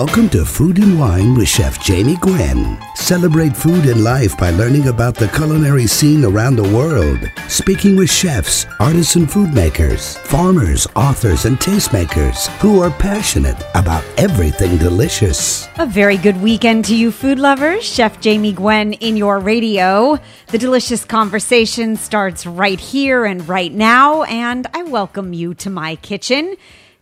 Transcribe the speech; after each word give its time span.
Welcome 0.00 0.30
to 0.30 0.46
Food 0.46 0.78
and 0.78 0.98
Wine 0.98 1.34
with 1.34 1.46
Chef 1.46 1.78
Jamie 1.84 2.16
Gwen. 2.22 2.78
Celebrate 2.94 3.54
food 3.54 3.84
and 3.84 4.02
life 4.02 4.34
by 4.38 4.48
learning 4.48 4.88
about 4.88 5.14
the 5.14 5.28
culinary 5.28 5.86
scene 5.86 6.24
around 6.24 6.56
the 6.56 6.74
world. 6.74 7.18
Speaking 7.50 7.96
with 7.96 8.10
chefs, 8.10 8.64
artisan 8.80 9.26
food 9.26 9.52
makers, 9.52 10.16
farmers, 10.16 10.86
authors, 10.96 11.44
and 11.44 11.58
tastemakers 11.58 12.46
who 12.60 12.80
are 12.80 12.90
passionate 12.90 13.62
about 13.74 14.02
everything 14.16 14.78
delicious. 14.78 15.68
A 15.76 15.84
very 15.84 16.16
good 16.16 16.40
weekend 16.40 16.86
to 16.86 16.96
you, 16.96 17.12
food 17.12 17.38
lovers. 17.38 17.84
Chef 17.84 18.22
Jamie 18.22 18.54
Gwen 18.54 18.94
in 18.94 19.18
your 19.18 19.38
radio. 19.38 20.18
The 20.46 20.56
delicious 20.56 21.04
conversation 21.04 21.96
starts 21.96 22.46
right 22.46 22.80
here 22.80 23.26
and 23.26 23.46
right 23.46 23.70
now, 23.72 24.22
and 24.22 24.66
I 24.72 24.82
welcome 24.84 25.34
you 25.34 25.52
to 25.56 25.68
my 25.68 25.96
kitchen. 25.96 26.56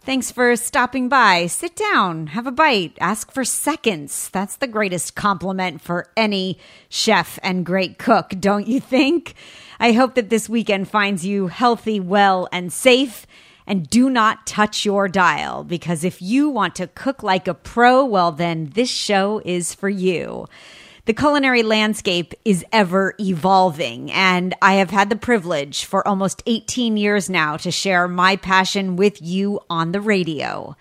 Thanks 0.08 0.32
for 0.32 0.56
stopping 0.56 1.10
by. 1.10 1.48
Sit 1.48 1.76
down, 1.76 2.28
have 2.28 2.46
a 2.46 2.50
bite, 2.50 2.96
ask 2.98 3.30
for 3.30 3.44
seconds. 3.44 4.30
That's 4.30 4.56
the 4.56 4.66
greatest 4.66 5.14
compliment 5.14 5.82
for 5.82 6.06
any 6.16 6.56
chef 6.88 7.38
and 7.42 7.66
great 7.66 7.98
cook, 7.98 8.30
don't 8.40 8.66
you 8.66 8.80
think? 8.80 9.34
I 9.78 9.92
hope 9.92 10.14
that 10.14 10.30
this 10.30 10.48
weekend 10.48 10.88
finds 10.88 11.26
you 11.26 11.48
healthy, 11.48 12.00
well, 12.00 12.48
and 12.50 12.72
safe. 12.72 13.26
And 13.66 13.90
do 13.90 14.08
not 14.08 14.46
touch 14.46 14.86
your 14.86 15.08
dial 15.08 15.62
because 15.62 16.02
if 16.04 16.22
you 16.22 16.48
want 16.48 16.74
to 16.76 16.86
cook 16.86 17.22
like 17.22 17.46
a 17.46 17.52
pro, 17.52 18.02
well, 18.02 18.32
then 18.32 18.70
this 18.72 18.88
show 18.88 19.42
is 19.45 19.74
for 19.74 19.90
you 19.90 20.46
the 21.08 21.14
culinary 21.14 21.62
landscape 21.62 22.34
is 22.45 22.66
ever 22.70 23.14
evolving, 23.18 24.12
and 24.12 24.54
I 24.60 24.74
have 24.74 24.90
had 24.90 25.09
the 25.09 25.16
privilege 25.16 25.87
for 25.87 26.06
almost 26.06 26.42
18 26.45 26.98
years 26.98 27.30
now 27.30 27.56
to 27.56 27.70
share 27.70 28.06
my 28.06 28.37
passion 28.37 28.95
with 28.95 29.23
you 29.23 29.59
on 29.70 29.92
the 29.92 30.02
radio. 30.02 30.76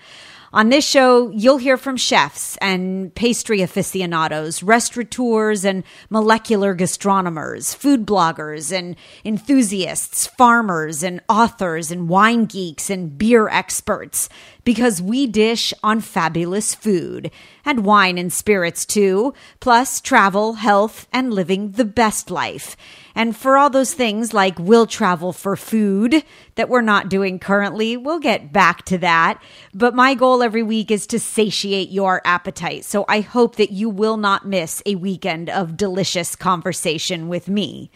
On 0.54 0.70
this 0.70 0.88
show, 0.88 1.30
you'll 1.32 1.58
hear 1.58 1.76
from 1.76 1.98
chefs 1.98 2.56
and 2.62 3.14
pastry 3.14 3.62
aficionados, 3.62 4.64
restaurateurs 4.64 5.66
and 5.66 5.84
molecular 6.10 6.74
gastronomers, 6.74 7.74
food 7.74 8.06
bloggers 8.06 8.72
and 8.72 8.96
enthusiasts, 9.26 10.26
farmers 10.26 11.04
and 11.04 11.22
authors 11.28 11.92
and 11.92 12.08
wine 12.08 12.46
geeks 12.46 12.90
and 12.90 13.18
beer 13.18 13.50
experts, 13.50 14.30
because 14.64 15.02
we 15.02 15.28
dish 15.28 15.74
on 15.84 16.00
fabulous 16.00 16.74
food 16.74 17.30
and 17.66 17.84
wine 17.84 18.18
and 18.18 18.32
spirits 18.32 18.86
too, 18.86 19.34
plus 19.60 20.00
travel, 20.00 20.54
health, 20.54 21.08
and 21.12 21.34
living 21.34 21.72
the 21.72 21.86
best 21.86 22.32
life. 22.32 22.78
And 23.18 23.36
for 23.36 23.58
all 23.58 23.72
those 23.72 23.96
things 23.96 24.32
like 24.32 24.60
we'll 24.60 24.86
travel 24.86 25.34
for 25.34 25.56
food 25.56 26.24
that 26.54 26.70
we're 26.70 26.82
not 26.82 27.10
doing 27.10 27.40
currently, 27.40 27.98
we'll 27.98 28.20
get 28.20 28.54
back 28.54 28.86
to 28.86 29.00
that. 29.00 29.42
But 29.74 29.96
my 29.96 30.14
goal 30.14 30.44
every 30.44 30.62
week 30.62 30.92
is 30.92 31.08
to 31.08 31.20
satiate 31.20 31.90
your 31.90 32.22
appetite. 32.26 32.86
So 32.86 33.06
I 33.10 33.22
hope 33.22 33.56
that 33.56 33.72
you 33.72 33.90
will 33.90 34.18
not 34.18 34.48
miss 34.48 34.84
a 34.86 34.94
weekend 34.94 35.50
of 35.50 35.76
delicious 35.76 36.36
conversation 36.36 37.28
with 37.28 37.50
me. 37.50 37.90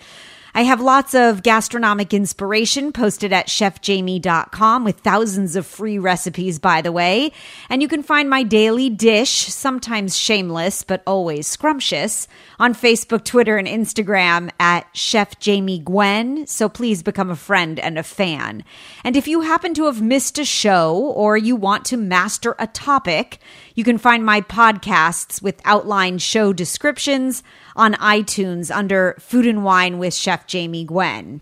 I 0.53 0.63
have 0.63 0.81
lots 0.81 1.16
of 1.16 1.44
gastronomic 1.44 2.13
inspiration 2.13 2.91
posted 2.91 3.31
at 3.31 3.47
chefjamie.com 3.47 4.83
with 4.83 4.99
thousands 4.99 5.55
of 5.55 5.66
free 5.66 5.97
recipes, 5.97 6.59
by 6.59 6.81
the 6.81 6.91
way. 6.91 7.31
And 7.69 7.81
you 7.81 7.88
can 7.88 8.03
find 8.03 8.30
my 8.30 8.44
daily 8.44 8.89
dish, 8.89 9.31
sometimes 9.31 10.17
shameless, 10.17 10.83
but 10.83 11.03
always 11.07 11.47
scrumptious, 11.47 12.27
on 12.59 12.73
Facebook, 12.73 13.23
Twitter, 13.23 13.57
and 13.57 13.67
Instagram 13.67 14.49
at 14.59 14.88
Chef 14.94 15.39
Jamie 15.39 15.79
Gwen. 15.79 16.45
So 16.47 16.68
please 16.68 17.01
become 17.01 17.29
a 17.29 17.35
friend 17.38 17.79
and 17.79 17.97
a 17.97 18.03
fan. 18.03 18.66
And 19.06 19.16
if 19.16 19.29
you 19.29 19.41
happen 19.41 19.73
to 19.75 19.85
have 19.85 20.01
missed 20.01 20.38
a 20.38 20.45
show 20.45 20.95
or 20.95 21.38
you 21.38 21.56
want 21.56 21.85
to 21.85 21.97
master 21.97 22.56
a 22.59 22.68
topic, 22.68 23.39
you 23.73 23.85
can 23.85 23.97
find 23.97 24.25
my 24.25 24.41
podcasts 24.41 25.41
with 25.41 25.62
outlined 25.63 26.22
show 26.22 26.51
descriptions 26.51 27.41
on 27.75 27.93
iTunes 27.95 28.75
under 28.75 29.15
Food 29.19 29.45
and 29.45 29.63
Wine 29.63 29.99
with 29.99 30.13
Chef 30.13 30.47
Jamie 30.47 30.85
Gwen. 30.85 31.41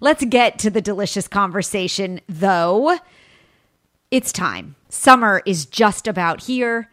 Let's 0.00 0.24
get 0.24 0.58
to 0.60 0.70
the 0.70 0.82
delicious 0.82 1.26
conversation, 1.28 2.20
though. 2.28 2.98
It's 4.10 4.32
time. 4.32 4.76
Summer 4.88 5.42
is 5.46 5.66
just 5.66 6.06
about 6.06 6.44
here, 6.44 6.90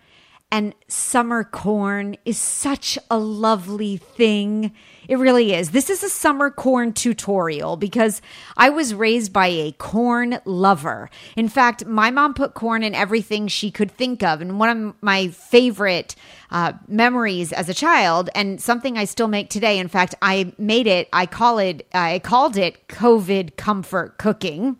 and 0.54 0.76
summer 0.88 1.44
corn 1.44 2.16
is 2.26 2.38
such 2.38 3.00
a 3.10 3.18
lovely 3.18 3.98
thing. 3.98 4.72
It 5.08 5.16
really 5.16 5.52
is. 5.52 5.72
This 5.72 5.90
is 5.90 6.04
a 6.04 6.10
summer 6.10 6.52
corn 6.52 6.94
tutorial 6.94 7.76
because 7.76 8.22
I 8.56 8.70
was 8.70 8.94
raised 8.94 9.34
by 9.34 9.48
a 9.48 9.72
corn 9.72 10.38
lover. 10.46 11.10
In 11.36 11.50
fact, 11.50 11.88
my 11.88 12.12
mom 12.12 12.36
put 12.36 12.54
corn 12.54 12.84
in 12.84 12.94
everything 12.94 13.48
she 13.48 13.72
could 13.72 13.90
think 13.90 14.22
of. 14.22 14.42
And 14.42 14.60
one 14.60 14.70
of 14.70 14.94
my 15.02 15.30
favorite 15.30 16.16
uh, 16.52 16.74
memories 16.88 17.52
as 17.52 17.68
a 17.68 17.74
child, 17.74 18.30
and 18.36 18.62
something 18.62 18.96
I 18.96 19.06
still 19.06 19.28
make 19.28 19.50
today. 19.50 19.80
In 19.80 19.88
fact, 19.88 20.14
I 20.22 20.54
made 20.60 20.86
it. 20.86 21.10
I 21.12 21.26
call 21.26 21.58
it. 21.58 21.88
I 21.96 22.20
called 22.20 22.58
it 22.58 22.88
COVID 22.90 23.58
comfort 23.58 24.20
cooking 24.20 24.78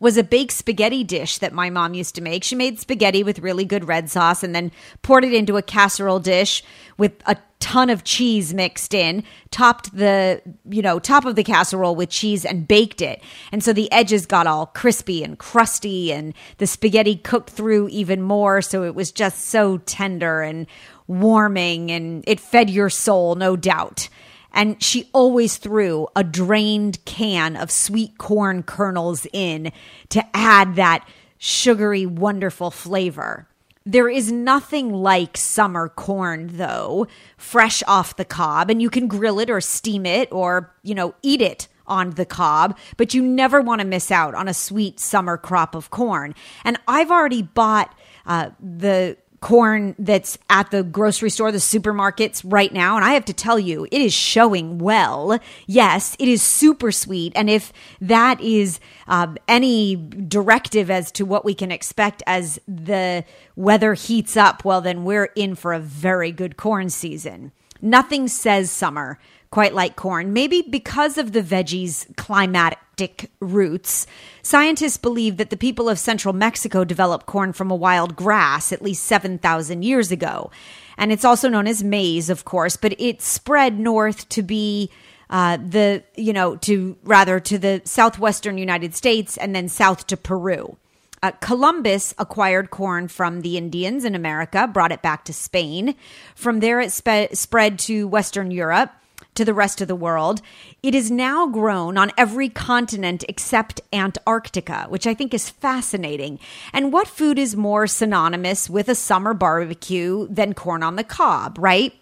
was 0.00 0.16
a 0.16 0.22
baked 0.22 0.52
spaghetti 0.52 1.04
dish 1.04 1.38
that 1.38 1.52
my 1.52 1.70
mom 1.70 1.94
used 1.94 2.14
to 2.14 2.20
make. 2.20 2.44
She 2.44 2.54
made 2.54 2.78
spaghetti 2.78 3.22
with 3.22 3.38
really 3.38 3.64
good 3.64 3.86
red 3.86 4.10
sauce 4.10 4.42
and 4.42 4.54
then 4.54 4.72
poured 5.02 5.24
it 5.24 5.32
into 5.32 5.56
a 5.56 5.62
casserole 5.62 6.20
dish 6.20 6.62
with 6.98 7.12
a 7.26 7.36
ton 7.58 7.88
of 7.88 8.04
cheese 8.04 8.52
mixed 8.52 8.92
in, 8.92 9.24
topped 9.50 9.96
the, 9.96 10.42
you 10.68 10.82
know, 10.82 10.98
top 10.98 11.24
of 11.24 11.36
the 11.36 11.42
casserole 11.42 11.96
with 11.96 12.10
cheese 12.10 12.44
and 12.44 12.68
baked 12.68 13.00
it. 13.00 13.22
And 13.50 13.64
so 13.64 13.72
the 13.72 13.90
edges 13.90 14.26
got 14.26 14.46
all 14.46 14.66
crispy 14.66 15.24
and 15.24 15.38
crusty 15.38 16.12
and 16.12 16.34
the 16.58 16.66
spaghetti 16.66 17.16
cooked 17.16 17.50
through 17.50 17.88
even 17.88 18.22
more. 18.22 18.60
So 18.60 18.84
it 18.84 18.94
was 18.94 19.10
just 19.10 19.48
so 19.48 19.78
tender 19.78 20.42
and 20.42 20.66
warming 21.06 21.90
and 21.90 22.22
it 22.26 22.40
fed 22.40 22.68
your 22.68 22.90
soul, 22.90 23.34
no 23.34 23.56
doubt 23.56 24.08
and 24.56 24.82
she 24.82 25.08
always 25.12 25.58
threw 25.58 26.08
a 26.16 26.24
drained 26.24 27.04
can 27.04 27.56
of 27.56 27.70
sweet 27.70 28.16
corn 28.18 28.62
kernels 28.62 29.26
in 29.32 29.70
to 30.08 30.24
add 30.34 30.74
that 30.76 31.06
sugary, 31.38 32.06
wonderful 32.06 32.70
flavor. 32.70 33.46
There 33.84 34.08
is 34.08 34.32
nothing 34.32 34.92
like 34.92 35.36
summer 35.36 35.88
corn, 35.88 36.48
though, 36.56 37.06
fresh 37.36 37.84
off 37.86 38.16
the 38.16 38.24
cob, 38.24 38.68
and 38.70 38.82
you 38.82 38.90
can 38.90 39.06
grill 39.06 39.38
it 39.38 39.50
or 39.50 39.60
steam 39.60 40.06
it 40.06 40.32
or, 40.32 40.74
you 40.82 40.94
know, 40.94 41.14
eat 41.22 41.40
it 41.40 41.68
on 41.86 42.10
the 42.10 42.26
cob, 42.26 42.76
but 42.96 43.14
you 43.14 43.22
never 43.22 43.60
want 43.60 43.80
to 43.80 43.86
miss 43.86 44.10
out 44.10 44.34
on 44.34 44.48
a 44.48 44.54
sweet 44.54 44.98
summer 44.98 45.36
crop 45.36 45.74
of 45.74 45.90
corn. 45.90 46.34
And 46.64 46.80
I've 46.88 47.12
already 47.12 47.42
bought 47.42 47.94
uh, 48.26 48.50
the 48.58 49.16
corn 49.40 49.94
that's 49.98 50.38
at 50.50 50.70
the 50.70 50.82
grocery 50.82 51.30
store, 51.30 51.52
the 51.52 51.58
supermarkets 51.58 52.42
right 52.44 52.72
now. 52.72 52.96
And 52.96 53.04
I 53.04 53.12
have 53.12 53.24
to 53.26 53.32
tell 53.32 53.58
you, 53.58 53.86
it 53.90 54.00
is 54.00 54.12
showing 54.12 54.78
well. 54.78 55.38
Yes, 55.66 56.16
it 56.18 56.28
is 56.28 56.42
super 56.42 56.92
sweet. 56.92 57.32
And 57.36 57.50
if 57.50 57.72
that 58.00 58.40
is 58.40 58.80
uh, 59.06 59.34
any 59.48 59.96
directive 59.96 60.90
as 60.90 61.10
to 61.12 61.24
what 61.24 61.44
we 61.44 61.54
can 61.54 61.70
expect 61.70 62.22
as 62.26 62.58
the 62.66 63.24
weather 63.54 63.94
heats 63.94 64.36
up, 64.36 64.64
well, 64.64 64.80
then 64.80 65.04
we're 65.04 65.30
in 65.36 65.54
for 65.54 65.72
a 65.72 65.80
very 65.80 66.32
good 66.32 66.56
corn 66.56 66.90
season. 66.90 67.52
Nothing 67.82 68.28
says 68.28 68.70
summer 68.70 69.18
quite 69.50 69.74
like 69.74 69.96
corn, 69.96 70.32
maybe 70.32 70.62
because 70.62 71.18
of 71.18 71.32
the 71.32 71.42
veggie's 71.42 72.06
climatic 72.16 73.30
roots. 73.40 74.06
Scientists 74.42 74.96
believe 74.96 75.36
that 75.36 75.50
the 75.50 75.56
people 75.56 75.88
of 75.88 75.98
central 75.98 76.34
Mexico 76.34 76.84
developed 76.84 77.26
corn 77.26 77.52
from 77.52 77.70
a 77.70 77.76
wild 77.76 78.16
grass 78.16 78.72
at 78.72 78.82
least 78.82 79.04
7,000 79.04 79.82
years 79.82 80.10
ago. 80.10 80.50
And 80.98 81.12
it's 81.12 81.24
also 81.24 81.48
known 81.48 81.66
as 81.66 81.84
maize, 81.84 82.30
of 82.30 82.44
course, 82.44 82.76
but 82.76 82.98
it 82.98 83.20
spread 83.20 83.78
north 83.78 84.28
to 84.30 84.42
be 84.42 84.90
uh, 85.28 85.56
the, 85.56 86.02
you 86.16 86.32
know, 86.32 86.56
to 86.56 86.96
rather 87.02 87.40
to 87.40 87.58
the 87.58 87.82
southwestern 87.84 88.58
United 88.58 88.94
States 88.94 89.36
and 89.36 89.54
then 89.54 89.68
south 89.68 90.06
to 90.06 90.16
Peru. 90.16 90.76
Uh, 91.22 91.32
Columbus 91.40 92.14
acquired 92.18 92.70
corn 92.70 93.08
from 93.08 93.40
the 93.40 93.56
Indians 93.56 94.04
in 94.04 94.14
America, 94.14 94.68
brought 94.68 94.92
it 94.92 95.02
back 95.02 95.24
to 95.24 95.32
Spain. 95.32 95.94
From 96.34 96.60
there, 96.60 96.80
it 96.80 96.92
spe- 96.92 97.34
spread 97.34 97.78
to 97.80 98.06
Western 98.06 98.50
Europe 98.50 98.92
to 99.36 99.44
the 99.44 99.54
rest 99.54 99.80
of 99.80 99.88
the 99.88 99.94
world. 99.94 100.42
It 100.82 100.94
is 100.94 101.10
now 101.10 101.46
grown 101.46 101.96
on 101.96 102.12
every 102.16 102.48
continent 102.48 103.24
except 103.28 103.80
Antarctica, 103.92 104.86
which 104.88 105.06
I 105.06 105.14
think 105.14 105.32
is 105.32 105.50
fascinating. 105.50 106.38
And 106.72 106.92
what 106.92 107.08
food 107.08 107.38
is 107.38 107.56
more 107.56 107.86
synonymous 107.86 108.68
with 108.68 108.88
a 108.88 108.94
summer 108.94 109.34
barbecue 109.34 110.26
than 110.28 110.54
corn 110.54 110.82
on 110.82 110.96
the 110.96 111.04
cob, 111.04 111.58
right? 111.58 111.92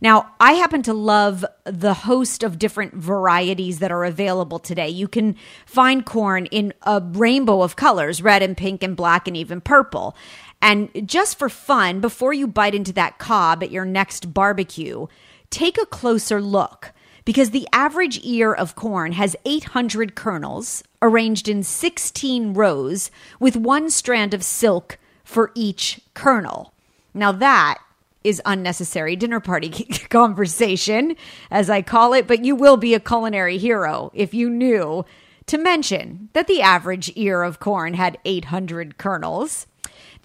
Now, 0.00 0.34
I 0.38 0.52
happen 0.52 0.82
to 0.82 0.92
love 0.92 1.44
the 1.64 1.94
host 1.94 2.42
of 2.42 2.58
different 2.58 2.94
varieties 2.94 3.78
that 3.78 3.90
are 3.90 4.04
available 4.04 4.58
today. 4.58 4.88
You 4.88 5.08
can 5.08 5.36
find 5.64 6.04
corn 6.04 6.46
in 6.46 6.74
a 6.82 7.00
rainbow 7.00 7.62
of 7.62 7.76
colors 7.76 8.22
red 8.22 8.42
and 8.42 8.56
pink 8.56 8.82
and 8.82 8.96
black 8.96 9.26
and 9.26 9.36
even 9.36 9.60
purple. 9.60 10.14
And 10.60 10.90
just 11.06 11.38
for 11.38 11.48
fun, 11.48 12.00
before 12.00 12.32
you 12.32 12.46
bite 12.46 12.74
into 12.74 12.92
that 12.94 13.18
cob 13.18 13.62
at 13.62 13.70
your 13.70 13.84
next 13.84 14.32
barbecue, 14.34 15.06
take 15.50 15.78
a 15.78 15.86
closer 15.86 16.40
look 16.40 16.92
because 17.24 17.50
the 17.50 17.68
average 17.72 18.20
ear 18.24 18.52
of 18.52 18.76
corn 18.76 19.12
has 19.12 19.36
800 19.44 20.14
kernels 20.14 20.82
arranged 21.02 21.48
in 21.48 21.62
16 21.62 22.54
rows 22.54 23.10
with 23.40 23.56
one 23.56 23.90
strand 23.90 24.32
of 24.32 24.44
silk 24.44 24.98
for 25.24 25.50
each 25.54 26.00
kernel. 26.14 26.72
Now, 27.12 27.32
that 27.32 27.78
is 28.22 28.42
unnecessary 28.44 29.16
dinner 29.16 29.40
party 29.40 29.70
conversation, 30.10 31.16
as 31.50 31.68
I 31.68 31.82
call 31.82 32.12
it, 32.12 32.26
but 32.26 32.44
you 32.44 32.54
will 32.54 32.76
be 32.76 32.94
a 32.94 33.00
culinary 33.00 33.58
hero 33.58 34.10
if 34.14 34.32
you 34.32 34.48
knew 34.48 35.04
to 35.46 35.58
mention 35.58 36.28
that 36.32 36.48
the 36.48 36.60
average 36.60 37.12
ear 37.14 37.42
of 37.42 37.60
corn 37.60 37.94
had 37.94 38.18
800 38.24 38.98
kernels. 38.98 39.66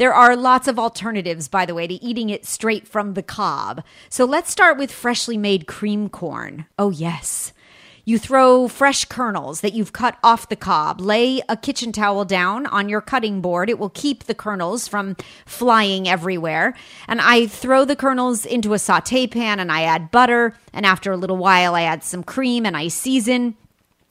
There 0.02 0.16
are 0.16 0.36
lots 0.36 0.68
of 0.68 0.80
alternatives, 0.80 1.48
by 1.48 1.68
the 1.68 1.76
way, 1.76 1.86
to 1.86 2.04
eating 2.04 2.32
it 2.32 2.44
straight 2.44 2.88
from 2.88 3.14
the 3.14 3.22
cob. 3.22 3.84
So 4.10 4.26
let's 4.26 4.50
start 4.50 4.80
with 4.80 4.92
freshly 4.92 5.38
made 5.38 5.68
cream 5.68 6.10
corn. 6.10 6.66
Oh, 6.80 6.90
yes. 6.90 7.54
You 8.04 8.18
throw 8.18 8.68
fresh 8.68 9.06
kernels 9.06 9.62
that 9.62 9.74
you've 9.74 9.94
cut 9.94 10.18
off 10.24 10.50
the 10.50 10.56
cob. 10.56 11.00
Lay 11.00 11.44
a 11.48 11.56
kitchen 11.56 11.92
towel 11.92 12.26
down 12.26 12.66
on 12.66 12.90
your 12.90 13.00
cutting 13.00 13.42
board. 13.42 13.70
It 13.70 13.78
will 13.78 13.92
keep 13.92 14.24
the 14.24 14.34
kernels 14.34 14.88
from 14.88 15.18
flying 15.46 16.08
everywhere. 16.08 16.74
And 17.08 17.22
I 17.22 17.46
throw 17.46 17.86
the 17.86 17.96
kernels 17.96 18.44
into 18.44 18.74
a 18.74 18.80
saute 18.80 19.28
pan 19.28 19.60
and 19.60 19.72
I 19.72 19.84
add 19.84 20.10
butter. 20.10 20.58
And 20.74 20.84
after 20.84 21.12
a 21.12 21.18
little 21.18 21.38
while, 21.38 21.76
I 21.76 21.84
add 21.84 22.04
some 22.04 22.24
cream 22.24 22.66
and 22.66 22.76
I 22.76 22.88
season. 22.88 23.56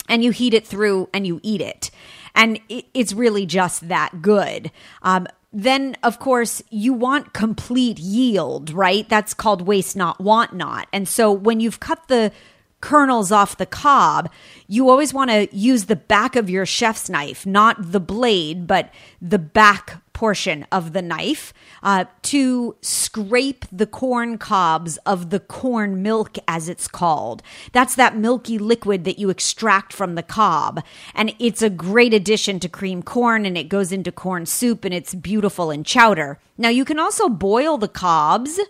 And 0.08 0.22
you 0.22 0.30
heat 0.30 0.54
it 0.54 0.68
through 0.68 1.08
and 1.12 1.26
you 1.26 1.40
eat 1.42 1.60
it. 1.60 1.90
And 2.32 2.60
it's 2.68 3.12
really 3.12 3.44
just 3.44 3.88
that 3.88 4.22
good. 4.22 4.70
Um, 5.02 5.26
then 5.52 5.96
of 6.02 6.18
course 6.18 6.62
you 6.70 6.92
want 6.92 7.32
complete 7.32 7.98
yield, 7.98 8.70
right? 8.70 9.08
That's 9.08 9.34
called 9.34 9.62
waste 9.62 9.96
not, 9.96 10.20
want 10.20 10.52
not. 10.54 10.88
And 10.92 11.08
so 11.08 11.32
when 11.32 11.60
you've 11.60 11.80
cut 11.80 12.08
the 12.08 12.32
kernels 12.80 13.30
off 13.30 13.56
the 13.58 13.66
cob, 13.66 14.30
you 14.66 14.88
always 14.88 15.12
want 15.12 15.30
to 15.30 15.48
use 15.54 15.84
the 15.84 15.96
back 15.96 16.36
of 16.36 16.48
your 16.48 16.66
chef's 16.66 17.08
knife, 17.08 17.44
not 17.44 17.92
the 17.92 18.00
blade, 18.00 18.66
but 18.66 18.90
the 19.20 19.38
back 19.38 20.02
portion 20.12 20.66
of 20.70 20.92
the 20.92 21.00
knife 21.00 21.54
uh, 21.82 22.04
to 22.20 22.76
scrape 22.82 23.64
the 23.72 23.86
corn 23.86 24.36
cobs 24.36 24.98
of 24.98 25.30
the 25.30 25.40
corn 25.40 26.02
milk, 26.02 26.36
as 26.46 26.68
it's 26.68 26.86
called. 26.86 27.42
That's 27.72 27.94
that 27.94 28.18
milky 28.18 28.58
liquid 28.58 29.04
that 29.04 29.18
you 29.18 29.30
extract 29.30 29.94
from 29.94 30.16
the 30.16 30.22
cob. 30.22 30.84
And 31.14 31.34
it's 31.38 31.62
a 31.62 31.70
great 31.70 32.12
addition 32.12 32.60
to 32.60 32.68
cream 32.68 33.02
corn, 33.02 33.46
and 33.46 33.56
it 33.56 33.70
goes 33.70 33.92
into 33.92 34.12
corn 34.12 34.44
soup, 34.44 34.84
and 34.84 34.92
it's 34.92 35.14
beautiful 35.14 35.70
in 35.70 35.84
chowder. 35.84 36.38
Now, 36.58 36.68
you 36.68 36.84
can 36.84 36.98
also 36.98 37.30
boil 37.30 37.78
the 37.78 37.88
cobs 37.88 38.60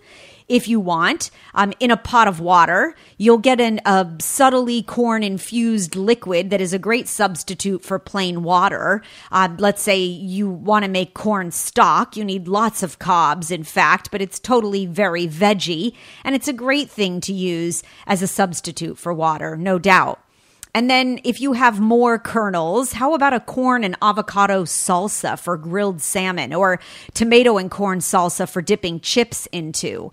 if 0.50 0.66
you 0.68 0.80
want, 0.80 1.30
um, 1.54 1.72
in 1.80 1.90
a 1.90 1.96
pot 1.96 2.28
of 2.28 2.40
water. 2.40 2.94
You'll 3.16 3.38
get 3.38 3.60
an, 3.60 3.80
a 3.86 4.06
subtly 4.20 4.82
corn 4.82 5.22
infused 5.22 5.94
liquid 5.94 6.50
that 6.50 6.60
is 6.60 6.72
a 6.72 6.78
great 6.78 7.06
substitute 7.08 7.82
for 7.82 7.98
plain 7.98 8.42
water. 8.42 9.00
Uh, 9.30 9.48
let's 9.58 9.80
say 9.80 10.02
you 10.02 10.50
want 10.50 10.84
to 10.84 10.90
make 10.90 11.14
corn 11.14 11.52
stock. 11.52 12.16
You 12.16 12.24
need 12.24 12.48
lots 12.48 12.82
of 12.82 12.98
cobs, 12.98 13.50
in 13.50 13.62
fact, 13.62 14.10
but 14.10 14.20
it's 14.20 14.40
totally 14.40 14.86
very 14.86 15.28
veggie. 15.28 15.94
And 16.24 16.34
it's 16.34 16.48
a 16.48 16.52
great 16.52 16.90
thing 16.90 17.20
to 17.22 17.32
use 17.32 17.84
as 18.06 18.20
a 18.20 18.26
substitute 18.26 18.98
for 18.98 19.14
water, 19.14 19.56
no 19.56 19.78
doubt. 19.78 20.20
And 20.74 20.88
then 20.88 21.18
if 21.24 21.40
you 21.40 21.54
have 21.54 21.80
more 21.80 22.18
kernels, 22.18 22.92
how 22.92 23.14
about 23.14 23.32
a 23.32 23.40
corn 23.40 23.82
and 23.82 23.96
avocado 24.02 24.64
salsa 24.64 25.38
for 25.38 25.56
grilled 25.56 26.00
salmon 26.00 26.54
or 26.54 26.78
tomato 27.12 27.58
and 27.58 27.70
corn 27.70 27.98
salsa 27.98 28.48
for 28.48 28.62
dipping 28.62 29.00
chips 29.00 29.46
into? 29.50 30.12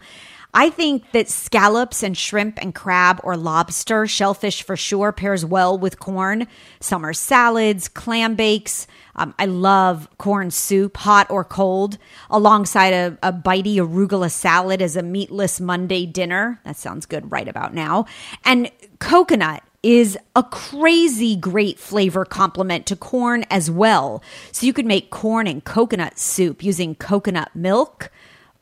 I 0.54 0.70
think 0.70 1.12
that 1.12 1.30
scallops 1.30 2.04
and 2.04 2.18
shrimp 2.18 2.58
and 2.62 2.74
crab 2.74 3.20
or 3.24 3.38
lobster, 3.38 4.08
shellfish 4.08 4.64
for 4.64 4.76
sure, 4.76 5.12
pairs 5.12 5.46
well 5.46 5.78
with 5.78 6.00
corn. 6.00 6.48
Summer 6.80 7.14
salads, 7.14 7.88
clam 7.88 8.36
bakes. 8.36 8.88
Um, 9.16 9.36
I 9.38 9.46
love 9.46 10.08
corn 10.18 10.52
soup, 10.52 10.98
hot 10.98 11.30
or 11.30 11.44
cold, 11.44 11.98
alongside 12.30 12.94
a, 12.94 13.18
a 13.22 13.34
bitey 13.34 13.76
arugula 13.76 14.32
salad 14.32 14.82
as 14.82 14.96
a 14.96 15.04
meatless 15.04 15.60
Monday 15.60 16.06
dinner. 16.06 16.60
That 16.64 16.78
sounds 16.78 17.06
good 17.06 17.32
right 17.32 17.48
about 17.48 17.74
now. 17.74 18.06
And 18.46 18.72
coconut 19.00 19.64
is 19.84 20.18
a 20.36 20.44
crazy 20.44 21.36
great 21.36 21.80
flavor 21.80 22.26
complement 22.26 22.86
to 22.88 22.96
corn 22.96 23.46
as 23.50 23.70
well. 23.70 24.24
So 24.52 24.66
you 24.66 24.74
could 24.74 24.86
make 24.86 25.12
corn 25.12 25.48
and 25.48 25.64
coconut 25.64 26.18
soup 26.18 26.64
using 26.64 26.96
coconut 26.96 27.56
milk 27.56 28.12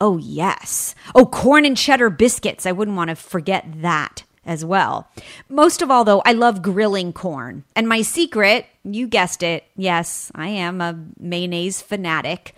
Oh, 0.02 0.18
yes. 0.18 0.96
Oh, 1.14 1.26
corn 1.26 1.66
and 1.66 1.78
cheddar 1.78 2.10
biscuits. 2.10 2.66
I 2.66 2.72
wouldn't 2.72 2.98
want 2.98 3.10
to 3.10 3.16
forget 3.16 3.66
that 3.82 4.24
as 4.46 4.64
well. 4.64 5.08
Most 5.50 5.82
of 5.82 5.90
all, 5.90 6.04
though, 6.04 6.22
I 6.26 6.34
love 6.34 6.62
grilling 6.62 7.14
corn. 7.14 7.64
And 7.76 7.88
my 7.88 8.02
secret, 8.02 8.68
you 8.84 9.08
guessed 9.08 9.42
it, 9.42 9.64
yes, 9.76 10.32
I 10.36 10.50
am 10.50 10.82
a 10.82 11.00
mayonnaise 11.20 11.82
fanatic, 11.82 12.56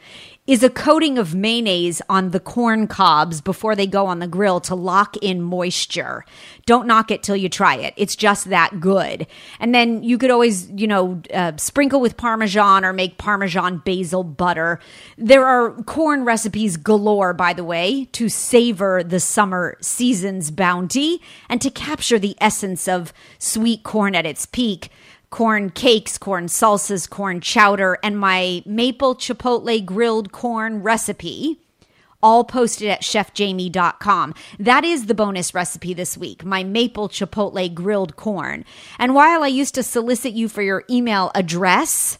is 0.47 0.63
a 0.63 0.69
coating 0.69 1.17
of 1.17 1.35
mayonnaise 1.35 2.01
on 2.09 2.31
the 2.31 2.39
corn 2.39 2.88
cobs 2.88 3.41
before 3.41 3.75
they 3.75 3.85
go 3.85 4.05
on 4.05 4.19
the 4.19 4.27
grill 4.27 4.61
to 4.61 4.73
lock 4.73 5.17
in 5.17 5.41
moisture. 5.41 6.23
Don't 6.65 6.88
knock 6.88 7.11
it 7.11 7.21
till 7.21 7.35
you 7.35 7.49
try 7.49 7.75
it. 7.75 7.94
It's 7.97 8.15
just 8.15 8.49
that 8.49 8.79
good. 8.79 9.27
And 9.59 9.75
then 9.75 10.03
you 10.03 10.17
could 10.17 10.31
always, 10.31 10.69
you 10.71 10.88
know, 10.88 11.21
uh, 11.33 11.57
sprinkle 11.57 11.99
with 11.99 12.15
Parmesan 12.15 12.85
or 12.85 12.94
make 12.94 13.17
Parmesan 13.17 13.81
basil 13.85 14.23
butter. 14.23 14.79
There 15.17 15.45
are 15.45 15.71
corn 15.83 16.23
recipes 16.23 16.77
galore, 16.77 17.33
by 17.33 17.51
the 17.51 17.65
way, 17.65 18.05
to 18.13 18.29
savor 18.29 19.03
the 19.03 19.19
summer 19.19 19.77
season's 19.81 20.49
bounty 20.49 21.21
and 21.49 21.61
to 21.61 21.69
capture 21.69 22.19
the 22.19 22.38
essence 22.39 22.88
of 22.88 23.11
sweet 23.38 23.83
corn 23.83 24.15
at 24.15 24.25
its 24.25 24.45
peak 24.45 24.89
corn 25.29 25.69
cakes, 25.69 26.18
corn 26.18 26.47
salsas, 26.47 27.09
corn 27.09 27.41
chowder, 27.41 27.97
and 28.03 28.19
my 28.19 28.63
maple 28.65 29.15
chipotle 29.15 29.83
grilled 29.85 30.31
corn 30.31 30.81
recipe. 30.81 31.59
All 32.24 32.44
posted 32.44 32.89
at 32.89 33.03
chefjamie.com. 33.03 34.33
That 34.57 34.83
is 34.83 35.06
the 35.06 35.13
bonus 35.13 35.53
recipe 35.53 35.94
this 35.94 36.18
week, 36.18 36.44
my 36.44 36.63
maple 36.63 37.09
chipotle 37.09 37.71
grilled 37.74 38.15
corn. 38.15 38.65
And 38.97 39.13
while 39.13 39.44
I 39.44 39.47
used 39.47 39.75
to 39.75 39.83
solicit 39.83 40.33
you 40.33 40.50
for 40.50 40.63
your 40.63 40.83
email 40.89 41.31
address, 41.35 42.18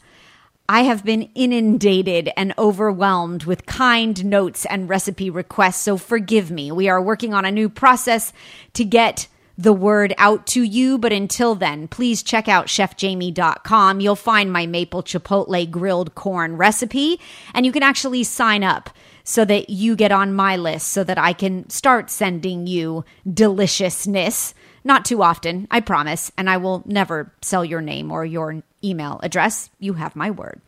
I 0.70 0.82
have 0.82 1.06
been 1.06 1.30
inundated 1.34 2.30
and 2.36 2.54
overwhelmed 2.58 3.46
with 3.46 3.66
kind 3.66 4.24
notes 4.26 4.66
and 4.66 4.90
recipe 4.90 5.30
requests, 5.30 5.82
so 5.82 5.98
forgive 5.98 6.52
me. 6.52 6.74
We 6.74 6.90
are 6.90 7.02
working 7.02 7.34
on 7.34 7.46
a 7.46 7.52
new 7.52 7.70
process 7.70 8.34
to 8.74 8.84
get 8.84 9.28
the 9.58 9.74
word 9.74 10.14
out 10.18 10.46
to 10.48 10.62
you. 10.62 10.98
But 10.98 11.12
until 11.12 11.56
then, 11.56 11.88
please 11.88 12.22
check 12.22 12.48
out 12.48 12.68
chefjamie.com. 12.68 14.00
You'll 14.00 14.16
find 14.16 14.52
my 14.52 14.66
maple 14.66 15.04
chipotle 15.04 15.70
grilled 15.70 16.16
corn 16.16 16.58
recipe, 16.58 17.20
and 17.54 17.66
you 17.66 17.72
can 17.72 17.84
actually 17.84 18.24
sign 18.24 18.64
up 18.64 18.90
so 19.24 19.44
that 19.44 19.70
you 19.70 19.96
get 19.96 20.12
on 20.12 20.34
my 20.34 20.56
list 20.56 20.88
so 20.88 21.04
that 21.04 21.18
I 21.18 21.34
can 21.34 21.70
start 21.70 22.10
sending 22.10 22.66
you 22.66 23.04
deliciousness. 23.32 24.54
Not 24.86 25.04
too 25.04 25.22
often, 25.22 25.68
I 25.70 25.82
promise, 25.82 26.32
and 26.38 26.50
I 26.50 26.56
will 26.58 26.82
never 26.86 27.34
sell 27.42 27.66
your 27.66 27.82
name 27.82 28.10
or 28.10 28.24
your 28.26 28.64
email 28.82 29.20
address. 29.22 29.70
You 29.80 29.94
have 29.94 30.16
my 30.16 30.32
word. 30.32 30.62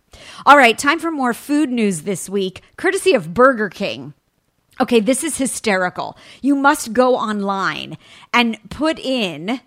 All 0.45 0.57
right, 0.57 0.77
time 0.77 0.99
for 0.99 1.11
more 1.11 1.33
food 1.33 1.69
news 1.69 2.01
this 2.01 2.27
week, 2.27 2.61
courtesy 2.75 3.13
of 3.13 3.33
Burger 3.33 3.69
King. 3.69 4.13
Okay, 4.81 4.99
this 5.01 5.23
is 5.23 5.37
hysterical. 5.37 6.17
You 6.41 6.55
must 6.55 6.93
go 6.93 7.15
online 7.15 7.97
and 8.33 8.57
put 8.69 8.97
in 8.97 9.59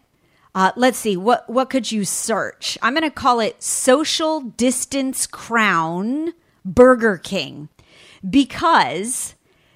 uh, 0.54 0.72
let's 0.76 0.98
see 0.98 1.16
what 1.16 1.48
what 1.48 1.70
could 1.70 1.90
you 1.90 2.04
search? 2.04 2.76
I'm 2.82 2.92
going 2.92 3.02
to 3.02 3.10
call 3.10 3.40
it 3.40 3.62
social 3.62 4.40
distance 4.40 5.26
crown 5.26 6.34
Burger 6.64 7.16
King 7.16 7.68
because 8.28 9.34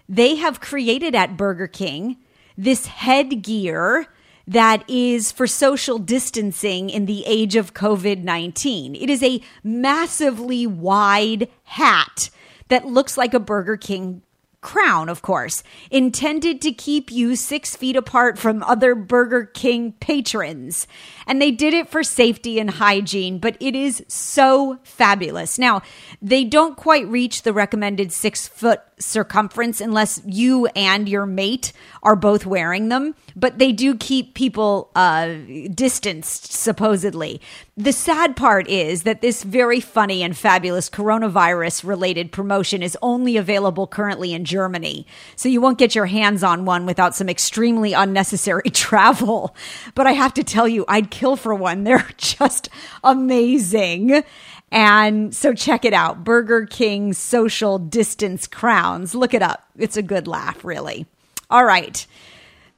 they 0.09 0.37
have 0.37 0.61
created 0.61 1.14
at 1.14 1.37
Burger 1.37 1.66
King 1.66 2.19
this 2.59 2.87
headgear 2.87 4.07
that 4.47 4.88
is 4.88 5.33
for 5.33 5.47
social 5.47 5.99
distancing 5.99 6.90
in 6.90 7.07
the 7.07 7.25
age 7.26 7.57
of 7.57 7.75
COVID 7.75 8.23
19. 8.23 8.95
It 8.95 9.09
is 9.09 9.23
a 9.23 9.40
massively 9.64 10.66
wide 10.66 11.49
hat 11.64 12.28
that 12.69 12.87
looks 12.87 13.16
like 13.16 13.33
a 13.33 13.40
Burger 13.40 13.76
King 13.78 14.23
crown, 14.66 15.08
of 15.08 15.23
course, 15.23 15.62
intended 15.92 16.61
to 16.61 16.73
keep 16.73 17.12
you 17.12 17.37
six 17.37 17.76
feet 17.76 17.94
apart 17.94 18.37
from 18.37 18.64
other 18.64 18.96
Burger 18.96 19.44
King 19.44 19.92
patrons. 20.00 20.88
And 21.25 21.40
they 21.40 21.52
did 21.52 21.73
it 21.73 21.88
for 21.88 22.02
safety 22.02 22.58
and 22.58 22.68
hygiene, 22.68 23.38
but 23.38 23.56
it 23.61 23.76
is 23.76 24.04
so 24.08 24.80
fabulous. 24.82 25.56
Now, 25.56 25.82
they 26.20 26.42
don't 26.42 26.76
quite 26.76 27.06
reach 27.06 27.42
the 27.42 27.52
recommended 27.52 28.11
six 28.11 28.49
foot 28.49 28.80
circumference 28.98 29.80
unless 29.80 30.22
you 30.24 30.66
and 30.68 31.08
your 31.08 31.26
mate 31.26 31.72
are 32.02 32.16
both 32.16 32.46
wearing 32.46 32.88
them, 32.88 33.14
but 33.34 33.58
they 33.58 33.70
do 33.72 33.94
keep 33.94 34.34
people 34.34 34.90
uh, 34.94 35.34
distanced, 35.74 36.52
supposedly. 36.52 37.40
The 37.76 37.92
sad 37.92 38.36
part 38.36 38.68
is 38.68 39.02
that 39.02 39.20
this 39.20 39.42
very 39.42 39.80
funny 39.80 40.22
and 40.22 40.36
fabulous 40.36 40.88
coronavirus 40.88 41.84
related 41.84 42.32
promotion 42.32 42.82
is 42.82 42.96
only 43.02 43.36
available 43.36 43.86
currently 43.86 44.32
in 44.32 44.46
Germany. 44.46 45.06
So 45.36 45.50
you 45.50 45.60
won't 45.60 45.78
get 45.78 45.94
your 45.94 46.06
hands 46.06 46.42
on 46.42 46.64
one 46.64 46.86
without 46.86 47.14
some 47.14 47.28
extremely 47.28 47.92
unnecessary 47.92 48.70
travel. 48.70 49.54
But 49.94 50.06
I 50.06 50.12
have 50.12 50.32
to 50.34 50.44
tell 50.44 50.66
you, 50.66 50.86
I'd 50.88 51.10
kill 51.10 51.36
for 51.36 51.54
one. 51.54 51.84
They're 51.84 52.08
just 52.16 52.70
amazing. 53.04 54.24
And 54.70 55.35
so 55.35 55.54
check 55.54 55.85
it 55.85 55.92
out 55.92 56.25
Burger 56.25 56.66
King 56.66 57.12
Social 57.12 57.78
Distance 57.78 58.46
Crowns. 58.46 59.14
Look 59.14 59.35
it 59.35 59.42
up. 59.42 59.64
It's 59.76 59.96
a 59.96 60.02
good 60.02 60.26
laugh, 60.26 60.64
really. 60.64 61.06
All 61.50 61.64
right. 61.64 62.06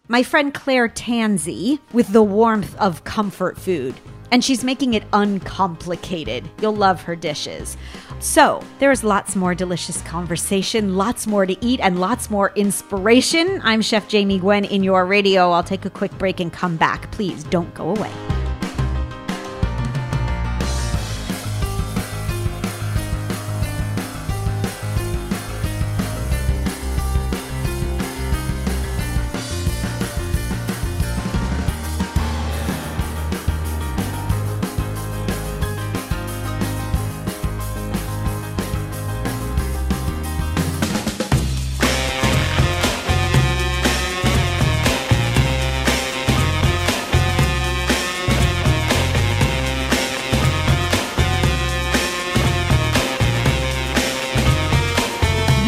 My 0.08 0.22
friend 0.22 0.52
Claire 0.54 0.88
Tansey 0.88 1.80
with 1.92 2.08
the 2.12 2.22
warmth 2.22 2.76
of 2.78 3.04
comfort 3.04 3.58
food. 3.58 3.94
And 4.30 4.44
she's 4.44 4.62
making 4.62 4.92
it 4.92 5.04
uncomplicated. 5.14 6.50
You'll 6.60 6.76
love 6.76 7.00
her 7.02 7.16
dishes. 7.16 7.78
So, 8.20 8.62
there's 8.78 9.02
lots 9.02 9.34
more 9.34 9.54
delicious 9.54 10.02
conversation, 10.02 10.96
lots 10.96 11.26
more 11.26 11.46
to 11.46 11.56
eat, 11.64 11.80
and 11.80 11.98
lots 11.98 12.28
more 12.28 12.52
inspiration. 12.54 13.60
I'm 13.64 13.80
Chef 13.80 14.06
Jamie 14.06 14.38
Gwen 14.38 14.66
in 14.66 14.82
your 14.82 15.06
radio. 15.06 15.50
I'll 15.50 15.62
take 15.62 15.86
a 15.86 15.90
quick 15.90 16.16
break 16.18 16.40
and 16.40 16.52
come 16.52 16.76
back. 16.76 17.10
Please 17.10 17.42
don't 17.44 17.72
go 17.72 17.88
away. 17.88 18.37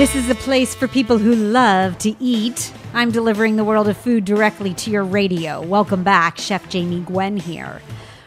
This 0.00 0.16
is 0.16 0.30
a 0.30 0.34
place 0.34 0.74
for 0.74 0.88
people 0.88 1.18
who 1.18 1.34
love 1.34 1.98
to 1.98 2.16
eat. 2.18 2.72
I'm 2.94 3.10
delivering 3.10 3.56
the 3.56 3.64
world 3.64 3.86
of 3.86 3.98
food 3.98 4.24
directly 4.24 4.72
to 4.72 4.90
your 4.90 5.04
radio. 5.04 5.60
Welcome 5.60 6.04
back, 6.04 6.38
Chef 6.38 6.66
Jamie 6.70 7.00
Gwen 7.00 7.36
here. 7.36 7.82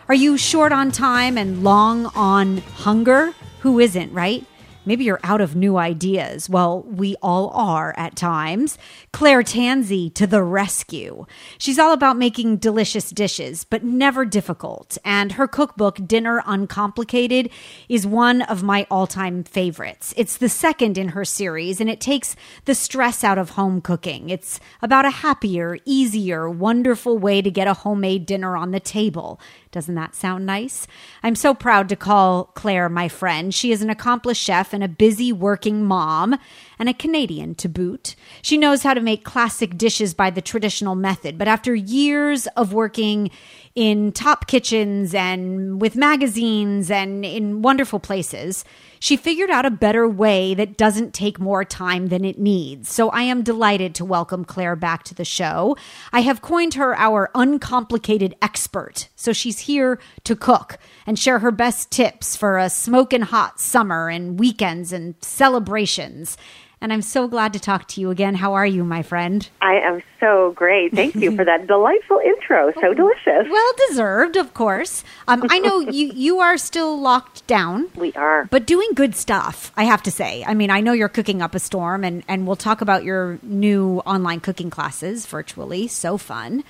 Are 0.08 0.14
you 0.14 0.38
short 0.38 0.72
on 0.72 0.92
time 0.92 1.36
and 1.36 1.64
long 1.64 2.12
on 2.16 2.58
hunger? 2.58 3.34
Who 3.62 3.80
isn't, 3.80 4.14
right? 4.14 4.46
Maybe 4.86 5.06
you're 5.06 5.20
out 5.24 5.42
of 5.42 5.56
new 5.56 5.78
ideas. 5.78 6.50
Well, 6.50 6.84
we 6.84 7.16
all 7.22 7.50
are 7.50 7.94
at 7.98 8.16
times. 8.16 8.78
Claire 9.12 9.44
Tansey 9.44 10.14
to 10.16 10.28
the 10.28 10.44
rescue. 10.44 11.26
She's 11.58 11.80
all 11.80 11.94
about 11.94 12.18
making 12.18 12.58
delicious 12.58 13.10
dishes, 13.10 13.64
but 13.64 13.84
never 13.84 14.26
difficult. 14.26 14.98
And 15.06 15.34
her 15.34 15.48
cookbook, 15.48 16.06
Dinner 16.06 16.44
Uncomplicated, 16.46 17.50
is 17.88 18.06
one 18.06 18.42
of 18.42 18.64
my 18.64 18.86
all 18.92 19.08
time 19.08 19.44
favorites. 19.44 20.14
It's 20.18 20.38
the 20.38 20.50
second 20.50 20.98
in 20.98 21.10
her 21.10 21.26
series, 21.26 21.80
and 21.80 21.90
it 21.90 22.02
takes 22.02 22.36
the 22.66 22.76
stress 22.76 23.24
out 23.24 23.38
of 23.38 23.52
home 23.52 23.80
cooking. 23.80 24.30
It's 24.30 24.60
about 24.82 25.06
a 25.06 25.10
happier, 25.10 25.78
easier, 25.86 26.50
wonderful 26.50 27.18
way 27.18 27.42
to 27.42 27.50
get 27.50 27.68
a 27.68 27.74
homemade 27.74 28.26
dinner 28.26 28.58
on 28.58 28.72
the 28.72 28.80
table. 28.80 29.40
Doesn't 29.74 29.96
that 29.96 30.14
sound 30.14 30.46
nice? 30.46 30.86
I'm 31.24 31.36
so 31.36 31.56
proud 31.56 31.90
to 31.90 31.96
call 31.96 32.46
Claire 32.54 32.90
my 32.90 33.10
friend. 33.10 33.54
She 33.54 33.72
is 33.72 33.82
an 33.82 33.90
accomplished 33.90 34.42
chef 34.42 34.72
and 34.72 34.84
a 34.84 34.88
busy 34.88 35.34
working 35.34 35.84
mom 35.84 36.38
and 36.78 36.88
a 36.88 36.94
Canadian 36.94 37.56
to 37.56 37.68
boot. 37.68 38.16
She 38.44 38.56
knows 38.56 38.84
how 38.84 38.94
to 38.94 39.02
make 39.02 39.24
classic 39.24 39.76
dishes 39.76 40.14
by 40.14 40.30
the 40.30 40.42
traditional 40.42 40.94
method, 40.94 41.40
but 41.40 41.48
after 41.48 41.74
years 41.74 42.46
of 42.56 42.72
working 42.72 43.32
in 43.74 44.12
top 44.12 44.46
kitchens 44.46 45.16
and 45.16 45.82
with 45.82 45.96
magazines 45.96 46.92
and 46.92 47.26
in 47.26 47.64
wonderful 47.64 48.00
places, 48.00 48.64
she 49.04 49.18
figured 49.18 49.50
out 49.50 49.66
a 49.66 49.70
better 49.70 50.08
way 50.08 50.54
that 50.54 50.78
doesn't 50.78 51.14
take 51.14 51.38
more 51.38 51.66
time 51.66 52.08
than 52.08 52.24
it 52.24 52.40
needs. 52.40 52.90
So 52.90 53.10
I 53.10 53.24
am 53.24 53.44
delighted 53.44 53.94
to 53.96 54.06
welcome 54.06 54.46
Claire 54.46 54.78
back 54.78 55.04
to 55.04 55.14
the 55.14 55.26
show. 55.26 55.76
I 56.14 56.22
have 56.22 56.42
coined 56.42 56.76
her 56.76 56.98
our 56.98 57.30
uncomplicated 57.36 58.34
expert. 58.42 59.10
So 59.18 59.34
she's 59.34 59.60
here 59.60 60.00
to 60.24 60.38
cook 60.38 60.78
and 61.06 61.20
share 61.20 61.40
her 61.40 61.52
best 61.52 61.92
tips 61.92 62.38
for 62.38 62.58
a 62.58 62.70
smoking 62.70 63.24
hot 63.24 63.60
summer 63.60 64.08
and 64.08 64.40
weekends 64.40 64.94
and 64.94 65.16
celebrations. 65.20 66.38
And 66.84 66.92
I'm 66.92 67.02
so 67.02 67.30
glad 67.30 67.54
to 67.54 67.62
talk 67.62 67.88
to 67.88 68.02
you 68.02 68.12
again. 68.12 68.36
How 68.36 68.56
are 68.56 68.66
you, 68.66 68.84
my 68.84 69.04
friend? 69.04 69.48
I 69.62 69.76
am 69.76 70.04
so 70.20 70.52
great. 70.52 70.94
Thank 70.94 71.16
you 71.16 71.34
for 71.34 71.46
that 71.46 71.66
delightful 71.68 72.20
intro. 72.20 72.74
So 72.74 72.94
delicious. 72.94 73.48
Well 73.50 73.74
deserved, 73.88 74.36
of 74.36 74.54
course. 74.54 75.06
Um, 75.26 75.46
I 75.50 75.60
know 75.60 75.80
you 75.90 76.12
you 76.14 76.40
are 76.40 76.58
still 76.58 77.00
locked 77.00 77.48
down. 77.48 77.90
We 77.96 78.12
are. 78.14 78.50
But 78.52 78.66
doing 78.66 78.90
good 78.96 79.16
stuff, 79.16 79.72
I 79.78 79.86
have 79.86 80.04
to 80.04 80.12
say. 80.12 80.44
I 80.46 80.56
mean, 80.56 80.70
I 80.70 80.82
know 80.82 80.92
you're 80.92 81.08
cooking 81.08 81.42
up 81.42 81.56
a 81.56 81.60
storm, 81.60 82.04
and, 82.04 82.22
and 82.28 82.46
we'll 82.46 82.58
talk 82.58 82.82
about 82.82 83.06
your 83.06 83.40
new 83.42 84.00
online 84.00 84.42
cooking 84.42 84.70
classes 84.70 85.26
virtually. 85.26 85.88
So 85.88 86.18
fun. 86.18 86.66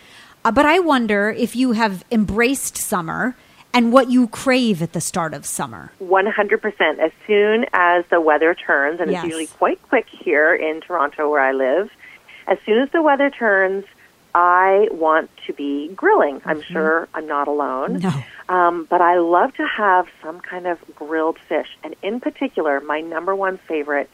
Uh, 0.45 0.51
but 0.51 0.67
I 0.67 0.77
wonder 0.77 1.31
if 1.31 1.55
you 1.55 1.71
have 1.71 2.05
embraced 2.11 2.77
summer 2.77 3.35
and 3.73 3.91
what 3.91 4.09
you 4.09 4.27
crave 4.27 4.81
at 4.81 4.93
the 4.93 5.01
start 5.01 5.33
of 5.33 5.45
summer. 5.45 5.91
100%. 6.01 6.99
As 6.99 7.11
soon 7.25 7.65
as 7.73 8.05
the 8.11 8.21
weather 8.21 8.53
turns, 8.53 8.99
and 8.99 9.09
Yes. 9.11 9.19
it's 9.23 9.25
usually 9.25 9.47
quite 9.47 9.81
quick 9.89 10.07
here 10.09 10.53
in 10.53 10.81
Toronto 10.81 11.29
where 11.29 11.41
I 11.41 11.51
live, 11.51 11.89
as 12.47 12.57
soon 12.65 12.79
as 12.83 12.89
the 12.91 13.01
weather 13.01 13.29
turns, 13.29 13.85
I 14.35 14.87
want 14.91 15.29
to 15.47 15.53
be 15.53 15.89
grilling. 15.89 16.41
I'm 16.45 16.61
sure 16.61 17.07
I'm 17.13 17.27
not 17.27 17.47
alone. 17.47 17.99
No. 17.99 18.11
Um, 18.49 18.85
but 18.89 18.99
I 18.99 19.17
love 19.19 19.53
to 19.55 19.65
have 19.67 20.07
some 20.23 20.39
kind 20.39 20.65
of 20.67 20.79
grilled 20.95 21.37
fish. 21.47 21.67
And 21.83 21.95
in 22.01 22.19
particular, 22.19 22.79
my 22.81 22.99
number 23.01 23.35
one 23.35 23.57
favorite 23.67 24.09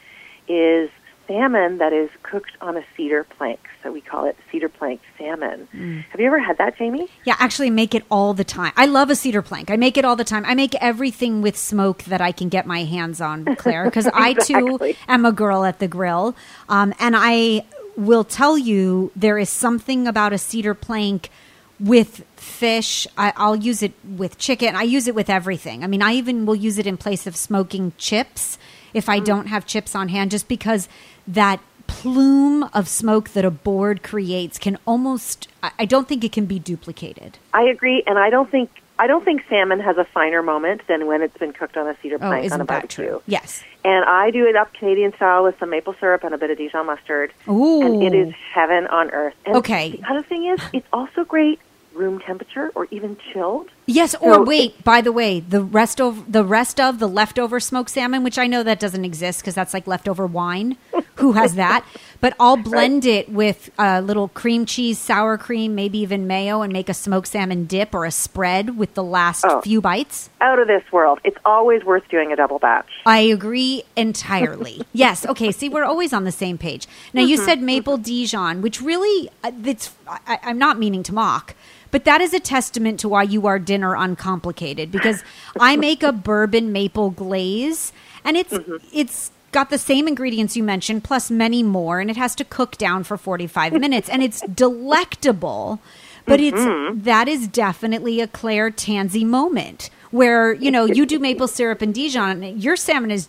is 0.46 0.90
salmon 1.30 1.78
that 1.78 1.92
is 1.92 2.10
cooked 2.24 2.50
on 2.60 2.76
a 2.76 2.84
cedar 2.96 3.24
plank. 3.24 3.60
So 3.82 3.92
we 3.92 4.00
call 4.00 4.24
it 4.24 4.36
cedar 4.50 4.68
plank 4.68 5.00
salmon. 5.16 5.68
Have 6.10 6.20
you 6.20 6.26
ever 6.26 6.40
had 6.40 6.58
that, 6.58 6.76
Jamie? 6.76 7.08
Yeah, 7.24 7.36
actually 7.38 7.70
make 7.70 7.94
it 7.94 8.04
all 8.10 8.34
the 8.34 8.44
time. 8.44 8.72
I 8.76 8.86
love 8.86 9.10
a 9.10 9.14
cedar 9.14 9.42
plank. 9.42 9.70
I 9.70 9.76
make 9.76 9.96
it 9.96 10.04
all 10.04 10.16
the 10.16 10.24
time. 10.24 10.44
I 10.44 10.54
make 10.54 10.74
everything 10.76 11.40
with 11.40 11.56
smoke 11.56 12.02
that 12.04 12.20
I 12.20 12.32
can 12.32 12.48
get 12.48 12.66
my 12.66 12.84
hands 12.84 13.20
on, 13.20 13.44
Claire, 13.56 13.84
because 13.84 14.08
I 14.12 14.34
too 14.34 14.94
am 15.06 15.24
a 15.24 15.32
girl 15.32 15.64
at 15.64 15.78
the 15.78 15.88
grill. 15.88 16.34
Um, 16.68 16.92
and 16.98 17.14
I 17.16 17.64
will 17.96 18.24
tell 18.24 18.58
you 18.58 19.12
there 19.14 19.38
is 19.38 19.48
something 19.48 20.08
about 20.08 20.32
a 20.32 20.38
cedar 20.38 20.74
plank 20.74 21.30
with 21.78 22.24
fish. 22.36 23.06
I, 23.16 23.32
I'll 23.36 23.56
use 23.56 23.82
it 23.82 23.92
with 24.04 24.36
chicken. 24.36 24.74
I 24.74 24.82
use 24.82 25.06
it 25.06 25.14
with 25.14 25.30
everything. 25.30 25.84
I 25.84 25.86
mean, 25.86 26.02
I 26.02 26.12
even 26.14 26.44
will 26.44 26.56
use 26.56 26.76
it 26.78 26.86
in 26.86 26.96
place 26.96 27.26
of 27.26 27.36
smoking 27.36 27.92
chips 27.96 28.58
if 28.92 29.08
I 29.08 29.20
don't 29.20 29.46
have 29.46 29.66
chips 29.66 29.94
on 29.94 30.08
hand, 30.08 30.30
just 30.30 30.48
because 30.48 30.88
that 31.34 31.60
plume 31.86 32.62
of 32.72 32.86
smoke 32.88 33.30
that 33.30 33.44
a 33.44 33.50
board 33.50 34.02
creates 34.02 34.58
can 34.58 34.78
almost 34.86 35.48
I 35.62 35.84
don't 35.84 36.08
think 36.08 36.24
it 36.24 36.32
can 36.32 36.46
be 36.46 36.58
duplicated. 36.58 37.38
I 37.52 37.62
agree, 37.64 38.02
and 38.06 38.18
I 38.18 38.30
don't 38.30 38.50
think 38.50 38.70
I 38.98 39.06
don't 39.06 39.24
think 39.24 39.42
salmon 39.48 39.80
has 39.80 39.96
a 39.96 40.04
finer 40.04 40.42
moment 40.42 40.82
than 40.86 41.06
when 41.06 41.22
it's 41.22 41.36
been 41.38 41.52
cooked 41.52 41.76
on 41.76 41.86
a 41.88 41.96
cedar 42.02 42.16
Oh, 42.16 42.18
plank 42.18 42.52
on 42.52 42.60
a 42.60 42.64
barbecue. 42.64 43.06
true? 43.06 43.22
Yes. 43.26 43.64
And 43.82 44.04
I 44.04 44.30
do 44.30 44.46
it 44.46 44.56
up 44.56 44.74
Canadian 44.74 45.14
style 45.14 45.42
with 45.42 45.58
some 45.58 45.70
maple 45.70 45.94
syrup 45.98 46.22
and 46.22 46.34
a 46.34 46.38
bit 46.38 46.50
of 46.50 46.58
Dijon 46.58 46.84
mustard. 46.84 47.32
Ooh. 47.48 47.80
And 47.80 48.02
it 48.02 48.14
is 48.14 48.34
heaven 48.52 48.86
on 48.88 49.10
earth. 49.10 49.32
And 49.46 49.56
Okay. 49.56 49.92
The 49.92 50.06
other 50.10 50.22
thing 50.22 50.44
is, 50.46 50.60
it's 50.74 50.86
also 50.92 51.24
great 51.24 51.58
room 51.94 52.20
temperature 52.20 52.70
or 52.74 52.86
even 52.90 53.16
chilled. 53.32 53.68
Yes, 53.86 54.14
or 54.20 54.34
So 54.34 54.42
wait, 54.44 54.84
by 54.84 55.00
the 55.00 55.10
way, 55.10 55.40
the 55.40 55.62
rest 55.62 56.00
of 56.00 56.30
the 56.30 56.44
rest 56.44 56.78
of 56.80 56.98
the 57.00 57.08
leftover 57.08 57.58
smoked 57.58 57.90
salmon, 57.90 58.22
which 58.22 58.38
I 58.38 58.46
know 58.46 58.62
that 58.62 58.78
doesn't 58.78 59.04
exist 59.04 59.40
because 59.40 59.54
that's 59.54 59.74
like 59.74 59.86
leftover 59.86 60.26
wine. 60.26 60.76
Who 61.16 61.32
has 61.32 61.54
that? 61.56 61.84
But 62.20 62.34
I'll 62.38 62.58
blend 62.58 63.06
it 63.06 63.30
with 63.30 63.70
a 63.78 64.02
little 64.02 64.28
cream 64.28 64.66
cheese, 64.66 64.98
sour 64.98 65.38
cream, 65.38 65.74
maybe 65.74 65.96
even 66.00 66.26
mayo, 66.26 66.60
and 66.60 66.70
make 66.70 66.90
a 66.90 66.94
smoked 66.94 67.28
salmon 67.28 67.64
dip 67.64 67.94
or 67.94 68.04
a 68.04 68.10
spread 68.10 68.76
with 68.76 68.92
the 68.92 69.02
last 69.02 69.46
Oh. 69.48 69.62
few 69.62 69.80
bites. 69.80 70.28
Out 70.42 70.58
of 70.58 70.66
this 70.68 70.82
world. 70.92 71.18
It's 71.24 71.38
always 71.46 71.82
worth 71.82 72.06
doing 72.10 72.30
a 72.30 72.36
double 72.36 72.58
batch. 72.58 72.90
I 73.06 73.20
agree 73.20 73.84
entirely. 73.96 74.82
yes. 74.92 75.24
Okay. 75.24 75.50
See, 75.50 75.70
we're 75.70 75.84
always 75.86 76.12
on 76.12 76.24
the 76.24 76.32
same 76.32 76.58
page. 76.58 76.86
Now, 77.14 77.22
you 77.22 77.38
said 77.38 77.62
maple 77.62 77.96
Dijon, 77.96 78.60
which 78.60 78.82
really, 78.82 79.30
uh, 79.42 79.52
it's. 79.64 79.90
I, 80.06 80.38
I'm 80.42 80.58
not 80.58 80.78
meaning 80.78 81.02
to 81.04 81.14
mock, 81.14 81.54
but 81.90 82.04
that 82.04 82.20
is 82.20 82.32
a 82.32 82.40
testament 82.40 83.00
to 83.00 83.08
why 83.08 83.22
you 83.22 83.46
are 83.46 83.58
dinner 83.58 83.94
uncomplicated. 83.94 84.90
Because 84.92 85.22
I 85.58 85.76
make 85.76 86.02
a 86.02 86.12
bourbon 86.12 86.72
maple 86.72 87.10
glaze, 87.10 87.92
and 88.24 88.36
it's 88.36 88.52
mm-hmm. 88.52 88.76
it's 88.92 89.30
got 89.52 89.70
the 89.70 89.78
same 89.78 90.06
ingredients 90.06 90.56
you 90.56 90.62
mentioned 90.62 91.04
plus 91.04 91.30
many 91.30 91.62
more, 91.62 92.00
and 92.00 92.10
it 92.10 92.16
has 92.16 92.34
to 92.36 92.44
cook 92.44 92.76
down 92.76 93.04
for 93.04 93.16
45 93.16 93.72
minutes, 93.80 94.08
and 94.08 94.22
it's 94.22 94.40
delectable. 94.42 95.80
But 96.26 96.40
it's 96.40 96.58
mm-hmm. 96.58 97.00
that 97.02 97.28
is 97.28 97.48
definitely 97.48 98.20
a 98.20 98.28
Claire 98.28 98.70
Tansey 98.70 99.24
moment 99.24 99.90
where 100.10 100.52
you 100.52 100.70
know 100.70 100.84
you 100.84 101.06
do 101.06 101.18
maple 101.18 101.48
syrup 101.48 101.82
and 101.82 101.94
Dijon. 101.94 102.42
and 102.42 102.62
Your 102.62 102.76
salmon 102.76 103.10
is 103.10 103.28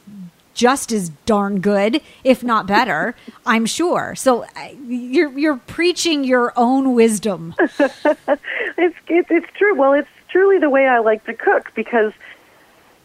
just 0.54 0.92
as 0.92 1.10
darn 1.26 1.60
good, 1.60 2.02
if 2.24 2.44
not 2.44 2.68
better. 2.68 3.16
I'm 3.46 3.66
sure. 3.66 4.16
So 4.16 4.44
uh, 4.44 4.70
you're 4.88 5.38
you're 5.38 5.58
preaching 5.58 6.24
your 6.24 6.54
own 6.56 6.94
wisdom. 6.94 7.56
It's, 8.78 8.96
it's 9.10 9.30
it's 9.30 9.58
true. 9.58 9.76
Well, 9.76 9.94
it's 9.94 10.10
truly 10.30 10.58
the 10.58 10.70
way 10.70 10.88
I 10.88 11.00
like 11.00 11.24
to 11.26 11.34
cook 11.34 11.72
because 11.76 12.14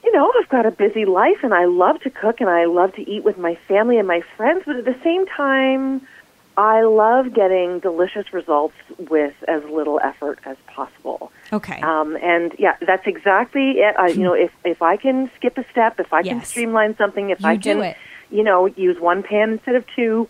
you 0.06 0.12
know, 0.12 0.32
I've 0.38 0.48
got 0.48 0.64
a 0.64 0.70
busy 0.70 1.04
life 1.04 1.38
and 1.42 1.52
I 1.52 1.64
love 1.64 2.00
to 2.02 2.10
cook 2.10 2.40
and 2.40 2.48
I 2.48 2.66
love 2.66 2.94
to 2.94 3.10
eat 3.10 3.24
with 3.24 3.38
my 3.38 3.56
family 3.66 3.98
and 3.98 4.06
my 4.06 4.20
friends, 4.36 4.62
but 4.64 4.76
at 4.76 4.84
the 4.84 4.96
same 5.02 5.26
time, 5.26 6.06
I 6.56 6.82
love 6.84 7.34
getting 7.34 7.80
delicious 7.80 8.32
results 8.32 8.74
with 8.98 9.34
as 9.46 9.62
little 9.64 10.00
effort 10.02 10.38
as 10.44 10.56
possible. 10.66 11.30
Okay. 11.52 11.80
Um, 11.82 12.16
and 12.22 12.54
yeah, 12.58 12.76
that's 12.80 13.06
exactly 13.06 13.72
it. 13.80 13.94
I, 13.98 14.08
you 14.08 14.22
know, 14.22 14.32
if 14.32 14.50
if 14.64 14.80
I 14.80 14.96
can 14.96 15.30
skip 15.36 15.58
a 15.58 15.64
step, 15.70 16.00
if 16.00 16.12
I 16.12 16.22
can 16.22 16.42
streamline 16.44 16.96
something, 16.96 17.30
if 17.30 17.40
You 17.40 17.48
I 17.48 17.56
do 17.56 17.74
can, 17.74 17.82
it. 17.82 17.96
you 18.30 18.42
know, 18.42 18.66
use 18.66 18.98
one 18.98 19.22
pan 19.22 19.52
instead 19.52 19.74
of 19.74 19.84
two, 19.94 20.28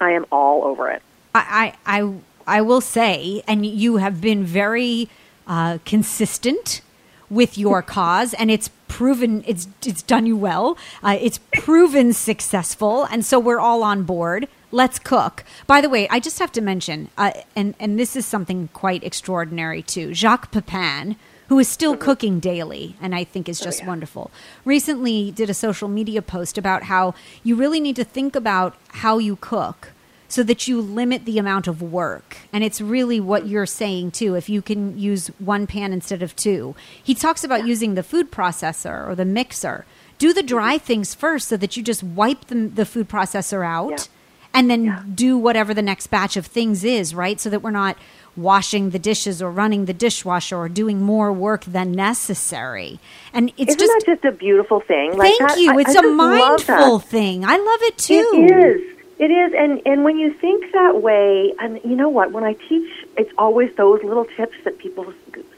I 0.00 0.12
am 0.12 0.24
all 0.30 0.64
over 0.64 0.88
it. 0.90 1.02
I, 1.34 1.74
I, 1.86 2.00
I, 2.00 2.14
I 2.58 2.60
will 2.62 2.80
say, 2.80 3.42
and 3.48 3.66
you 3.66 3.96
have 3.96 4.20
been 4.20 4.44
very 4.44 5.08
uh, 5.46 5.78
consistent 5.84 6.80
with 7.28 7.58
your 7.58 7.82
cause, 7.96 8.34
and 8.34 8.50
it's 8.52 8.70
proven 8.88 9.42
it's 9.48 9.66
it's 9.84 10.02
done 10.02 10.26
you 10.26 10.36
well. 10.36 10.78
Uh, 11.02 11.18
it's 11.20 11.40
proven 11.54 12.12
successful, 12.12 13.04
and 13.04 13.24
so 13.24 13.40
we're 13.40 13.58
all 13.60 13.82
on 13.82 14.04
board. 14.04 14.46
Let's 14.72 14.98
cook. 14.98 15.44
By 15.66 15.80
the 15.80 15.88
way, 15.88 16.08
I 16.08 16.20
just 16.20 16.38
have 16.38 16.52
to 16.52 16.60
mention, 16.60 17.08
uh, 17.16 17.32
and 17.54 17.74
and 17.78 17.98
this 17.98 18.16
is 18.16 18.26
something 18.26 18.68
quite 18.72 19.04
extraordinary 19.04 19.82
too. 19.82 20.12
Jacques 20.12 20.50
Pepin, 20.50 21.16
who 21.48 21.58
is 21.58 21.68
still 21.68 21.92
mm-hmm. 21.92 22.02
cooking 22.02 22.40
daily, 22.40 22.96
and 23.00 23.14
I 23.14 23.24
think 23.24 23.48
is 23.48 23.62
oh, 23.62 23.64
just 23.64 23.86
wonderful. 23.86 24.30
Recently, 24.64 25.30
did 25.30 25.48
a 25.48 25.54
social 25.54 25.88
media 25.88 26.20
post 26.20 26.58
about 26.58 26.84
how 26.84 27.14
you 27.44 27.54
really 27.54 27.80
need 27.80 27.96
to 27.96 28.04
think 28.04 28.34
about 28.34 28.76
how 28.88 29.18
you 29.18 29.36
cook 29.36 29.92
so 30.28 30.42
that 30.42 30.66
you 30.66 30.80
limit 30.80 31.24
the 31.24 31.38
amount 31.38 31.68
of 31.68 31.80
work. 31.80 32.38
And 32.52 32.64
it's 32.64 32.80
really 32.80 33.20
what 33.20 33.42
mm-hmm. 33.42 33.52
you're 33.52 33.66
saying 33.66 34.10
too. 34.10 34.34
If 34.34 34.48
you 34.48 34.62
can 34.62 34.98
use 34.98 35.28
one 35.38 35.66
pan 35.66 35.92
instead 35.92 36.22
of 36.22 36.34
two, 36.34 36.74
he 37.02 37.14
talks 37.14 37.44
about 37.44 37.66
using 37.66 37.94
the 37.94 38.02
food 38.02 38.32
processor 38.32 39.08
or 39.08 39.14
the 39.14 39.24
mixer. 39.24 39.86
Do 40.18 40.32
the 40.32 40.40
mm-hmm. 40.40 40.48
dry 40.48 40.78
things 40.78 41.14
first 41.14 41.48
so 41.48 41.56
that 41.56 41.76
you 41.76 41.82
just 41.82 42.02
wipe 42.02 42.46
the, 42.46 42.66
the 42.66 42.84
food 42.84 43.08
processor 43.08 43.64
out 43.64 43.90
Yeah. 43.90 44.04
And 44.56 44.70
then 44.70 45.12
do 45.14 45.38
whatever 45.38 45.72
the 45.74 45.82
next 45.82 46.08
batch 46.08 46.36
of 46.36 46.46
things 46.46 46.82
is, 46.82 47.14
right? 47.14 47.38
So 47.40 47.48
that 47.50 47.60
we're 47.62 47.70
not 47.70 47.96
washing 48.36 48.90
the 48.90 48.98
dishes 48.98 49.40
or 49.40 49.50
running 49.50 49.84
the 49.86 49.94
dishwasher 49.94 50.56
or 50.56 50.68
doing 50.68 51.00
more 51.00 51.32
work 51.32 51.64
than 51.64 51.92
necessary. 51.92 52.98
And 53.32 53.52
it's 53.56 53.74
Isn't 53.74 53.78
just 53.80 54.06
just 54.06 54.24
a 54.24 54.32
beautiful 54.32 54.80
thing? 54.80 55.16
Like 55.16 55.36
thank 55.38 55.50
that- 55.50 55.58
you. 55.58 55.70
I- 55.72 55.80
it's 55.80 55.96
I 55.96 56.00
a 56.00 56.10
mindful 56.10 56.98
thing. 56.98 57.44
I 57.44 57.56
love 57.56 57.82
it 57.82 57.98
too. 57.98 58.30
It 58.34 58.66
is. 58.66 58.92
It 59.18 59.30
is, 59.30 59.54
and 59.56 59.80
and 59.86 60.04
when 60.04 60.18
you 60.18 60.30
think 60.34 60.70
that 60.72 61.00
way, 61.00 61.54
and 61.58 61.80
you 61.84 61.96
know 61.96 62.10
what? 62.10 62.32
When 62.32 62.44
I 62.44 62.52
teach, 62.68 62.90
it's 63.16 63.32
always 63.38 63.74
those 63.76 64.04
little 64.04 64.26
tips 64.36 64.56
that 64.64 64.76
people 64.76 65.10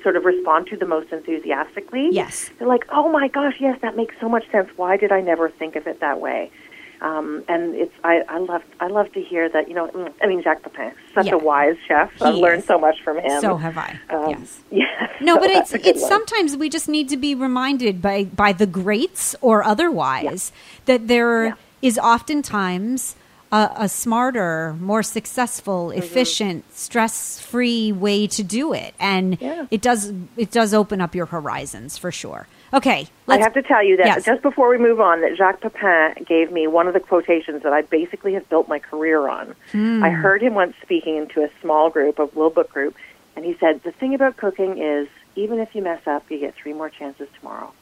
sort 0.04 0.14
of 0.14 0.24
respond 0.24 0.68
to 0.68 0.76
the 0.76 0.86
most 0.86 1.10
enthusiastically. 1.12 2.08
Yes. 2.12 2.50
they're 2.60 2.68
like, 2.68 2.84
"Oh 2.90 3.10
my 3.10 3.26
gosh, 3.26 3.56
yes, 3.58 3.76
that 3.80 3.96
makes 3.96 4.14
so 4.20 4.28
much 4.28 4.48
sense. 4.52 4.68
Why 4.76 4.96
did 4.96 5.10
I 5.10 5.20
never 5.22 5.48
think 5.50 5.74
of 5.74 5.88
it 5.88 5.98
that 5.98 6.20
way?" 6.20 6.52
Um, 7.00 7.44
and 7.48 7.74
it's 7.76 7.94
I, 8.02 8.22
I 8.28 8.38
love 8.38 8.62
I 8.80 8.88
love 8.88 9.12
to 9.12 9.22
hear 9.22 9.48
that. 9.48 9.68
You 9.68 9.74
know, 9.74 9.86
mm, 9.88 10.12
I 10.22 10.26
mean, 10.26 10.42
Jacques 10.42 10.62
Pepin, 10.62 10.92
such 11.14 11.26
Yeah. 11.26 11.34
a 11.34 11.38
wise 11.38 11.76
chef. 11.86 12.12
He 12.14 12.24
I've 12.24 12.34
learned 12.34 12.60
is. 12.60 12.66
so 12.66 12.78
much 12.78 12.96
from 13.04 13.18
him. 13.18 13.40
So 13.40 13.56
have 13.56 13.78
I. 13.78 13.98
Um, 14.10 14.30
yes. 14.30 14.60
Yeah. 14.70 14.84
No, 15.20 15.36
but 15.38 15.50
it's 15.50 15.70
That's 15.70 15.72
a 15.74 15.78
good 15.78 15.86
it's 15.96 16.02
one. 16.02 16.10
sometimes 16.10 16.56
we 16.56 16.68
just 16.68 16.88
need 16.88 17.08
to 17.08 17.16
be 17.16 17.34
reminded 17.34 18.00
by 18.02 18.24
by 18.24 18.52
the 18.52 18.66
greats 18.66 19.34
or 19.40 19.64
otherwise 19.64 20.52
that 20.86 21.08
there 21.08 21.56
is 21.82 21.96
Yeah. 21.96 22.02
oftentimes 22.04 23.16
a, 23.50 23.70
a 23.76 23.88
smarter, 23.88 24.76
more 24.80 25.02
successful, 25.02 25.88
Mm-hmm. 25.88 25.98
efficient, 25.98 26.64
stress-free 26.74 27.92
way 27.92 28.26
to 28.26 28.42
do 28.42 28.72
it, 28.72 28.94
and 29.00 29.40
Yeah. 29.40 29.66
it 29.70 29.80
does 29.82 30.12
it 30.36 30.50
does 30.50 30.74
open 30.74 31.00
up 31.00 31.14
your 31.14 31.26
horizons 31.26 31.96
for 31.98 32.10
sure. 32.12 32.46
Okay, 32.72 33.06
I 33.26 33.38
have 33.38 33.54
to 33.54 33.62
tell 33.62 33.82
you 33.82 33.96
that 33.96 34.06
Yes. 34.06 34.24
just 34.26 34.42
before 34.42 34.68
we 34.68 34.76
move 34.78 35.00
on, 35.00 35.22
that 35.22 35.36
Jacques 35.36 35.60
Pepin 35.60 36.24
gave 36.24 36.52
me 36.52 36.66
one 36.66 36.86
of 36.86 36.92
the 36.94 37.00
quotations 37.00 37.62
that 37.62 37.72
I 37.72 37.82
basically 37.82 38.34
have 38.34 38.46
built 38.50 38.68
my 38.68 38.78
career 38.78 39.26
on. 39.28 39.54
Hmm. 39.72 40.02
I 40.04 40.10
heard 40.10 40.42
him 40.42 40.54
once 40.54 40.74
speaking 40.82 41.16
into 41.16 41.42
a 41.42 41.48
small 41.62 41.88
group, 41.88 42.18
a 42.18 42.24
little 42.24 42.50
book 42.50 42.70
group, 42.70 42.94
and 43.36 43.44
he 43.44 43.54
said, 43.58 43.82
"The 43.84 43.92
thing 43.92 44.14
about 44.14 44.36
cooking 44.36 44.76
is, 44.78 45.08
even 45.34 45.58
if 45.60 45.74
you 45.74 45.82
mess 45.82 46.06
up, 46.06 46.30
you 46.30 46.38
get 46.38 46.54
three 46.56 46.74
more 46.74 46.90
chances 46.90 47.28
tomorrow." 47.38 47.72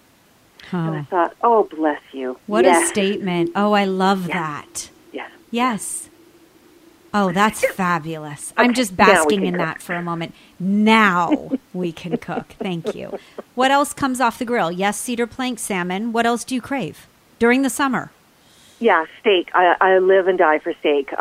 And 0.72 0.96
I 0.96 1.02
thought, 1.02 1.34
"Oh, 1.42 1.64
bless 1.64 2.00
you! 2.12 2.38
what 2.46 2.64
yes. 2.64 2.84
a 2.84 2.86
statement! 2.88 3.50
Oh, 3.56 3.72
I 3.72 3.84
love 3.84 4.28
Yeah. 4.28 4.34
that. 4.34 4.90
Yes, 5.12 5.30
Yes. 5.50 6.10
Oh, 7.18 7.32
that's 7.32 7.64
fabulous. 7.72 8.52
I'm 8.56 8.74
just 8.74 8.96
basking 8.96 9.46
in 9.46 9.54
cook. 9.54 9.58
that 9.66 9.82
for 9.82 9.94
a 9.94 10.02
moment. 10.02 10.34
Now 10.60 11.50
we 11.72 11.90
can 11.92 12.16
cook. 12.18 12.46
Thank 12.58 12.94
you. 12.94 13.18
What 13.54 13.70
else 13.70 13.92
comes 13.92 14.20
off 14.20 14.38
the 14.38 14.44
grill? 14.44 14.70
Yes, 14.70 14.98
cedar 15.00 15.26
plank 15.26 15.58
salmon. 15.58 16.12
What 16.12 16.26
else 16.26 16.44
do 16.44 16.54
you 16.54 16.60
crave 16.60 17.06
during 17.38 17.62
the 17.62 17.70
summer? 17.70 18.10
yeah, 18.78 19.06
steak. 19.20 19.48
I, 19.54 19.74
I 19.80 19.98
live 20.00 20.28
and 20.28 20.36
die 20.36 20.58
for 20.58 20.74
steak. 20.80 21.10
Uh, 21.14 21.16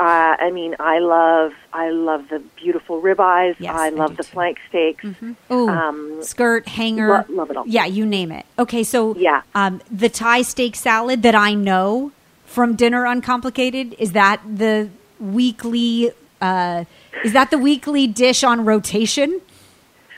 I 0.48 0.52
mean, 0.52 0.76
I 0.78 1.00
love, 1.00 1.54
I 1.72 1.90
love 1.92 2.28
the 2.28 2.40
beautiful 2.58 3.02
ribeyes. 3.02 3.56
Yes, 3.60 3.74
I 3.74 3.86
I 3.86 3.90
love 3.92 4.10
do 4.10 4.16
the 4.18 4.24
too. 4.24 4.30
flank 4.34 4.58
steaks. 4.68 5.06
Oh, 5.50 5.70
Um, 5.70 6.22
skirt, 6.22 6.68
hanger. 6.68 7.08
lo- 7.08 7.24
love 7.30 7.50
it 7.52 7.56
all. 7.56 7.64
Yeah, 7.66 7.86
you 7.86 8.06
name 8.06 8.34
it. 8.34 8.46
Okay, 8.60 8.84
so 8.84 9.16
Yeah. 9.16 9.42
um, 9.56 9.80
the 9.90 10.10
Thai 10.10 10.42
steak 10.42 10.76
salad 10.76 11.24
that 11.24 11.34
I 11.34 11.54
know 11.54 12.12
from 12.46 12.76
Dinner 12.76 13.06
Uncomplicated 13.06 13.96
is 14.00 14.12
that 14.12 14.42
the 14.46 14.90
weekly. 15.20 16.12
Uh, 16.42 16.86
is 17.24 17.34
that 17.34 17.52
the 17.52 17.58
weekly 17.58 18.08
dish 18.08 18.44
on 18.44 18.66
rotation? 18.66 19.42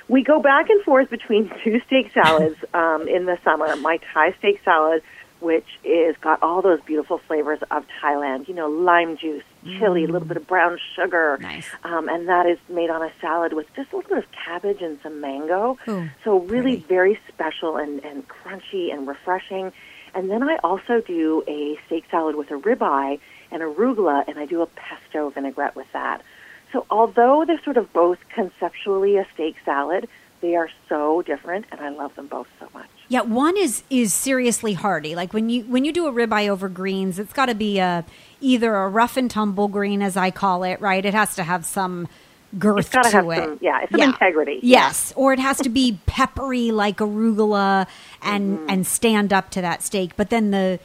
We 0.09 0.23
go 0.23 0.41
back 0.41 0.69
and 0.69 0.81
forth 0.83 1.09
between 1.09 1.51
two 1.63 1.81
steak 1.85 2.11
salads 2.13 2.55
um, 2.73 3.07
in 3.07 3.25
the 3.25 3.37
summer. 3.43 3.75
My 3.77 3.99
Thai 4.13 4.33
steak 4.39 4.61
salad, 4.63 5.03
which 5.41 5.67
is 5.83 6.15
got 6.21 6.41
all 6.41 6.61
those 6.61 6.79
beautiful 6.81 7.17
flavors 7.27 7.59
of 7.71 7.83
Thailand. 8.01 8.47
You 8.47 8.55
know, 8.55 8.67
lime 8.69 9.17
juice, 9.17 9.43
chili, 9.63 10.05
a 10.05 10.07
little 10.07 10.27
bit 10.27 10.37
of 10.37 10.47
brown 10.47 10.79
sugar, 10.95 11.37
Nice. 11.41 11.67
um, 11.83 12.07
and 12.09 12.27
that 12.29 12.45
is 12.45 12.57
made 12.69 12.89
on 12.89 13.01
a 13.03 13.11
salad 13.19 13.53
with 13.53 13.67
just 13.75 13.91
a 13.91 13.97
little 13.97 14.09
bit 14.09 14.17
of 14.19 14.31
cabbage 14.31 14.81
and 14.81 14.97
some 15.03 15.19
mango. 15.21 15.77
Ooh, 15.89 16.09
so 16.23 16.39
really 16.39 16.77
pretty. 16.77 16.85
very 16.87 17.19
special 17.27 17.75
and, 17.77 18.03
and 18.05 18.25
crunchy 18.27 18.93
and 18.93 19.07
refreshing. 19.07 19.71
And 20.17 20.31
then 20.31 20.41
I 20.41 20.57
also 20.63 20.99
do 20.99 21.43
a 21.47 21.77
steak 21.85 22.05
salad 22.09 22.35
with 22.35 22.49
a 22.49 22.55
ribeye 22.55 23.19
and 23.51 23.61
arugula, 23.61 24.27
and 24.27 24.39
I 24.39 24.47
do 24.47 24.63
a 24.63 24.65
pesto 24.65 25.29
vinaigrette 25.29 25.75
with 25.75 25.85
that. 25.93 26.23
So 26.73 26.87
although 26.89 27.45
they're 27.45 27.61
sort 27.63 27.77
of 27.77 27.93
both 27.93 28.17
conceptually 28.33 29.17
a 29.17 29.27
steak 29.35 29.57
salad, 29.63 30.09
they 30.41 30.55
are 30.55 30.71
so 30.89 31.21
different, 31.21 31.65
and 31.71 31.79
I 31.81 31.89
love 31.89 32.15
them 32.15 32.25
both 32.25 32.47
so 32.59 32.67
much. 32.73 32.89
Yeah, 33.09 33.21
one 33.21 33.57
is 33.57 33.83
is 33.91 34.11
seriously 34.11 34.73
hearty. 34.73 35.13
Like 35.15 35.33
when 35.33 35.51
you 35.51 35.65
when 35.65 35.85
you 35.85 35.93
do 35.93 36.07
a 36.07 36.11
ribeye 36.11 36.49
over 36.49 36.67
greens, 36.67 37.19
it's 37.19 37.33
got 37.33 37.45
to 37.45 37.55
be 37.55 37.77
a 37.77 38.03
either 38.41 38.73
a 38.75 38.89
rough 38.89 39.17
and 39.17 39.29
tumble 39.29 39.67
green, 39.67 40.01
as 40.01 40.17
I 40.17 40.31
call 40.31 40.63
it. 40.63 40.81
Right, 40.81 41.05
it 41.05 41.13
has 41.13 41.35
to 41.35 41.43
have 41.43 41.63
some 41.63 42.07
girth 42.57 42.79
It's 42.79 42.89
to 42.89 42.97
have 43.17 43.29
it. 43.29 43.35
some, 43.37 43.59
yeah, 43.61 43.81
it's 43.83 43.91
some 43.91 44.01
integrity. 44.01 44.59
Yes, 44.63 45.13
or 45.15 45.33
it 45.33 45.39
has 45.39 45.57
to 45.59 45.69
be 45.69 45.99
peppery 46.05 46.71
like 46.71 46.97
arugula 46.97 47.87
and 48.21 48.59
Mm-hmm. 48.59 48.69
and 48.69 48.87
stand 48.87 49.33
up 49.33 49.49
to 49.51 49.61
that 49.61 49.83
steak. 49.83 50.15
But 50.15 50.29
then 50.29 50.51
the 50.51 50.79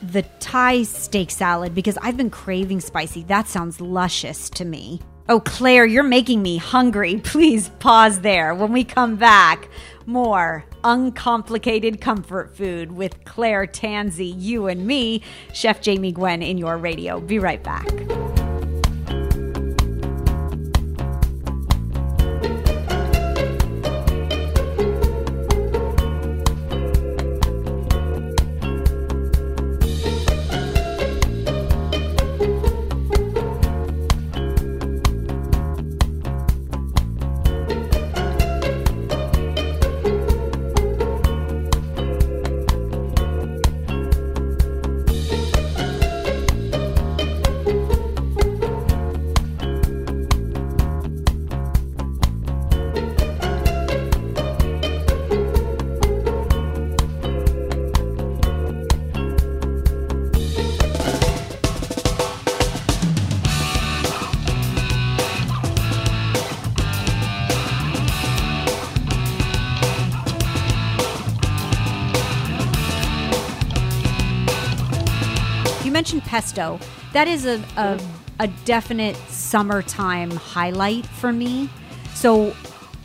the 0.00 0.22
Thai 0.38 0.84
steak 0.84 1.30
salad 1.30 1.74
because 1.74 1.98
I've 2.02 2.16
been 2.16 2.30
craving 2.30 2.80
spicy. 2.80 3.24
That 3.24 3.48
sounds 3.48 3.80
luscious 3.80 4.48
to 4.50 4.64
me. 4.64 5.00
Oh, 5.30 5.40
Claire, 5.40 5.84
you're 5.84 6.04
making 6.04 6.40
me 6.40 6.56
hungry. 6.56 7.16
Please 7.24 7.68
pause 7.80 8.20
there. 8.20 8.54
When 8.54 8.72
we 8.72 8.84
come 8.84 9.16
back, 9.16 9.68
more 10.06 10.64
uncomplicated 10.84 12.00
comfort 12.00 12.56
food 12.56 12.92
with 12.92 13.24
Claire 13.24 13.66
Tansey, 13.66 14.32
you 14.38 14.68
and 14.68 14.86
me, 14.86 15.22
Chef 15.52 15.80
Jamie 15.82 16.12
Gwen 16.12 16.42
in 16.42 16.56
your 16.58 16.78
radio. 16.78 17.20
Be 17.20 17.38
right 17.38 17.62
back. 17.62 17.86
Pesto. 76.28 76.78
That 77.14 77.26
is 77.26 77.46
a, 77.46 77.64
a, 77.76 77.98
a 78.38 78.48
definite 78.66 79.16
summertime 79.28 80.30
highlight 80.30 81.06
for 81.06 81.32
me. 81.32 81.70
So 82.14 82.54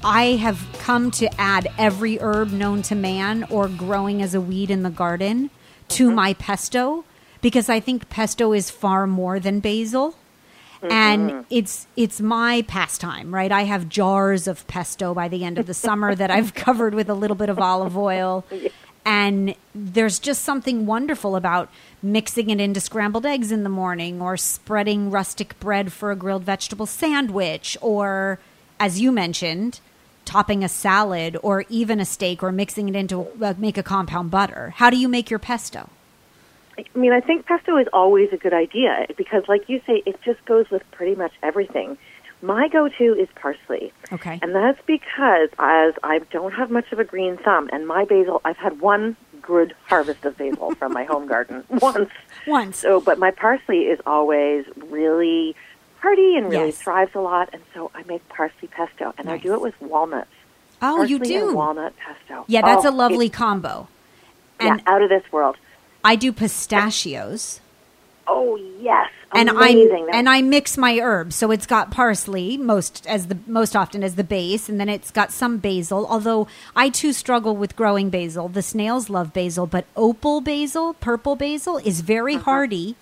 I 0.03 0.35
have 0.35 0.59
come 0.79 1.09
to 1.11 1.41
add 1.41 1.69
every 1.77 2.19
herb 2.19 2.51
known 2.51 2.81
to 2.83 2.95
man 2.95 3.45
or 3.49 3.69
growing 3.69 4.21
as 4.21 4.35
a 4.35 4.41
weed 4.41 4.69
in 4.69 4.83
the 4.83 4.89
garden 4.89 5.49
to 5.89 6.07
mm-hmm. 6.07 6.15
my 6.15 6.33
pesto 6.33 7.05
because 7.41 7.69
I 7.69 7.79
think 7.79 8.09
pesto 8.09 8.51
is 8.51 8.69
far 8.69 9.07
more 9.07 9.39
than 9.39 9.61
basil. 9.61 10.15
And 10.81 11.29
mm-hmm. 11.29 11.41
it's 11.49 11.87
it's 11.95 12.19
my 12.19 12.63
pastime, 12.67 13.33
right? 13.33 13.53
I 13.53 13.63
have 13.63 13.87
jars 13.87 14.49
of 14.49 14.67
pesto 14.67 15.13
by 15.13 15.29
the 15.29 15.45
end 15.45 15.57
of 15.57 15.65
the 15.65 15.73
summer 15.73 16.13
that 16.13 16.29
I've 16.29 16.53
covered 16.65 16.93
with 16.93 17.09
a 17.09 17.13
little 17.13 17.37
bit 17.37 17.47
of 17.47 17.57
olive 17.57 17.97
oil. 17.97 18.43
And 19.05 19.55
there's 19.75 20.17
just 20.17 20.43
something 20.43 20.85
wonderful 20.85 21.35
about 21.35 21.69
mixing 22.01 22.49
it 22.49 22.61
into 22.61 22.79
scrambled 22.79 23.25
eggs 23.25 23.51
in 23.51 23.63
the 23.63 23.69
morning 23.69 24.21
or 24.21 24.37
spreading 24.37 25.11
rustic 25.11 25.59
bread 25.59 25.91
for 25.91 26.11
a 26.11 26.15
grilled 26.15 26.43
vegetable 26.43 26.85
sandwich 26.85 27.77
or 27.81 28.39
as 28.79 28.99
you 28.99 29.13
mentioned, 29.13 29.79
topping 30.25 30.63
a 30.63 30.67
salad 30.67 31.37
or 31.41 31.63
even 31.69 32.01
a 32.01 32.05
steak 32.05 32.43
or 32.43 32.51
mixing 32.51 32.89
it 32.89 32.95
into 32.95 33.27
uh, 33.41 33.53
make 33.57 33.77
a 33.77 33.83
compound 33.83 34.29
butter. 34.29 34.73
How 34.75 34.89
do 34.89 34.97
you 34.97 35.07
make 35.07 35.29
your 35.29 35.39
pesto? 35.39 35.89
I 36.77 36.83
mean, 36.93 37.13
I 37.13 37.21
think 37.21 37.45
pesto 37.45 37.77
is 37.77 37.87
always 37.93 38.33
a 38.33 38.37
good 38.37 38.53
idea 38.53 39.05
because, 39.15 39.43
like 39.47 39.69
you 39.69 39.79
say, 39.85 40.01
it 40.05 40.19
just 40.23 40.43
goes 40.45 40.69
with 40.69 40.81
pretty 40.91 41.15
much 41.15 41.31
everything. 41.43 41.97
My 42.43 42.67
go-to 42.67 43.15
is 43.15 43.29
parsley. 43.35 43.93
Okay. 44.11 44.37
And 44.41 44.53
that's 44.53 44.79
because 44.85 45.49
as 45.59 45.93
I 46.03 46.19
don't 46.29 46.51
have 46.51 46.69
much 46.69 46.91
of 46.91 46.99
a 46.99 47.03
green 47.05 47.37
thumb, 47.37 47.69
and 47.71 47.87
my 47.87 48.03
basil, 48.05 48.41
I've 48.43 48.57
had 48.57 48.81
one 48.81 49.15
good 49.41 49.73
harvest 49.87 50.23
of 50.25 50.37
basil 50.37 50.75
from 50.75 50.91
my 50.93 51.05
home 51.05 51.25
garden 51.25 51.63
once. 51.69 52.09
Once. 52.45 52.77
So, 52.79 52.99
but 52.99 53.17
my 53.17 53.31
parsley 53.31 53.83
is 53.93 53.99
always 54.05 54.65
really 54.75 55.55
hardy 56.01 56.35
and 56.35 56.49
really 56.49 56.65
Yes. 56.67 56.81
thrives 56.81 57.15
a 57.15 57.21
lot, 57.21 57.49
and 57.53 57.61
so 57.73 57.89
I 57.95 58.03
make 58.03 58.27
parsley 58.27 58.67
pesto, 58.67 59.13
and 59.17 59.29
I 59.29 59.37
do 59.37 59.53
it 59.53 59.61
with 59.61 59.79
walnuts. 59.81 60.27
Oh, 60.81 61.03
you 61.03 61.17
Parsley 61.19 61.37
and 61.37 61.49
do. 61.51 61.55
walnut 61.55 61.93
pesto. 61.95 62.43
Yeah, 62.47 62.61
that's 62.61 62.83
Oh, 62.85 62.89
a 62.89 62.91
lovely 62.91 63.29
combo. 63.29 63.87
yeah, 64.59 64.73
And 64.73 64.83
out 64.85 65.01
of 65.01 65.07
this 65.07 65.23
world. 65.31 65.55
I 66.03 66.17
do 66.17 66.33
pistachios. 66.33 67.61
Oh 68.27 68.55
yes, 68.79 69.09
And 69.33 69.49
amazing. 69.49 70.07
I 70.11 70.17
and 70.17 70.29
I 70.29 70.41
mix 70.41 70.77
my 70.77 70.99
herbs, 70.99 71.35
so 71.35 71.51
it's 71.51 71.65
got 71.65 71.91
parsley 71.91 72.57
most 72.57 73.05
as 73.07 73.27
the 73.27 73.37
most 73.47 73.75
often 73.75 74.03
as 74.03 74.15
the 74.15 74.23
base, 74.23 74.69
and 74.69 74.79
then 74.79 74.89
it's 74.89 75.11
got 75.11 75.31
some 75.31 75.57
basil. 75.57 76.05
Although 76.07 76.47
I 76.75 76.89
too 76.89 77.11
struggle 77.13 77.55
with 77.55 77.75
growing 77.75 78.09
basil. 78.09 78.47
The 78.47 78.61
snails 78.61 79.09
love 79.09 79.33
basil, 79.33 79.67
but 79.67 79.85
opal 79.95 80.39
basil, 80.41 80.93
purple 80.95 81.35
basil, 81.35 81.77
is 81.79 82.01
very 82.01 82.35
Uh-huh. 82.35 82.43
hardy, 82.45 82.95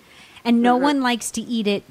and 0.44 0.60
no 0.62 0.76
one 0.76 1.00
likes 1.00 1.30
to 1.32 1.40
eat 1.42 1.66
it 1.66 1.84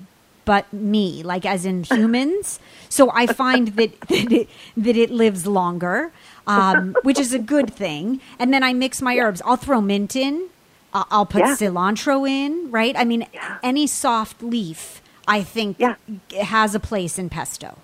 but 0.44 0.72
me, 0.74 1.22
like 1.24 1.46
as 1.46 1.66
in 1.66 1.84
humans. 1.84 2.60
so 2.90 3.12
I 3.14 3.28
find 3.28 3.70
that 3.78 4.00
that 4.10 4.32
it, 4.32 4.50
that 4.76 4.98
it 4.98 5.10
lives 5.12 5.46
longer, 5.48 6.12
um, 6.48 6.96
which 7.04 7.20
is 7.20 7.32
a 7.34 7.40
good 7.40 7.74
thing. 7.74 8.20
And 8.40 8.54
then 8.54 8.64
I 8.64 8.74
mix 8.74 9.02
my 9.02 9.18
herbs. 9.18 9.42
I'll 9.46 9.56
throw 9.56 9.80
mint 9.82 10.16
in. 10.16 10.50
I'll 10.94 11.26
put 11.26 11.40
Yeah. 11.40 11.56
cilantro 11.56 12.30
in, 12.30 12.70
right? 12.72 12.96
I 12.98 13.06
mean, 13.06 13.26
Yeah. 13.34 13.58
any 13.64 13.88
soft 13.88 14.44
leaf, 14.44 15.02
I 15.28 15.42
think, 15.44 15.78
Yeah. 15.80 15.96
has 16.42 16.76
a 16.76 16.80
place 16.80 17.18
in 17.18 17.30
pesto. 17.30 17.78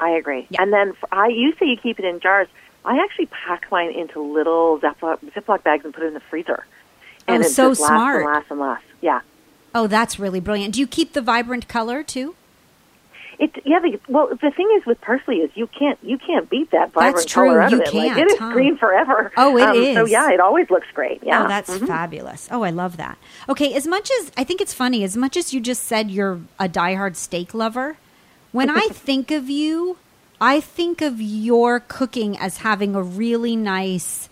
I 0.00 0.10
agree. 0.10 0.48
And 0.58 0.72
then 0.72 0.94
I, 1.12 1.28
you 1.28 1.52
say 1.60 1.66
you 1.66 1.76
keep 1.76 1.98
it 2.00 2.04
in 2.04 2.18
jars. 2.20 2.48
I 2.84 2.98
actually 2.98 3.26
pack 3.26 3.70
mine 3.70 3.90
into 3.92 4.20
little 4.20 4.78
Ziploc, 4.80 5.18
Ziploc 5.32 5.62
bags 5.62 5.84
and 5.84 5.94
put 5.94 6.02
it 6.02 6.06
in 6.08 6.14
the 6.14 6.20
freezer. 6.20 6.64
Oh, 7.28 7.34
And 7.34 7.44
it 7.44 7.50
so 7.50 7.72
smart. 7.74 8.24
lasts 8.26 8.26
and 8.26 8.34
lasts 8.34 8.50
and 8.50 8.60
lasts. 8.60 8.86
Yeah. 9.00 9.20
Oh, 9.74 9.86
that's 9.86 10.18
really 10.18 10.40
brilliant. 10.40 10.74
Do 10.74 10.80
you 10.80 10.88
keep 10.88 11.12
the 11.12 11.20
vibrant 11.22 11.68
color 11.68 12.02
too? 12.02 12.34
It 13.42 13.60
yeah. 13.64 13.80
The, 13.80 13.98
well, 14.08 14.28
the 14.28 14.52
thing 14.52 14.68
is 14.76 14.86
with 14.86 15.00
parsley 15.00 15.38
is 15.38 15.50
you 15.56 15.66
can't 15.66 15.98
you 16.00 16.16
can't 16.16 16.48
beat 16.48 16.70
that 16.70 16.92
vibrant 16.92 17.16
That's 17.16 17.26
true. 17.26 17.48
color 17.48 17.60
out 17.60 17.72
You 17.72 17.80
of 17.80 17.88
it. 17.88 17.92
Like, 17.92 18.12
can't, 18.14 18.20
it 18.20 18.32
is 18.32 18.38
huh? 18.38 18.52
green 18.52 18.76
forever. 18.76 19.32
Oh, 19.36 19.56
it 19.56 19.62
um, 19.62 19.76
it 19.76 19.82
is. 19.82 19.96
So 19.96 20.06
yeah, 20.06 20.30
it 20.30 20.38
always 20.38 20.70
looks 20.70 20.86
great. 20.94 21.18
Oh, 21.22 21.26
yeah. 21.26 21.44
Oh, 21.44 21.48
that's 21.48 21.70
mm-hmm. 21.70 21.86
fabulous. 21.86 22.48
Oh, 22.52 22.62
I 22.62 22.70
love 22.70 22.98
that. 22.98 23.18
Okay, 23.48 23.74
as 23.74 23.84
much 23.84 24.10
as 24.20 24.30
I 24.36 24.44
think 24.44 24.60
it's 24.60 24.72
funny, 24.72 25.02
as 25.02 25.16
much 25.16 25.36
as 25.36 25.52
you 25.52 25.60
just 25.60 25.82
said 25.82 26.08
you're 26.08 26.40
a 26.60 26.68
diehard 26.68 27.16
steak 27.16 27.52
lover, 27.52 27.96
when 28.52 28.70
I 28.70 28.86
think 28.92 29.32
of 29.32 29.50
you, 29.50 29.98
I 30.40 30.60
think 30.60 31.02
of 31.02 31.20
your 31.20 31.80
cooking 31.80 32.38
as 32.38 32.58
having 32.58 32.94
a 32.94 33.02
really 33.02 33.56
nice 33.56 34.28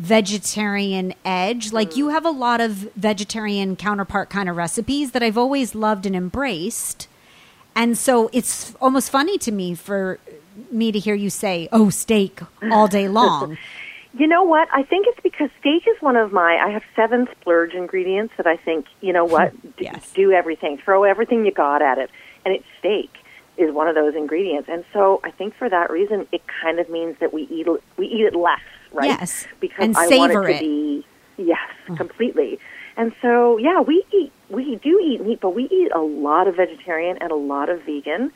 vegetarian 0.00 1.14
edge. 1.24 1.72
Like 1.72 1.96
you 1.96 2.08
mm. 2.08 2.12
have 2.12 2.24
a 2.24 2.30
lot 2.30 2.60
of 2.60 2.72
vegetarian 2.96 3.76
counterpart 3.76 4.30
kind 4.30 4.48
of 4.48 4.56
recipes 4.56 5.12
that 5.12 5.22
I've 5.22 5.38
always 5.38 5.76
loved 5.76 6.06
and 6.06 6.16
embraced. 6.16 7.06
And 7.74 7.96
so 7.96 8.28
it's 8.32 8.74
almost 8.80 9.10
funny 9.10 9.38
to 9.38 9.52
me 9.52 9.74
for 9.74 10.18
me 10.70 10.90
to 10.92 10.98
hear 10.98 11.14
you 11.14 11.30
say, 11.30 11.68
"Oh, 11.72 11.90
steak 11.90 12.40
all 12.70 12.88
day 12.88 13.08
long." 13.20 13.56
You 14.14 14.26
know 14.26 14.42
what? 14.42 14.68
I 14.72 14.82
think 14.82 15.06
it's 15.06 15.20
because 15.20 15.50
steak 15.60 15.86
is 15.86 16.00
one 16.02 16.16
of 16.16 16.32
my. 16.32 16.56
I 16.56 16.70
have 16.70 16.82
seven 16.96 17.28
splurge 17.40 17.74
ingredients 17.74 18.34
that 18.36 18.46
I 18.46 18.56
think 18.56 18.86
you 19.00 19.12
know 19.12 19.24
what 19.24 19.52
Yes. 19.78 20.12
do 20.12 20.32
everything, 20.32 20.78
throw 20.78 21.04
everything 21.04 21.44
you 21.46 21.52
got 21.52 21.82
at 21.82 21.98
it, 21.98 22.10
and 22.44 22.54
it's 22.54 22.64
steak 22.78 23.10
is 23.58 23.72
one 23.72 23.88
of 23.88 23.94
those 23.94 24.14
ingredients. 24.14 24.68
And 24.70 24.84
so 24.92 25.20
I 25.24 25.30
think 25.30 25.54
for 25.54 25.68
that 25.68 25.90
reason, 25.90 26.26
it 26.32 26.42
kind 26.62 26.78
of 26.78 26.88
means 26.88 27.16
that 27.20 27.32
we 27.32 27.42
eat 27.42 27.66
we 27.96 28.06
eat 28.06 28.22
it 28.24 28.34
less, 28.34 28.60
right? 28.92 29.06
Yes. 29.08 29.46
because 29.60 29.84
And 29.84 29.96
I 29.96 30.06
want 30.16 30.32
it 30.32 30.34
to 30.34 30.42
it. 30.44 30.60
be 30.60 31.06
yes, 31.36 31.58
mm. 31.86 31.96
completely. 31.96 32.58
And 32.96 33.12
so 33.20 33.58
yeah, 33.58 33.80
we 33.80 34.04
eat 34.12 34.32
we 34.50 34.76
do 34.76 35.00
eat 35.00 35.24
meat, 35.24 35.40
but 35.40 35.50
we 35.54 35.64
eat 35.64 35.90
a 35.94 36.00
lot 36.00 36.48
of 36.48 36.56
vegetarian 36.56 37.18
and 37.20 37.30
a 37.30 37.36
lot 37.36 37.68
of 37.68 37.82
vegan. 37.82 38.32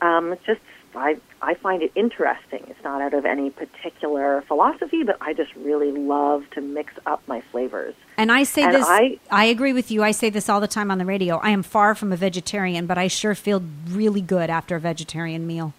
Um, 0.00 0.32
it's 0.32 0.44
just 0.44 0.60
I 0.96 1.16
I 1.42 1.54
find 1.54 1.82
it 1.82 1.90
interesting. 1.94 2.64
It's 2.68 2.82
not 2.84 3.00
out 3.02 3.14
of 3.14 3.24
any 3.24 3.50
particular 3.50 4.42
philosophy, 4.46 5.02
but 5.02 5.16
I 5.20 5.32
just 5.32 5.54
really 5.56 5.90
love 5.92 6.44
to 6.52 6.60
mix 6.60 6.92
up 7.06 7.22
my 7.26 7.40
flavors. 7.52 7.94
And 8.16 8.30
I 8.30 8.44
say 8.44 8.62
And 8.62 8.74
this, 8.74 8.86
I, 8.88 9.18
I- 9.30 9.46
agree 9.46 9.72
with 9.72 9.90
you. 9.90 10.02
I 10.04 10.12
say 10.12 10.30
this 10.30 10.48
all 10.48 10.60
the 10.60 10.68
time 10.68 10.90
on 10.90 10.98
the 10.98 11.04
radio. 11.04 11.36
I 11.38 11.50
am 11.50 11.62
far 11.62 11.94
from 11.94 12.12
a 12.12 12.16
vegetarian, 12.16 12.86
but 12.86 12.96
I 12.98 13.08
sure 13.08 13.34
feel 13.34 13.62
really 13.88 14.20
good 14.20 14.50
after 14.50 14.76
a 14.76 14.80
vegetarian 14.80 15.46
meal. 15.46 15.74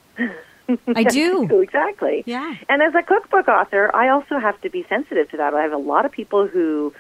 I 0.88 1.04
do. 1.20 1.62
exactly. 1.62 2.24
Yeah. 2.26 2.56
And 2.68 2.82
as 2.82 2.94
a 2.96 3.04
cookbook 3.04 3.48
author, 3.48 3.96
I 3.96 4.10
also 4.10 4.40
have 4.40 4.60
to 4.62 4.70
be 4.70 4.84
sensitive 4.90 5.30
to 5.32 5.38
that. 5.38 5.54
I 5.54 5.62
have 5.62 5.74
a 5.74 5.78
lot 5.78 6.06
of 6.06 6.12
people 6.12 6.48
who 6.48 6.94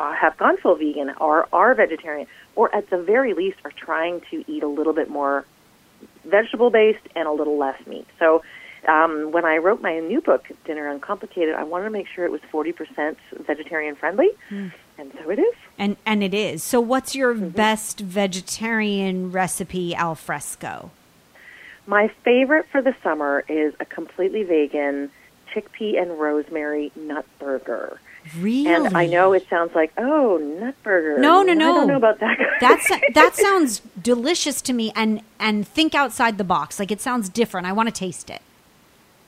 uh, 0.00 0.12
have 0.14 0.36
gone 0.36 0.56
full 0.58 0.74
vegan 0.76 1.10
or 1.20 1.48
are 1.52 1.74
vegetarian, 1.74 2.26
or 2.54 2.74
at 2.74 2.90
the 2.90 2.98
very 2.98 3.34
least 3.34 3.58
are 3.64 3.72
trying 3.72 4.20
to 4.30 4.44
eat 4.50 4.62
a 4.62 4.68
little 4.68 4.92
bit 4.92 5.08
more 5.08 5.44
vegetable 6.24 6.70
based 6.70 7.06
and 7.14 7.26
a 7.26 7.32
little 7.32 7.58
less 7.58 7.84
meat. 7.86 8.06
So 8.18 8.42
um, 8.88 9.32
when 9.32 9.44
I 9.44 9.56
wrote 9.56 9.80
my 9.80 9.98
new 10.00 10.20
book, 10.20 10.46
Dinner 10.64 10.88
Uncomplicated, 10.88 11.54
I 11.54 11.64
wanted 11.64 11.84
to 11.84 11.90
make 11.90 12.06
sure 12.08 12.24
it 12.24 12.30
was 12.32 12.40
40% 12.52 13.16
vegetarian 13.46 13.96
friendly, 13.96 14.28
Hmm. 14.48 14.68
and 14.98 15.12
so 15.22 15.30
it 15.30 15.38
is. 15.38 15.54
And 15.78 15.96
and 16.06 16.22
it 16.22 16.32
is. 16.34 16.62
So 16.62 16.80
what's 16.80 17.14
your 17.14 17.34
Mm-hmm. 17.34 17.48
best 17.48 18.00
vegetarian 18.00 19.30
recipe 19.32 19.94
al 19.94 20.14
fresco? 20.14 20.90
My 21.86 22.08
favorite 22.24 22.66
for 22.72 22.82
the 22.82 22.94
summer 23.02 23.44
is 23.48 23.74
a 23.80 23.84
completely 23.84 24.42
vegan 24.42 25.10
chickpea 25.52 26.00
and 26.02 26.18
rosemary 26.18 26.90
nut 26.96 27.24
burger. 27.38 28.00
Really? 28.38 28.72
And 28.72 28.96
I 28.96 29.06
know 29.06 29.32
it 29.32 29.46
sounds 29.48 29.74
like, 29.74 29.92
oh, 29.98 30.38
nut 30.38 30.74
burger. 30.82 31.18
No, 31.20 31.42
no, 31.42 31.52
no. 31.52 31.70
I 31.70 31.72
don't 31.76 31.88
know 31.88 31.96
about 31.96 32.20
that. 32.20 32.38
That's 32.60 32.88
that 33.14 33.36
sounds 33.36 33.82
delicious 34.00 34.60
to 34.62 34.72
me 34.72 34.92
and 34.96 35.22
and 35.38 35.66
think 35.66 35.94
outside 35.94 36.38
the 36.38 36.44
box. 36.44 36.78
Like 36.78 36.90
it 36.90 37.00
sounds 37.00 37.28
different. 37.28 37.66
I 37.66 37.72
want 37.72 37.88
to 37.88 37.92
taste 37.92 38.30
it. 38.30 38.42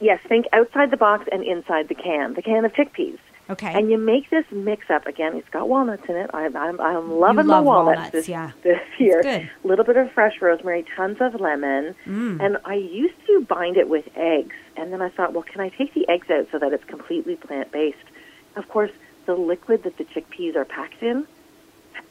yes, 0.00 0.20
think 0.28 0.46
outside 0.52 0.90
the 0.90 0.96
box 0.96 1.28
and 1.30 1.42
inside 1.44 1.88
the 1.88 1.94
can, 1.94 2.34
the 2.34 2.42
can 2.42 2.64
of 2.64 2.72
chickpeas. 2.72 3.18
Okay. 3.50 3.72
And 3.72 3.90
you 3.90 3.96
make 3.96 4.28
this 4.28 4.44
mix 4.50 4.90
up. 4.90 5.06
Again, 5.06 5.34
it's 5.34 5.48
got 5.48 5.68
walnuts 5.70 6.04
in 6.06 6.16
it. 6.16 6.30
I'm, 6.34 6.54
I'm, 6.54 6.78
I'm 6.80 7.10
loving 7.18 7.46
love 7.46 7.64
the 7.64 7.68
walnuts, 7.70 7.96
walnuts, 7.96 8.12
this, 8.12 8.28
yeah. 8.28 8.52
this 8.62 8.80
year. 8.98 9.22
good. 9.22 9.42
Mm. 9.42 9.48
A 9.64 9.66
little 9.66 9.86
bit 9.86 9.96
of 9.96 10.12
fresh 10.12 10.34
rosemary, 10.42 10.84
tons 10.94 11.16
of 11.20 11.40
lemon. 11.40 11.94
And 12.04 12.58
I 12.66 12.74
used 12.74 13.14
to 13.26 13.46
bind 13.48 13.78
it 13.78 13.88
with 13.88 14.06
eggs. 14.16 14.54
And 14.76 14.92
then 14.92 15.00
I 15.00 15.08
thought, 15.08 15.32
well, 15.32 15.44
can 15.44 15.62
I 15.62 15.70
take 15.70 15.94
the 15.94 16.06
eggs 16.10 16.28
out 16.30 16.48
so 16.52 16.58
that 16.58 16.74
it's 16.74 16.84
completely 16.84 17.36
plant 17.36 17.72
based? 17.72 17.96
Of 18.58 18.68
course, 18.68 18.90
the 19.26 19.34
liquid 19.34 19.84
that 19.84 19.96
the 19.96 20.04
chickpeas 20.04 20.56
are 20.56 20.64
packed 20.64 21.02
in 21.02 21.26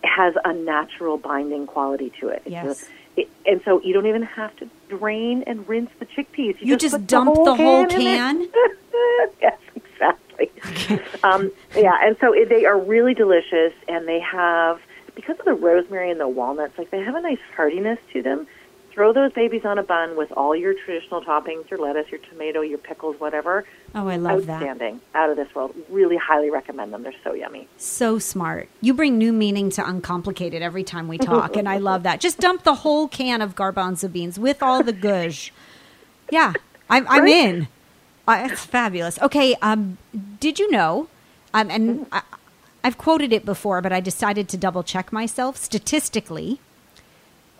has 0.03 0.33
a 0.45 0.53
natural 0.53 1.17
binding 1.17 1.67
quality 1.67 2.11
to 2.21 2.29
it. 2.29 2.43
Yes. 2.45 2.83
a- 2.83 3.21
it, 3.21 3.29
and 3.45 3.61
so 3.65 3.81
you 3.81 3.93
don't 3.93 4.05
even 4.05 4.21
have 4.21 4.55
to 4.57 4.69
drain 4.89 5.43
and 5.47 5.67
rinse 5.67 5.89
the 5.99 6.05
chickpeas. 6.05 6.55
You 6.61 6.77
just 6.77 6.93
put 6.93 7.07
dump 7.07 7.33
the 7.33 7.55
whole 7.55 7.83
in 7.83 7.89
there. 7.89 7.97
can? 7.97 8.47
yes, 9.41 9.57
exactly. 9.75 10.51
um, 11.23 11.51
yeah, 11.75 11.97
and 12.03 12.15
so 12.21 12.31
it, 12.31 12.47
they 12.47 12.65
are 12.65 12.79
really 12.79 13.15
delicious, 13.15 13.73
and 13.87 14.07
they 14.07 14.19
have 14.19 14.79
because 15.15 15.39
of 15.39 15.45
the 15.45 15.53
rosemary 15.55 16.11
and 16.11 16.19
the 16.19 16.27
walnuts, 16.27 16.77
like 16.77 16.91
they 16.91 17.03
have 17.03 17.15
a 17.15 17.21
nice 17.21 17.39
heartiness 17.55 17.97
to 18.13 18.21
them. 18.21 18.47
Throw 18.97 19.13
those 19.13 19.31
babies 19.33 19.63
on 19.63 19.77
a 19.77 19.83
bun 19.83 20.17
with 20.17 20.31
all 20.31 20.55
your 20.55 20.73
traditional 20.73 21.21
toppings, 21.21 21.69
your 21.69 21.77
lettuce, 21.79 22.09
your 22.09 22.19
tomato, 22.31 22.61
your 22.61 22.79
pickles, 22.79 23.15
whatever. 23.19 23.63
Oh, 23.93 24.07
I 24.07 24.15
love 24.15 24.47
that. 24.47 24.55
Outstanding. 24.55 25.01
Out 25.13 25.29
of 25.29 25.37
this 25.37 25.53
world. 25.53 25.75
Really 25.87 26.17
highly 26.17 26.49
recommend 26.49 26.91
them. 26.91 27.03
They're 27.03 27.13
so 27.23 27.35
yummy. 27.35 27.67
So 27.77 28.17
smart. 28.17 28.69
You 28.81 28.95
bring 28.95 29.19
new 29.19 29.31
meaning 29.31 29.69
to 29.69 29.87
uncomplicated 29.87 30.63
every 30.63 30.83
time 30.83 31.07
we 31.07 31.19
talk, 31.19 31.55
and 31.55 31.69
I 31.69 31.77
love 31.77 32.01
that. 32.03 32.19
Just 32.19 32.39
dump 32.39 32.63
the 32.63 32.73
whole 32.73 33.07
can 33.07 33.43
of 33.43 33.53
garbanzo 33.53 34.11
beans 34.11 34.39
with 34.39 34.63
all 34.63 34.81
the 34.81 34.93
gush. 34.93 35.53
Yeah, 36.31 36.53
I'm, 36.89 37.07
I'm 37.07 37.21
Right? 37.21 37.31
in. 37.31 37.67
Uh, 38.27 38.47
it's 38.49 38.65
fabulous. 38.65 39.21
Okay, 39.21 39.53
um, 39.61 39.99
did 40.39 40.57
you 40.57 40.71
know? 40.71 41.07
Um, 41.53 41.69
and 41.69 42.07
I, 42.11 42.23
I've 42.83 42.97
quoted 42.97 43.31
it 43.31 43.45
before, 43.45 43.79
but 43.83 43.93
I 43.93 43.99
decided 43.99 44.49
to 44.49 44.57
double 44.57 44.81
check 44.81 45.13
myself. 45.13 45.55
Statistically, 45.55 46.59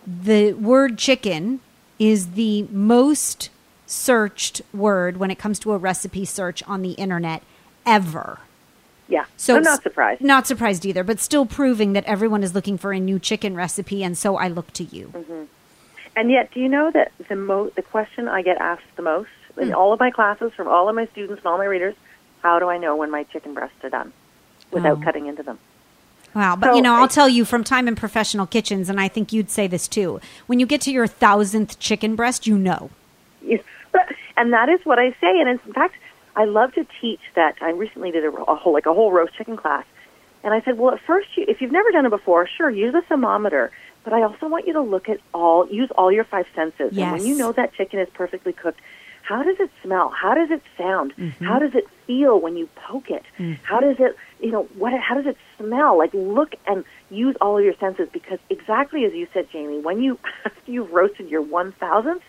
the 0.08 0.54
word 0.54 0.98
chicken 0.98 1.60
is 2.00 2.32
the 2.32 2.64
most 2.72 3.50
searched 3.86 4.62
word 4.74 5.18
when 5.18 5.30
it 5.32 5.38
comes 5.38 5.60
to 5.60 5.74
a 5.74 5.78
recipe 5.78 6.26
search 6.26 6.64
on 6.64 6.82
the 6.82 6.92
internet 6.94 7.44
ever. 7.86 8.40
Yeah. 9.10 9.26
So 9.38 9.56
I'm 9.58 9.64
not 9.64 9.84
surprised. 9.84 10.22
Not 10.22 10.48
surprised 10.48 10.86
either, 10.86 11.04
but 11.04 11.20
still 11.20 11.46
proving 11.46 11.94
that 11.94 12.06
everyone 12.06 12.44
is 12.44 12.54
looking 12.54 12.78
for 12.78 12.92
a 12.92 13.00
new 13.00 13.20
chicken 13.20 13.56
recipe, 13.56 14.04
and 14.04 14.18
so 14.18 14.36
I 14.36 14.48
look 14.48 14.74
to 14.74 14.84
you. 14.84 15.08
Mm-hmm. 15.14 15.44
And 16.16 16.32
yet, 16.32 16.52
do 16.52 16.60
you 16.60 16.68
know 16.68 16.92
that 16.92 17.12
the 17.30 17.36
mo- 17.36 17.72
the 17.76 17.82
question 17.84 18.28
I 18.28 18.42
get 18.42 18.58
asked 18.58 18.96
the 18.96 19.04
most 19.04 19.30
in 19.58 19.74
all 19.74 19.94
of 19.94 20.00
my 20.00 20.12
classes 20.12 20.52
from 20.54 20.68
all 20.68 20.90
of 20.90 20.96
my 20.96 21.06
students 21.08 21.40
and 21.40 21.46
all 21.46 21.58
my 21.58 21.66
readers, 21.66 21.96
how 22.44 22.60
do 22.60 22.70
I 22.70 22.78
know 22.78 22.96
when 22.96 23.10
my 23.12 23.24
chicken 23.24 23.54
breasts 23.54 23.84
are 23.84 23.90
done 23.90 24.14
without 24.72 24.98
Oh. 25.00 25.02
cutting 25.02 25.28
into 25.28 25.44
them? 25.44 25.60
Wow, 26.34 26.56
but 26.56 26.68
So 26.68 26.76
you 26.76 26.82
know, 26.82 26.96
I'll 26.96 27.08
tell 27.08 27.30
you 27.30 27.46
from 27.46 27.64
time 27.64 27.88
in 27.88 27.96
professional 27.96 28.46
kitchens, 28.46 28.90
and 28.90 29.00
I 29.00 29.08
think 29.08 29.34
you'd 29.34 29.50
say 29.50 29.68
this 29.68 29.88
too. 29.88 30.20
When 30.46 30.60
you 30.60 30.66
get 30.66 30.82
to 30.82 30.92
your 30.92 31.08
thousandth 31.08 31.80
chicken 31.80 32.16
breast, 32.16 32.46
you 32.46 32.58
know. 32.58 32.90
Yes. 33.42 33.64
and 34.36 34.54
that 34.54 34.70
is 34.70 34.86
what 34.86 35.00
I 35.00 35.12
say. 35.22 35.40
And 35.40 35.50
in 35.50 35.58
fact, 35.74 35.96
I 36.36 36.46
love 36.46 36.74
to 36.76 36.86
teach 37.02 37.22
that. 37.36 37.56
I 37.62 37.72
recently 37.72 38.12
did 38.12 38.24
a, 38.24 38.30
a 38.30 38.56
whole 38.56 38.74
like 38.74 38.86
a 38.86 38.94
whole 38.94 39.12
roast 39.12 39.34
chicken 39.36 39.58
class, 39.58 39.86
and 40.44 40.54
I 40.54 40.62
said, 40.62 40.78
well, 40.78 40.94
at 40.94 41.02
first, 41.02 41.30
you, 41.36 41.46
if 41.48 41.62
you've 41.62 41.72
never 41.72 41.92
done 41.92 42.06
it 42.06 42.10
before, 42.10 42.48
sure, 42.48 42.70
use 42.70 42.94
a 42.94 43.02
thermometer. 43.02 43.72
But 44.04 44.14
I 44.14 44.22
also 44.22 44.48
want 44.48 44.66
you 44.66 44.74
to 44.74 44.82
look 44.82 45.10
at 45.10 45.20
all, 45.34 45.68
use 45.68 45.92
all 45.98 46.10
your 46.12 46.24
five 46.24 46.46
senses. 46.56 46.98
And 46.98 47.12
when 47.12 47.26
you 47.26 47.38
know 47.38 47.52
that 47.52 47.74
chicken 47.74 48.00
is 48.00 48.08
perfectly 48.14 48.54
cooked, 48.54 48.80
how 49.28 49.44
does 49.44 49.60
it 49.60 49.70
smell? 49.84 50.08
How 50.10 50.34
does 50.36 50.50
it 50.52 50.62
sound? 50.78 51.14
Mm-hmm. 51.18 51.44
How 51.46 51.60
does 51.60 51.76
it 51.76 51.86
feel 52.06 52.40
when 52.40 52.56
you 52.56 52.70
poke 52.76 53.10
it? 53.12 53.24
How 53.64 53.82
does 53.82 53.98
it, 54.00 54.16
you 54.40 54.52
know, 54.52 54.64
what? 54.78 54.94
How 54.98 55.16
does 55.16 55.26
it 55.26 55.38
smell? 55.58 55.98
Like 55.98 56.14
look 56.14 56.56
and 56.66 56.86
use 57.10 57.36
all 57.42 57.58
of 57.58 57.64
your 57.66 57.76
senses 57.76 58.08
because 58.14 58.40
exactly 58.50 59.04
as 59.04 59.14
you 59.14 59.28
said, 59.34 59.50
Jamie, 59.52 59.80
when 59.80 60.02
you 60.02 60.18
after 60.46 60.72
you've 60.72 60.92
roasted 60.94 61.30
your 61.30 61.42
one 61.42 61.74
thousandth, 61.74 62.24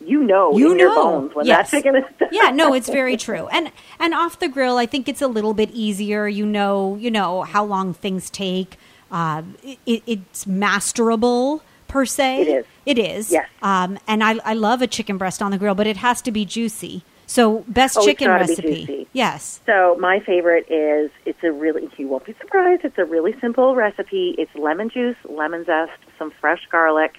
you 0.00 0.22
know 0.22 0.56
You 0.56 0.72
in 0.72 0.78
your 0.78 0.94
know. 0.94 1.02
bones 1.02 1.34
when 1.34 1.44
Yes. 1.46 1.72
that 1.72 1.78
chicken 1.78 1.96
is 1.96 2.04
yeah, 2.30 2.50
no, 2.50 2.72
it's 2.72 2.88
very 2.88 3.16
true. 3.16 3.48
And 3.48 3.72
and 3.98 4.14
off 4.14 4.38
the 4.38 4.48
grill, 4.48 4.76
I 4.78 4.86
think 4.86 5.08
it's 5.08 5.22
a 5.22 5.28
little 5.28 5.54
bit 5.54 5.70
easier. 5.72 6.28
You 6.28 6.46
know, 6.46 6.94
you 7.00 7.10
know 7.10 7.42
how 7.42 7.64
long 7.64 7.94
things 7.94 8.30
take. 8.30 8.76
Uh, 9.10 9.42
it, 9.86 10.02
it's 10.06 10.44
masterable 10.44 11.62
per 11.94 12.04
se. 12.04 12.42
It 12.42 12.48
is. 12.48 12.64
It 12.86 12.98
is. 12.98 13.30
Yes. 13.30 13.48
Um, 13.62 13.98
and 14.08 14.24
I 14.24 14.32
I 14.44 14.54
love 14.54 14.82
a 14.82 14.88
chicken 14.88 15.16
breast 15.16 15.40
on 15.40 15.52
the 15.52 15.58
grill, 15.58 15.76
but 15.76 15.86
it 15.86 15.96
has 15.98 16.20
to 16.22 16.32
be 16.32 16.44
juicy. 16.44 17.04
So 17.26 17.64
best 17.68 17.96
Oh, 17.96 18.04
chicken 18.04 18.28
recipe. 18.28 18.84
juicy. 18.84 19.06
Yes. 19.12 19.60
So 19.64 19.96
my 20.00 20.18
favorite 20.18 20.66
is 20.68 21.10
it's 21.24 21.42
a 21.44 21.52
really 21.52 21.88
you 21.96 22.08
won't 22.08 22.24
be 22.26 22.34
surprised. 22.40 22.84
It's 22.84 22.98
a 22.98 23.04
really 23.04 23.34
simple 23.40 23.76
recipe. 23.76 24.34
It's 24.36 24.52
lemon 24.56 24.88
juice, 24.90 25.16
lemon 25.28 25.64
zest, 25.64 25.92
some 26.18 26.32
fresh 26.40 26.62
garlic, 26.70 27.12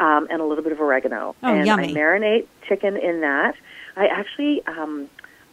um, 0.00 0.26
and 0.30 0.40
a 0.40 0.46
little 0.46 0.64
bit 0.64 0.72
of 0.72 0.80
oregano. 0.80 1.36
Oh, 1.42 1.54
and 1.54 1.66
yummy. 1.66 1.90
I 1.90 1.94
marinate 2.00 2.46
chicken 2.66 2.96
in 2.96 3.20
that. 3.20 3.54
I 3.96 4.06
actually 4.06 4.62
um, 4.66 5.10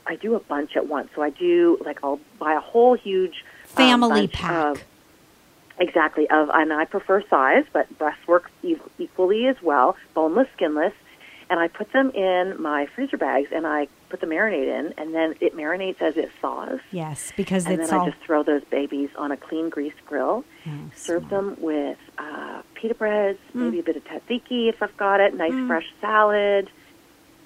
I 0.08 0.16
do 0.16 0.36
a 0.36 0.40
bunch 0.40 0.78
at 0.78 0.88
once. 0.88 1.10
So 1.16 1.22
I 1.22 1.32
do 1.32 1.78
like 1.86 2.00
I'll 2.02 2.22
buy 2.40 2.54
a 2.54 2.62
whole 2.62 2.94
huge 2.96 3.44
um, 3.72 3.76
Family 3.76 4.22
bunch 4.28 4.32
pack. 4.32 4.66
Of, 4.78 4.84
exactly 5.80 6.30
of 6.30 6.50
and 6.54 6.72
I 6.74 6.86
prefer 6.86 7.22
size, 7.30 7.66
but 7.74 7.98
breast 7.98 8.28
works 8.28 8.52
e- 8.64 8.78
equally 8.98 9.48
as 9.48 9.62
well, 9.62 9.96
boneless, 10.14 10.48
skinless. 10.56 10.94
And 11.50 11.60
I 11.60 11.68
put 11.68 11.92
them 11.92 12.10
in 12.12 12.60
my 12.60 12.86
freezer 12.88 13.18
bags, 13.18 13.50
and 13.52 13.68
I 13.68 13.88
put 14.10 14.22
the 14.22 14.26
marinade 14.28 14.68
in, 14.80 14.94
and 14.98 15.14
then 15.14 15.36
it 15.42 15.56
marinates 15.56 16.02
as 16.02 16.16
it 16.18 16.32
thaws. 16.42 16.80
Yes, 16.92 17.32
because 17.36 17.66
And 17.66 17.80
it's 17.80 17.90
then 17.92 18.00
all 18.00 18.08
I 18.08 18.10
just 18.12 18.24
throw 18.24 18.44
those 18.44 18.64
babies 18.64 19.10
on 19.18 19.32
a 19.32 19.38
clean 19.38 19.70
greased 19.70 20.04
grill. 20.08 20.46
Oh, 20.66 20.72
serve 20.96 21.30
them 21.30 21.58
with 21.60 21.98
uh, 22.18 22.62
pita 22.76 22.96
breads, 22.96 23.40
Mm. 23.54 23.66
maybe 23.66 23.80
a 23.80 23.84
bit 23.84 23.98
of 23.98 24.04
tzatziki 24.06 24.70
if 24.70 24.82
I've 24.82 24.96
got 24.98 25.20
it. 25.20 25.36
Nice 25.36 25.54
fresh 25.68 25.86
salad. 26.02 26.70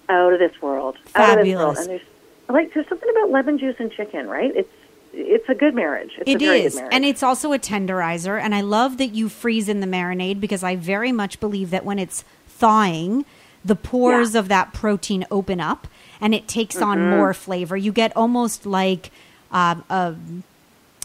Out 0.10 0.32
of 0.32 0.40
this 0.40 0.62
world. 0.62 0.96
Out 1.16 1.40
of 1.40 1.46
this 1.46 1.56
world. 1.56 1.76
Fabulous. 1.76 1.80
And 1.80 1.90
there's 1.90 2.02
like 2.50 2.74
there's 2.74 2.88
something 2.88 3.10
about 3.10 3.30
lemon 3.32 3.58
juice 3.58 3.76
and 3.80 3.92
chicken, 3.92 4.30
right? 4.30 4.56
It's 4.56 4.70
it's 5.14 5.48
a 5.50 5.56
good 5.56 5.74
marriage. 5.76 6.12
It's 6.18 6.30
It 6.30 6.42
a 6.42 6.54
is, 6.54 6.76
marriage. 6.76 6.94
and 6.94 7.06
it's 7.06 7.24
also 7.24 7.54
a 7.54 7.60
tenderizer. 7.60 8.40
And 8.42 8.54
I 8.56 8.62
love 8.62 8.98
that 8.98 9.08
you 9.16 9.30
freeze 9.30 9.68
in 9.70 9.80
the 9.80 9.88
marinade 9.88 10.40
because 10.40 10.64
I 10.64 10.76
very 10.76 11.12
much 11.12 11.40
believe 11.40 11.70
that 11.72 11.86
when 11.86 12.00
it's 12.00 12.24
thawing, 12.48 13.26
the 13.66 13.76
pores 13.76 14.34
Yeah. 14.34 14.40
of 14.42 14.48
that 14.50 14.74
protein 14.74 15.26
open 15.32 15.60
up, 15.60 15.88
and 16.22 16.34
it 16.34 16.48
takes 16.48 16.78
on 16.82 16.98
Mm-hmm. 16.98 17.18
more 17.18 17.34
flavor. 17.34 17.76
You 17.78 17.92
get 17.92 18.16
almost 18.16 18.66
like 18.66 19.12
um, 19.52 19.84
a 19.90 20.16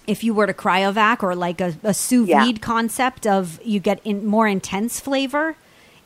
if 0.05 0.25
you 0.25 0.35
were 0.35 0.49
to 0.49 0.53
cryovac 0.55 1.23
or 1.23 1.35
like 1.37 1.61
a, 1.61 1.75
a 1.85 1.95
sous 1.95 2.29
Yeah. 2.29 2.45
vide 2.45 2.61
concept 2.61 3.25
of 3.27 3.61
you 3.65 3.79
get 3.79 4.01
in 4.05 4.27
more 4.27 4.49
intense 4.49 4.99
flavor 4.99 5.55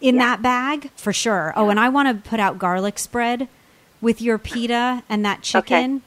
in 0.03 0.17
Yeah. 0.17 0.23
that 0.37 0.43
bag 0.43 0.91
for 0.97 1.15
sure. 1.15 1.55
Oh, 1.57 1.71
and 1.71 1.81
I 1.81 1.89
want 1.89 2.09
to 2.25 2.29
put 2.29 2.39
out 2.39 2.59
garlic 2.59 2.99
spread 2.99 3.49
with 4.03 4.21
your 4.21 4.37
pita 4.37 5.03
and 5.09 5.25
that 5.25 5.41
chicken. 5.41 6.03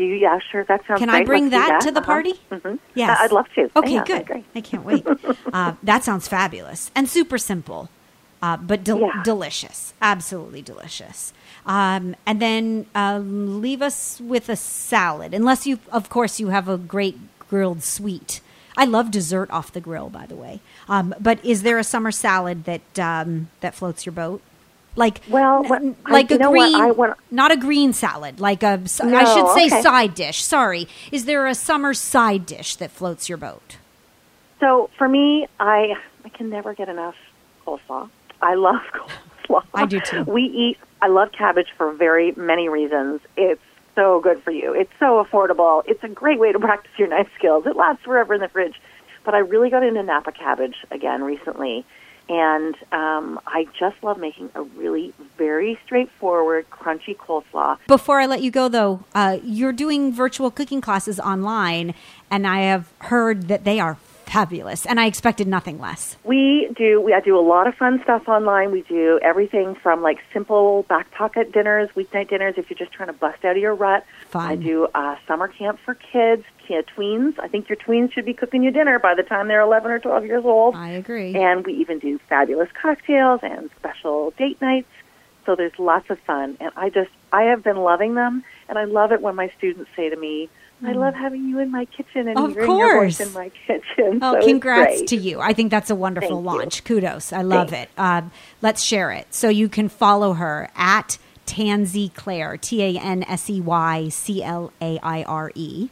You, 0.00 0.14
yeah, 0.14 0.38
sure. 0.50 0.64
That 0.64 0.80
sounds 0.86 0.98
great. 0.98 0.98
Can 1.00 1.08
great. 1.08 1.22
I 1.22 1.24
bring 1.24 1.50
Let's 1.50 1.64
do 1.66 1.68
that, 1.72 1.80
to 1.82 1.90
the 1.92 2.00
Uh-huh. 2.00 2.06
party? 2.06 2.34
Mhm. 2.50 2.78
Yes, 2.94 3.18
I'd 3.20 3.32
love 3.32 3.46
to. 3.54 3.70
Okay, 3.76 3.94
Yeah, 3.94 4.04
good. 4.04 4.44
I 4.54 4.60
can't 4.60 4.84
wait. 4.84 5.06
uh, 5.52 5.74
that 5.82 6.04
sounds 6.04 6.26
fabulous 6.28 6.90
and 6.94 7.08
super 7.08 7.38
simple, 7.38 7.88
uh, 8.42 8.56
but 8.56 8.82
del- 8.84 9.00
Yeah. 9.00 9.22
delicious. 9.22 9.94
Absolutely 10.02 10.62
delicious. 10.62 11.32
Um, 11.66 12.16
and 12.26 12.40
then 12.40 12.86
um, 12.94 13.60
leave 13.60 13.82
us 13.82 14.20
with 14.20 14.48
a 14.48 14.56
salad, 14.56 15.34
unless 15.34 15.66
you, 15.66 15.78
of 15.92 16.08
course, 16.08 16.40
you 16.40 16.48
have 16.48 16.68
a 16.68 16.78
great 16.78 17.18
grilled 17.48 17.82
sweet. 17.82 18.40
I 18.76 18.84
love 18.86 19.10
dessert 19.10 19.50
off 19.50 19.72
the 19.72 19.80
grill, 19.80 20.08
by 20.08 20.24
the 20.26 20.36
way. 20.36 20.60
Um, 20.88 21.14
but 21.20 21.44
is 21.44 21.62
there 21.62 21.78
a 21.78 21.84
summer 21.84 22.10
salad 22.12 22.64
that 22.64 22.98
um, 22.98 23.48
that 23.60 23.74
floats 23.74 24.06
your 24.06 24.12
boat? 24.14 24.40
Like 24.96 25.20
Well, 25.28 25.64
n- 25.72 25.96
I- 26.04 26.10
like 26.12 26.30
you 26.30 26.36
a 26.38 26.50
what? 26.50 26.70
green, 26.70 26.74
I 26.74 27.14
not 27.30 27.52
a 27.52 27.56
green 27.56 27.92
salad, 27.92 28.40
like 28.40 28.62
a. 28.62 28.80
s- 28.84 29.00
I 29.00 29.06
No, 29.08 29.24
should 29.24 29.48
say 29.54 29.66
okay. 29.66 29.82
side 29.82 30.14
dish. 30.14 30.42
Sorry, 30.42 30.88
is 31.12 31.24
there 31.26 31.46
a 31.46 31.54
summer 31.54 31.94
side 31.94 32.44
dish 32.44 32.76
that 32.76 32.90
floats 32.90 33.28
your 33.28 33.38
boat? 33.38 33.76
So 34.58 34.90
for 34.98 35.08
me, 35.08 35.46
I 35.58 35.94
I 36.24 36.28
can 36.30 36.50
never 36.50 36.74
get 36.74 36.88
enough 36.88 37.14
coleslaw. 37.66 38.10
I 38.42 38.54
love 38.54 38.80
coleslaw. 39.48 39.62
I 39.74 39.86
do 39.86 40.00
too. 40.00 40.24
We 40.24 40.42
eat. 40.42 40.78
I 41.02 41.06
love 41.08 41.30
cabbage 41.32 41.68
for 41.78 41.92
very 41.92 42.32
many 42.36 42.68
reasons. 42.68 43.20
It's 43.36 43.62
so 43.94 44.20
good 44.20 44.42
for 44.42 44.50
you. 44.50 44.74
It's 44.74 44.92
so 44.98 45.24
affordable. 45.24 45.82
It's 45.86 46.02
a 46.04 46.08
great 46.08 46.38
way 46.38 46.52
to 46.52 46.58
practice 46.58 46.92
your 46.98 47.08
knife 47.08 47.28
skills. 47.38 47.64
It 47.66 47.76
lasts 47.76 48.02
forever 48.04 48.34
in 48.34 48.40
the 48.40 48.48
fridge. 48.48 48.74
But 49.24 49.34
I 49.34 49.38
really 49.38 49.70
got 49.70 49.82
into 49.82 50.02
Napa 50.02 50.32
cabbage 50.32 50.76
again 50.90 51.22
recently, 51.22 51.84
and 52.30 52.76
um, 52.92 53.40
I 53.44 53.66
just 53.76 53.96
love 54.04 54.16
making 54.16 54.50
a 54.54 54.62
really 54.62 55.12
very 55.36 55.76
straightforward, 55.84 56.70
crunchy 56.70 57.16
coleslaw. 57.16 57.76
Before 57.88 58.20
I 58.20 58.26
let 58.26 58.40
you 58.40 58.52
go, 58.52 58.68
though, 58.68 59.04
uh, 59.16 59.38
you're 59.42 59.72
doing 59.72 60.12
virtual 60.12 60.52
cooking 60.52 60.80
classes 60.80 61.18
online, 61.18 61.92
and 62.30 62.46
I 62.46 62.60
have 62.60 62.92
heard 62.98 63.48
that 63.48 63.64
they 63.64 63.80
are 63.80 63.98
fabulous, 64.30 64.86
and 64.86 65.00
I 65.00 65.06
expected 65.06 65.48
nothing 65.48 65.78
less. 65.78 66.16
We 66.24 66.70
do. 66.76 67.00
We 67.00 67.12
I 67.12 67.20
do 67.20 67.38
a 67.38 67.40
lot 67.40 67.66
of 67.66 67.74
fun 67.74 68.00
stuff 68.04 68.28
online. 68.28 68.70
We 68.70 68.82
do 68.82 69.18
everything 69.22 69.74
from 69.74 70.02
like 70.02 70.18
simple 70.32 70.84
back 70.84 71.10
pocket 71.10 71.52
dinners, 71.52 71.90
weeknight 71.96 72.28
dinners. 72.28 72.54
If 72.56 72.70
you're 72.70 72.78
just 72.78 72.92
trying 72.92 73.08
to 73.08 73.12
bust 73.12 73.44
out 73.44 73.56
of 73.56 73.62
your 73.62 73.74
rut, 73.74 74.04
Fun. 74.28 74.48
I 74.48 74.56
do 74.56 74.86
uh, 74.94 75.16
summer 75.26 75.48
camp 75.48 75.78
for 75.84 75.94
kids, 75.94 76.44
yeah, 76.68 76.82
tweens. 76.96 77.38
I 77.40 77.48
think 77.48 77.68
your 77.68 77.76
tweens 77.76 78.12
should 78.12 78.24
be 78.24 78.34
cooking 78.34 78.62
you 78.62 78.70
dinner 78.70 78.98
by 78.98 79.14
the 79.14 79.24
time 79.24 79.48
they're 79.48 79.60
11 79.60 79.90
or 79.90 79.98
12 79.98 80.24
years 80.24 80.44
old. 80.44 80.76
I 80.76 80.90
agree. 80.90 81.34
And 81.34 81.66
we 81.66 81.74
even 81.74 81.98
do 81.98 82.18
fabulous 82.28 82.68
cocktails 82.80 83.40
and 83.42 83.70
special 83.78 84.32
date 84.38 84.60
nights. 84.60 84.88
So 85.46 85.56
there's 85.56 85.76
lots 85.78 86.08
of 86.10 86.20
fun, 86.20 86.56
and 86.60 86.70
I 86.76 86.90
just 86.90 87.10
I 87.32 87.44
have 87.44 87.64
been 87.64 87.78
loving 87.78 88.14
them, 88.14 88.44
and 88.68 88.78
I 88.78 88.84
love 88.84 89.10
it 89.10 89.20
when 89.20 89.34
my 89.34 89.50
students 89.58 89.90
say 89.96 90.08
to 90.08 90.16
me. 90.16 90.48
I 90.82 90.92
love 90.92 91.14
having 91.14 91.46
you 91.48 91.58
in 91.58 91.70
my 91.70 91.84
kitchen 91.84 92.28
and. 92.28 92.38
Of 92.38 92.52
hearing 92.52 92.76
your 92.78 93.00
voice 93.02 93.20
in 93.20 93.32
my 93.32 93.50
kitchen. 93.66 94.18
Oh, 94.22 94.40
So 94.40 94.46
congrats 94.46 95.02
to 95.02 95.16
you. 95.16 95.40
I 95.40 95.52
think 95.52 95.70
that's 95.70 95.90
a 95.90 95.94
wonderful 95.94 96.28
Thank 96.42 96.52
you. 96.52 96.58
launch. 96.58 96.84
Kudos. 96.84 97.32
I 97.32 97.42
love 97.42 97.72
it. 97.72 97.88
Uh, 97.98 98.22
let's 98.62 98.82
share 98.82 99.10
it. 99.12 99.32
So 99.34 99.48
you 99.48 99.68
can 99.68 99.88
follow 99.88 100.32
her 100.34 100.70
at 100.76 101.18
Tansey 101.46 102.14
Claire, 102.14 102.56
T 102.56 102.82
A 102.82 102.98
N 103.00 103.22
S 103.24 103.50
E 103.50 103.60
Y 103.60 104.08
C 104.08 104.42
L 104.42 104.72
A 104.80 104.98
I 105.02 105.22
R 105.24 105.52
E. 105.54 105.88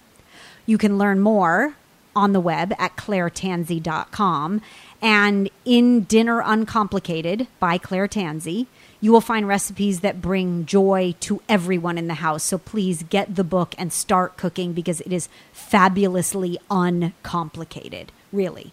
You 0.66 0.78
can 0.78 0.96
learn 0.98 1.20
more 1.20 1.74
on 2.16 2.32
the 2.32 2.40
web 2.40 2.72
at 2.78 2.96
clairetansey.com. 2.96 4.60
And 5.00 5.50
in 5.64 6.02
Dinner 6.04 6.40
Uncomplicated 6.40 7.46
by 7.60 7.78
Claire 7.78 8.08
Tansey, 8.08 8.66
you 9.00 9.12
will 9.12 9.20
find 9.20 9.46
recipes 9.46 10.00
that 10.00 10.20
bring 10.20 10.66
joy 10.66 11.14
to 11.20 11.40
everyone 11.48 11.98
in 11.98 12.08
the 12.08 12.14
house. 12.14 12.42
So 12.44 12.58
please 12.58 13.02
get 13.04 13.36
the 13.36 13.44
book 13.44 13.74
and 13.78 13.92
start 13.92 14.36
cooking 14.36 14.72
because 14.72 15.00
it 15.02 15.12
is 15.12 15.28
fabulously 15.52 16.58
uncomplicated, 16.70 18.12
really. 18.32 18.72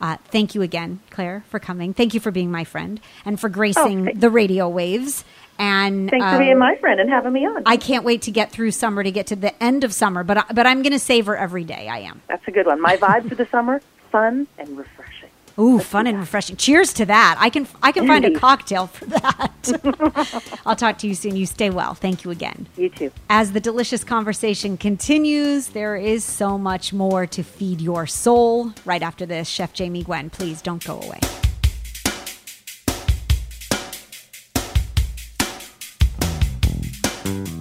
Uh, 0.00 0.16
thank 0.26 0.54
you 0.54 0.62
again, 0.62 1.00
Claire, 1.10 1.44
for 1.48 1.58
coming. 1.58 1.92
Thank 1.92 2.14
you 2.14 2.20
for 2.20 2.30
being 2.30 2.50
my 2.50 2.62
friend 2.64 3.00
and 3.24 3.40
for 3.40 3.48
gracing 3.48 4.08
Oh, 4.08 4.12
the 4.14 4.30
radio 4.30 4.68
waves. 4.68 5.24
And 5.58 6.08
Thanks 6.08 6.24
for 6.24 6.34
um, 6.34 6.38
being 6.38 6.58
my 6.58 6.76
friend 6.76 7.00
and 7.00 7.10
having 7.10 7.32
me 7.32 7.44
on. 7.44 7.64
I 7.66 7.76
can't 7.76 8.04
wait 8.04 8.22
to 8.22 8.30
get 8.30 8.52
through 8.52 8.70
summer 8.70 9.02
to 9.02 9.10
get 9.10 9.26
to 9.28 9.36
the 9.36 9.60
end 9.60 9.82
of 9.82 9.92
summer, 9.92 10.22
but 10.22 10.38
I, 10.38 10.44
but 10.52 10.68
I'm 10.68 10.82
going 10.82 10.92
to 10.92 11.00
savor 11.00 11.36
every 11.36 11.64
day. 11.64 11.88
I 11.88 11.98
am. 11.98 12.22
That's 12.28 12.46
a 12.46 12.52
good 12.52 12.66
one. 12.66 12.80
My 12.80 12.96
vibe 12.96 13.28
for 13.28 13.34
the 13.34 13.46
summer: 13.46 13.82
fun 14.12 14.46
and 14.56 14.78
refreshing. 14.78 14.97
Ooh, 15.60 15.78
fun 15.80 16.06
and 16.06 16.18
refreshing. 16.18 16.56
Cheers 16.56 16.92
to 16.94 17.06
that. 17.06 17.36
I 17.38 17.50
can 17.50 17.66
I 17.82 17.92
can 17.92 18.06
find 18.06 18.24
a 18.24 18.38
cocktail 18.38 18.86
for 18.86 19.06
that. 19.06 20.60
I'll 20.66 20.76
talk 20.76 20.98
to 20.98 21.08
you 21.08 21.14
soon. 21.14 21.34
You 21.36 21.46
stay 21.46 21.70
well. 21.70 21.94
Thank 21.94 22.24
you 22.24 22.30
again. 22.30 22.68
You 22.76 22.88
too. 22.88 23.10
As 23.28 23.52
the 23.52 23.60
delicious 23.60 24.04
conversation 24.04 24.76
continues, 24.76 25.68
there 25.68 25.96
is 25.96 26.24
so 26.24 26.58
much 26.58 26.92
more 26.92 27.26
to 27.26 27.42
feed 27.42 27.80
your 27.80 28.06
soul. 28.06 28.72
Right 28.84 29.02
after 29.02 29.26
this, 29.26 29.48
Chef 29.48 29.72
Jamie 29.72 30.04
Gwen, 30.04 30.30
please 30.30 30.62
don't 30.62 30.84
go 30.84 31.00
away. 31.00 31.18
Fire 37.28 37.57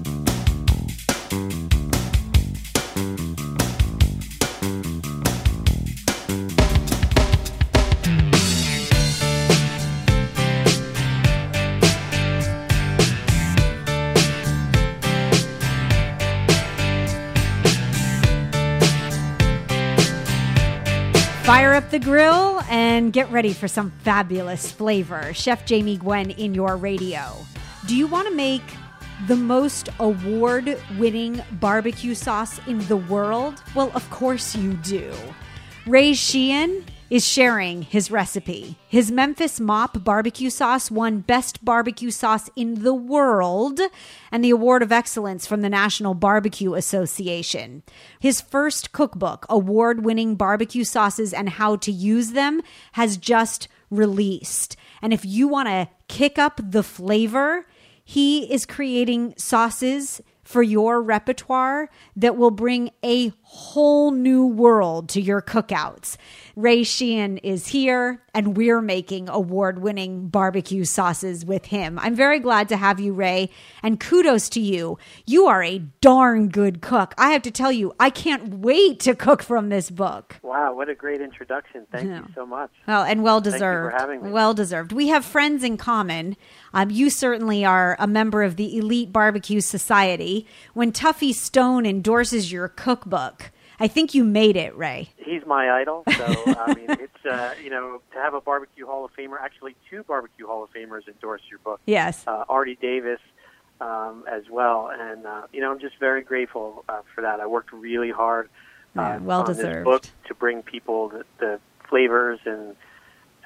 the 21.91 21.99
grill 21.99 22.61
and 22.69 23.13
get 23.13 23.31
ready 23.31 23.53
for 23.53 23.67
some 23.67 23.91
fabulous 24.03 24.71
flavor. 24.71 25.33
Chef 25.33 25.65
Jamie 25.65 25.97
Gwen 25.97 26.31
in 26.31 26.53
your 26.53 26.77
radio. 26.77 27.33
Do 27.85 27.95
you 27.95 28.07
want 28.07 28.27
to 28.27 28.33
make 28.33 28.63
the 29.27 29.35
most 29.35 29.89
award 29.99 30.79
winning 30.97 31.41
barbecue 31.53 32.13
sauce 32.13 32.59
in 32.67 32.79
the 32.87 32.97
world? 32.97 33.61
Well, 33.75 33.91
of 33.95 34.09
course 34.09 34.55
you 34.55 34.73
do. 34.73 35.13
Ray 35.85 36.13
Sheehan 36.13 36.83
is 37.09 37.25
sharing 37.25 37.83
his 37.83 38.11
recipe. 38.11 38.75
His 38.87 39.11
Memphis 39.11 39.59
Mop 39.59 40.03
barbecue 40.03 40.49
sauce 40.49 40.91
won 40.91 41.19
Best 41.19 41.63
Barbecue 41.63 42.11
Sauce 42.11 42.49
in 42.55 42.83
the 42.83 42.93
World 42.93 43.79
and 44.31 44.43
the 44.43 44.49
Award 44.49 44.83
of 44.83 44.91
Excellence 44.91 45.47
from 45.47 45.61
the 45.61 45.69
National 45.69 46.13
Barbecue 46.13 46.73
Association. 46.73 47.83
His 48.19 48.41
first 48.41 48.91
cookbook, 48.91 49.45
Award 49.49 50.03
Winning 50.03 50.35
Barbecue 50.35 50.83
Sauces 50.83 51.33
and 51.33 51.49
How 51.49 51.77
to 51.77 51.91
Use 51.91 52.31
Them, 52.31 52.61
has 52.93 53.17
just 53.17 53.67
released. 53.89 54.75
And 55.01 55.13
if 55.13 55.23
you 55.23 55.47
want 55.47 55.69
to 55.69 55.89
kick 56.07 56.37
up 56.37 56.59
the 56.63 56.83
flavor, 56.83 57.65
he 58.03 58.51
is 58.51 58.65
creating 58.65 59.33
sauces 59.37 60.21
for 60.47 60.63
your 60.63 61.01
repertoire 61.01 61.89
that 62.15 62.37
will 62.37 62.51
bring 62.51 62.89
a 63.03 63.33
whole 63.41 64.11
new 64.11 64.45
world 64.45 65.09
to 65.09 65.19
your 65.21 65.41
cookouts. 65.41 66.15
Ray 66.55 66.83
Sheehan 66.83 67.37
is 67.39 67.67
here, 67.67 68.23
and 68.33 68.55
we're 68.55 68.81
making 68.81 69.27
award 69.27 69.79
winning 69.79 70.29
barbecue 70.29 70.85
sauces 70.85 71.45
with 71.45 71.65
him. 71.65 71.99
I'm 71.99 72.15
very 72.15 72.39
glad 72.39 72.69
to 72.69 72.77
have 72.77 72.97
you, 72.99 73.11
Ray, 73.13 73.49
and 73.83 73.99
kudos 73.99 74.47
to 74.49 74.61
you. 74.61 74.97
You 75.25 75.47
are 75.47 75.61
a 75.61 75.79
darn 75.99 76.47
good 76.47 76.81
cook. 76.81 77.13
I 77.17 77.31
have 77.31 77.41
to 77.41 77.51
tell 77.51 77.71
you, 77.71 77.93
I 77.99 78.09
can't 78.09 78.55
wait 78.59 79.01
to 79.01 79.15
cook 79.15 79.43
from 79.43 79.67
this 79.67 79.91
book. 79.91 80.39
Wow, 80.43 80.73
what 80.73 80.87
a 80.87 80.95
great 80.95 81.19
introduction. 81.19 81.85
Thank 81.91 82.07
Yeah. 82.07 82.19
you 82.19 82.27
so 82.33 82.45
much. 82.45 82.71
Well, 82.87 83.03
and 83.03 83.21
well 83.21 83.39
you 83.39 83.43
for 83.43 83.51
deserved. 83.51 83.95
having 83.99 84.23
me. 84.23 84.31
Well 84.31 84.53
deserved. 84.53 84.93
We 84.93 85.09
have 85.09 85.25
friends 85.25 85.61
in 85.63 85.75
common. 85.75 86.37
Um, 86.77 86.91
you 86.91 87.09
certainly 87.09 87.65
are 87.65 87.95
a 87.97 88.05
member 88.05 88.43
of 88.43 88.55
the 88.55 88.77
Elite 88.77 89.11
Barbecue 89.11 89.61
Society. 89.61 90.45
When 90.75 90.91
Tuffy 90.91 91.33
Stone 91.33 91.87
endorses 91.87 92.51
your 92.51 92.67
cookbook, 92.67 93.49
I 93.79 93.87
think 93.87 94.13
you 94.13 94.23
made 94.23 94.55
it, 94.55 94.77
Ray. 94.77 95.09
He's 95.17 95.43
my 95.47 95.71
idol, 95.71 96.03
so 96.15 96.25
I 96.55 96.75
mean, 96.75 96.85
it's 96.91 97.25
uh, 97.25 97.55
you 97.63 97.71
know 97.71 97.99
to 98.13 98.19
have 98.19 98.35
a 98.35 98.41
barbecue 98.41 98.85
Hall 98.85 99.03
of 99.05 99.11
Famer, 99.17 99.41
actually 99.41 99.75
two 99.89 100.03
barbecue 100.03 100.45
Hall 100.45 100.63
of 100.63 100.71
Famers 100.71 101.07
endorse 101.07 101.41
your 101.49 101.57
book. 101.59 101.81
Yes. 101.87 102.23
Uh, 102.27 102.45
Ardie 102.47 102.79
Davis 102.79 103.21
um, 103.81 104.23
as 104.31 104.43
well, 104.47 104.91
and 104.93 105.25
uh, 105.25 105.47
you 105.51 105.61
know 105.61 105.71
I'm 105.71 105.79
just 105.79 105.97
very 105.99 106.21
grateful 106.21 106.85
uh, 106.87 107.01
for 107.15 107.21
that. 107.21 107.39
I 107.39 107.47
worked 107.47 107.73
really 107.73 108.11
hard 108.11 108.49
uh, 108.95 109.01
Yeah, 109.01 109.17
well 109.17 109.39
on 109.41 109.47
deserved. 109.47 109.79
this 109.79 109.83
book 109.83 110.05
to 110.27 110.35
bring 110.35 110.61
people 110.61 111.09
the, 111.09 111.25
the 111.39 111.59
flavors 111.89 112.39
and 112.45 112.75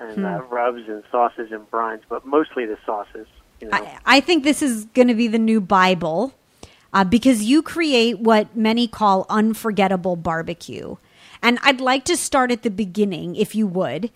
and 0.02 0.18
Hmm. 0.18 0.26
uh, 0.26 0.40
rubs 0.44 0.82
and 0.88 1.04
sauces 1.12 1.52
and 1.52 1.70
brines, 1.72 2.02
but 2.10 2.26
mostly 2.26 2.66
the 2.66 2.78
sauces. 2.86 3.28
You 3.60 3.70
know. 3.70 3.78
I, 3.78 4.18
I 4.18 4.20
think 4.20 4.44
this 4.44 4.62
is 4.62 4.86
going 4.86 5.08
to 5.08 5.14
be 5.14 5.28
the 5.28 5.38
new 5.40 5.62
Bible 5.62 6.34
uh, 6.94 7.04
because 7.04 7.44
you 7.44 7.62
create 7.62 8.20
what 8.20 8.56
many 8.56 8.88
call 8.88 9.26
unforgettable 9.30 10.16
barbecue. 10.16 10.96
And 11.44 11.60
I'd 11.64 11.82
like 11.82 12.04
to 12.06 12.18
start 12.18 12.52
at 12.52 12.64
the 12.64 12.70
beginning, 12.72 13.36
if 13.36 13.56
you 13.56 13.68
would. 13.68 14.12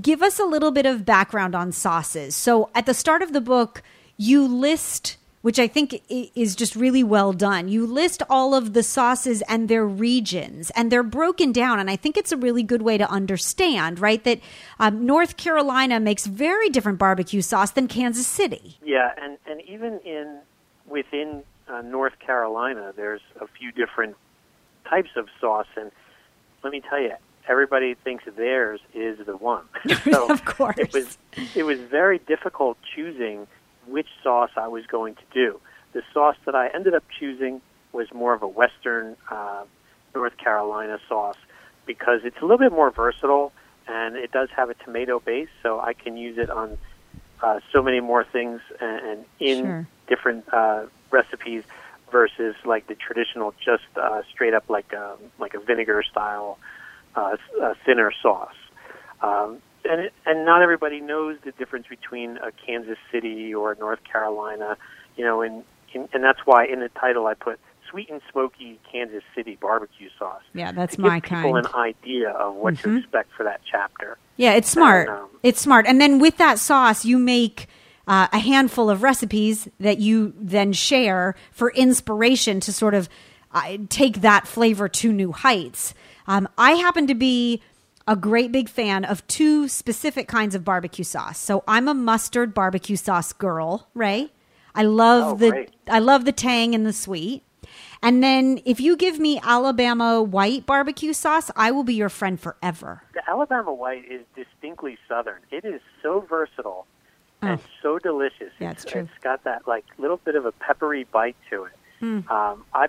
Give 0.00 0.22
us 0.22 0.38
a 0.38 0.44
little 0.44 0.70
bit 0.70 0.86
of 0.86 1.04
background 1.04 1.54
on 1.54 1.72
sauces. 1.72 2.36
So, 2.36 2.70
at 2.74 2.86
the 2.86 2.94
start 2.94 3.22
of 3.22 3.32
the 3.32 3.40
book, 3.40 3.82
you 4.16 4.46
list, 4.46 5.16
which 5.42 5.58
I 5.58 5.66
think 5.66 6.02
is 6.08 6.54
just 6.54 6.76
really 6.76 7.02
well 7.02 7.32
done, 7.32 7.68
you 7.68 7.86
list 7.86 8.22
all 8.28 8.54
of 8.54 8.74
the 8.74 8.82
sauces 8.82 9.42
and 9.48 9.68
their 9.68 9.86
regions, 9.86 10.70
and 10.76 10.92
they're 10.92 11.02
broken 11.02 11.50
down. 11.52 11.80
And 11.80 11.90
I 11.90 11.96
think 11.96 12.16
it's 12.16 12.32
a 12.32 12.36
really 12.36 12.62
good 12.62 12.82
way 12.82 12.98
to 12.98 13.08
understand, 13.10 13.98
right? 13.98 14.22
That 14.24 14.40
um, 14.78 15.06
North 15.06 15.36
Carolina 15.36 15.98
makes 15.98 16.26
very 16.26 16.68
different 16.68 16.98
barbecue 16.98 17.40
sauce 17.40 17.70
than 17.70 17.88
Kansas 17.88 18.26
City. 18.26 18.78
Yeah, 18.84 19.12
and 19.20 19.38
and 19.46 19.62
even 19.62 19.98
in 20.00 20.40
within 20.86 21.42
uh, 21.68 21.82
North 21.82 22.18
Carolina, 22.18 22.92
there's 22.94 23.22
a 23.40 23.46
few 23.46 23.72
different 23.72 24.16
types 24.88 25.10
of 25.16 25.28
sauce, 25.40 25.68
and 25.76 25.90
let 26.62 26.72
me 26.72 26.82
tell 26.88 27.00
you, 27.00 27.14
everybody 27.48 27.94
thinks 27.94 28.24
theirs 28.36 28.80
is 28.92 29.18
the 29.24 29.36
one. 29.36 29.64
so 30.04 30.28
Of 30.30 30.44
course. 30.44 30.76
it 30.78 30.92
was 30.92 31.18
it 31.54 31.62
was 31.62 31.80
very 31.80 32.18
difficult 32.18 32.76
choosing 32.94 33.46
which 33.86 34.08
sauce 34.22 34.50
I 34.56 34.68
was 34.68 34.86
going 34.86 35.14
to 35.16 35.22
do. 35.32 35.60
The 35.92 36.02
sauce 36.12 36.36
that 36.46 36.54
I 36.54 36.68
ended 36.68 36.94
up 36.94 37.04
choosing 37.18 37.60
was 37.92 38.12
more 38.14 38.34
of 38.34 38.42
a 38.42 38.48
Western 38.48 39.16
uh, 39.30 39.64
North 40.14 40.36
Carolina 40.36 40.98
sauce 41.08 41.36
because 41.86 42.20
it's 42.24 42.36
a 42.38 42.42
little 42.42 42.58
bit 42.58 42.72
more 42.72 42.90
versatile 42.90 43.52
and 43.88 44.16
it 44.16 44.30
does 44.30 44.48
have 44.54 44.70
a 44.70 44.74
tomato 44.74 45.18
base, 45.18 45.48
so 45.62 45.80
I 45.80 45.94
can 45.94 46.16
use 46.16 46.38
it 46.38 46.48
on 46.48 46.78
uh, 47.42 47.60
so 47.72 47.82
many 47.82 48.00
more 48.00 48.22
things 48.24 48.60
and, 48.80 49.06
and 49.06 49.24
in 49.40 49.56
Sure. 49.64 49.88
different 50.06 50.44
uh, 50.52 50.86
recipes 51.10 51.64
versus 52.12 52.54
like 52.64 52.86
the 52.86 52.94
traditional, 52.94 53.54
just 53.64 53.84
uh, 53.96 54.22
straight 54.30 54.54
up 54.54 54.68
like 54.68 54.92
a, 54.92 55.16
like 55.38 55.54
a 55.54 55.60
vinegar 55.60 56.04
style 56.08 56.58
uh, 57.16 57.36
uh, 57.60 57.74
thinner 57.84 58.12
sauce. 58.22 58.54
Um, 59.22 59.60
and 59.84 60.00
it, 60.00 60.12
and 60.26 60.44
not 60.44 60.62
everybody 60.62 61.00
knows 61.00 61.36
the 61.44 61.52
difference 61.52 61.86
between 61.88 62.38
a 62.38 62.50
Kansas 62.66 62.98
City 63.12 63.54
or 63.54 63.74
North 63.78 64.00
Carolina, 64.10 64.76
you 65.16 65.24
know, 65.24 65.42
and 65.42 65.64
and, 65.94 66.08
and 66.12 66.22
that's 66.22 66.40
why 66.44 66.66
in 66.66 66.80
the 66.80 66.88
title 66.90 67.26
I 67.26 67.34
put 67.34 67.58
sweet 67.90 68.08
and 68.10 68.20
smoky 68.30 68.78
Kansas 68.90 69.24
City 69.34 69.58
barbecue 69.60 70.08
sauce. 70.18 70.42
Yeah, 70.54 70.70
that's 70.70 70.94
to 70.96 71.00
my 71.02 71.18
give 71.18 71.24
people 71.30 71.52
kind. 71.54 71.66
an 71.66 71.74
idea 71.74 72.30
of 72.30 72.54
what 72.54 72.74
Mm-hmm. 72.74 72.90
to 72.94 72.98
expect 72.98 73.32
for 73.36 73.42
that 73.44 73.60
chapter. 73.68 74.16
Yeah, 74.36 74.52
it's 74.52 74.70
smart. 74.70 75.08
And, 75.08 75.18
um, 75.18 75.28
it's 75.42 75.60
smart. 75.60 75.86
And 75.86 76.00
then 76.00 76.20
with 76.20 76.36
that 76.36 76.58
sauce, 76.60 77.04
you 77.04 77.18
make 77.18 77.66
uh, 78.06 78.28
a 78.32 78.38
handful 78.38 78.88
of 78.90 79.02
recipes 79.02 79.68
that 79.80 79.98
you 79.98 80.32
then 80.36 80.72
share 80.72 81.34
for 81.50 81.70
inspiration 81.72 82.60
to 82.60 82.72
sort 82.72 82.94
of 82.94 83.08
uh, 83.52 83.78
take 83.88 84.20
that 84.20 84.46
flavor 84.46 84.88
to 84.88 85.12
new 85.12 85.32
heights. 85.32 85.92
Um, 86.28 86.48
I 86.56 86.72
happen 86.72 87.08
to 87.08 87.14
be 87.16 87.60
a 88.10 88.16
great 88.16 88.50
big 88.50 88.68
fan 88.68 89.04
of 89.04 89.24
two 89.28 89.68
specific 89.68 90.26
kinds 90.26 90.56
of 90.56 90.64
barbecue 90.64 91.04
sauce. 91.04 91.38
So 91.38 91.62
I'm 91.68 91.86
a 91.86 91.94
mustard 91.94 92.52
barbecue 92.52 92.96
sauce 92.96 93.32
girl, 93.32 93.86
Ray. 93.94 94.32
I 94.74 94.82
love 94.82 95.34
Oh, 95.34 95.36
the 95.36 95.50
great. 95.50 95.70
I 95.88 96.00
love 96.00 96.24
the 96.24 96.32
tang 96.32 96.74
and 96.74 96.84
the 96.84 96.92
sweet. 96.92 97.44
And 98.02 98.20
then 98.20 98.60
if 98.64 98.80
you 98.80 98.96
give 98.96 99.20
me 99.20 99.38
Alabama 99.44 100.22
white 100.22 100.66
barbecue 100.66 101.12
sauce, 101.12 101.52
I 101.54 101.70
will 101.70 101.84
be 101.84 101.94
your 101.94 102.08
friend 102.08 102.40
forever. 102.40 103.02
The 103.14 103.22
Alabama 103.30 103.72
White 103.72 104.10
is 104.10 104.22
distinctly 104.34 104.98
Southern. 105.06 105.40
It 105.52 105.64
is 105.64 105.80
so 106.02 106.26
versatile 106.28 106.86
and 107.42 107.60
so 107.80 107.98
delicious. 108.00 108.50
Oh. 108.52 108.56
Yeah, 108.58 108.70
it's 108.72 108.84
true. 108.84 109.02
It's 109.02 109.22
got 109.22 109.44
that 109.44 109.68
like 109.68 109.84
little 109.98 110.16
bit 110.16 110.34
of 110.34 110.46
a 110.46 110.52
peppery 110.52 111.04
bite 111.04 111.36
to 111.50 111.64
it. 111.64 111.72
Hmm. 112.00 112.20
Um, 112.28 112.64
I 112.74 112.88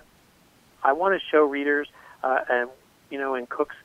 I 0.82 0.94
want 0.94 1.14
to 1.14 1.20
show 1.30 1.44
readers 1.44 1.86
uh, 2.24 2.40
and 2.48 2.70
you 3.10 3.18
know 3.18 3.34
and 3.36 3.48
cooks 3.48 3.76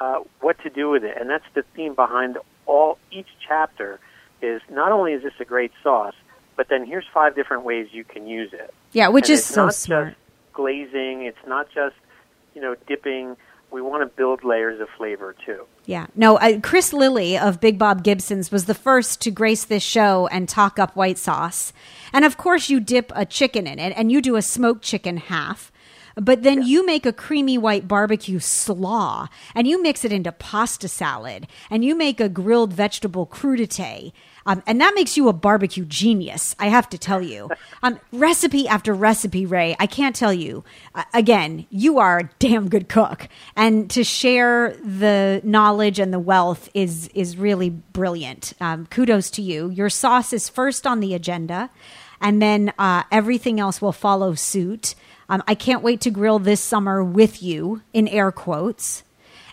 uh, 0.00 0.20
what 0.40 0.58
to 0.62 0.70
do 0.70 0.90
with 0.90 1.04
it, 1.04 1.16
and 1.18 1.28
that's 1.30 1.44
the 1.54 1.62
theme 1.74 1.94
behind 1.94 2.38
all 2.66 2.98
each 3.10 3.28
chapter 3.46 4.00
is 4.42 4.60
not 4.70 4.92
only 4.92 5.12
is 5.12 5.22
this 5.22 5.32
a 5.40 5.44
great 5.44 5.72
sauce, 5.82 6.14
but 6.56 6.68
then 6.68 6.86
here's 6.86 7.04
five 7.12 7.34
different 7.34 7.64
ways 7.64 7.88
you 7.92 8.04
can 8.04 8.26
use 8.26 8.52
it. 8.52 8.72
Yeah, 8.92 9.08
which 9.08 9.28
And 9.28 9.34
is 9.34 9.44
so 9.44 9.64
not 9.66 9.74
smart. 9.74 10.08
just 10.08 10.18
glazing. 10.52 11.22
It's 11.24 11.46
not 11.46 11.68
just 11.74 11.96
you 12.54 12.60
know 12.60 12.74
dipping. 12.86 13.36
We 13.70 13.82
want 13.82 14.02
to 14.02 14.06
build 14.06 14.44
layers 14.44 14.80
of 14.80 14.88
flavor 14.96 15.34
too. 15.44 15.64
Yeah. 15.84 16.06
No, 16.14 16.36
uh, 16.38 16.60
Chris 16.60 16.92
Lilly 16.92 17.36
of 17.36 17.60
Big 17.60 17.76
Bob 17.76 18.04
Gibson's 18.04 18.52
was 18.52 18.66
the 18.66 18.74
first 18.74 19.20
to 19.22 19.32
grace 19.32 19.64
this 19.64 19.82
show 19.82 20.28
and 20.28 20.48
talk 20.48 20.78
up 20.78 20.94
white 20.94 21.18
sauce. 21.18 21.72
And 22.12 22.24
of 22.24 22.36
course, 22.36 22.70
you 22.70 22.78
dip 22.78 23.10
a 23.16 23.26
chicken 23.26 23.66
in 23.66 23.80
it 23.80 23.92
and 23.96 24.12
you 24.12 24.22
do 24.22 24.36
a 24.36 24.42
smoked 24.42 24.82
chicken 24.82 25.16
half. 25.16 25.72
But 26.14 26.42
then 26.42 26.62
you 26.62 26.86
make 26.86 27.06
a 27.06 27.12
creamy 27.12 27.58
white 27.58 27.88
barbecue 27.88 28.38
slaw 28.38 29.28
and 29.54 29.66
you 29.66 29.82
mix 29.82 30.04
it 30.04 30.12
into 30.12 30.32
pasta 30.32 30.88
salad 30.88 31.46
and 31.70 31.84
you 31.84 31.94
make 31.94 32.20
a 32.20 32.28
grilled 32.28 32.72
vegetable 32.72 33.26
crudité. 33.26 34.12
Um, 34.46 34.62
and 34.66 34.80
that 34.80 34.94
makes 34.94 35.16
you 35.16 35.28
a 35.28 35.32
barbecue 35.32 35.84
genius, 35.84 36.54
I 36.58 36.66
have 36.66 36.88
to 36.90 36.98
tell 36.98 37.22
you. 37.22 37.50
Um, 37.82 38.00
recipe 38.12 38.66
after 38.66 38.94
recipe, 38.94 39.44
Ray, 39.44 39.76
I 39.78 39.86
can't 39.86 40.16
tell 40.16 40.32
you. 40.32 40.64
Uh, 40.94 41.02
again, 41.12 41.66
you 41.68 41.98
are 41.98 42.20
a 42.20 42.30
damn 42.38 42.70
good 42.70 42.88
cook. 42.88 43.28
And 43.56 43.90
to 43.90 44.02
share 44.04 44.74
the 44.82 45.42
knowledge 45.44 45.98
and 45.98 46.10
the 46.10 46.18
wealth 46.18 46.70
is, 46.72 47.08
is 47.08 47.36
really 47.36 47.68
brilliant. 47.68 48.54
Um, 48.58 48.86
kudos 48.86 49.30
to 49.32 49.42
you. 49.42 49.68
Your 49.68 49.90
sauce 49.90 50.32
is 50.32 50.48
first 50.48 50.86
on 50.86 51.00
the 51.00 51.12
agenda, 51.12 51.68
and 52.22 52.40
then 52.40 52.72
uh, 52.78 53.02
everything 53.12 53.60
else 53.60 53.82
will 53.82 53.92
follow 53.92 54.34
suit. 54.34 54.94
Um, 55.28 55.42
I 55.46 55.54
can't 55.54 55.82
wait 55.82 56.00
to 56.02 56.10
grill 56.10 56.38
this 56.38 56.60
summer 56.60 57.02
with 57.02 57.42
you, 57.42 57.82
in 57.92 58.08
air 58.08 58.32
quotes. 58.32 59.02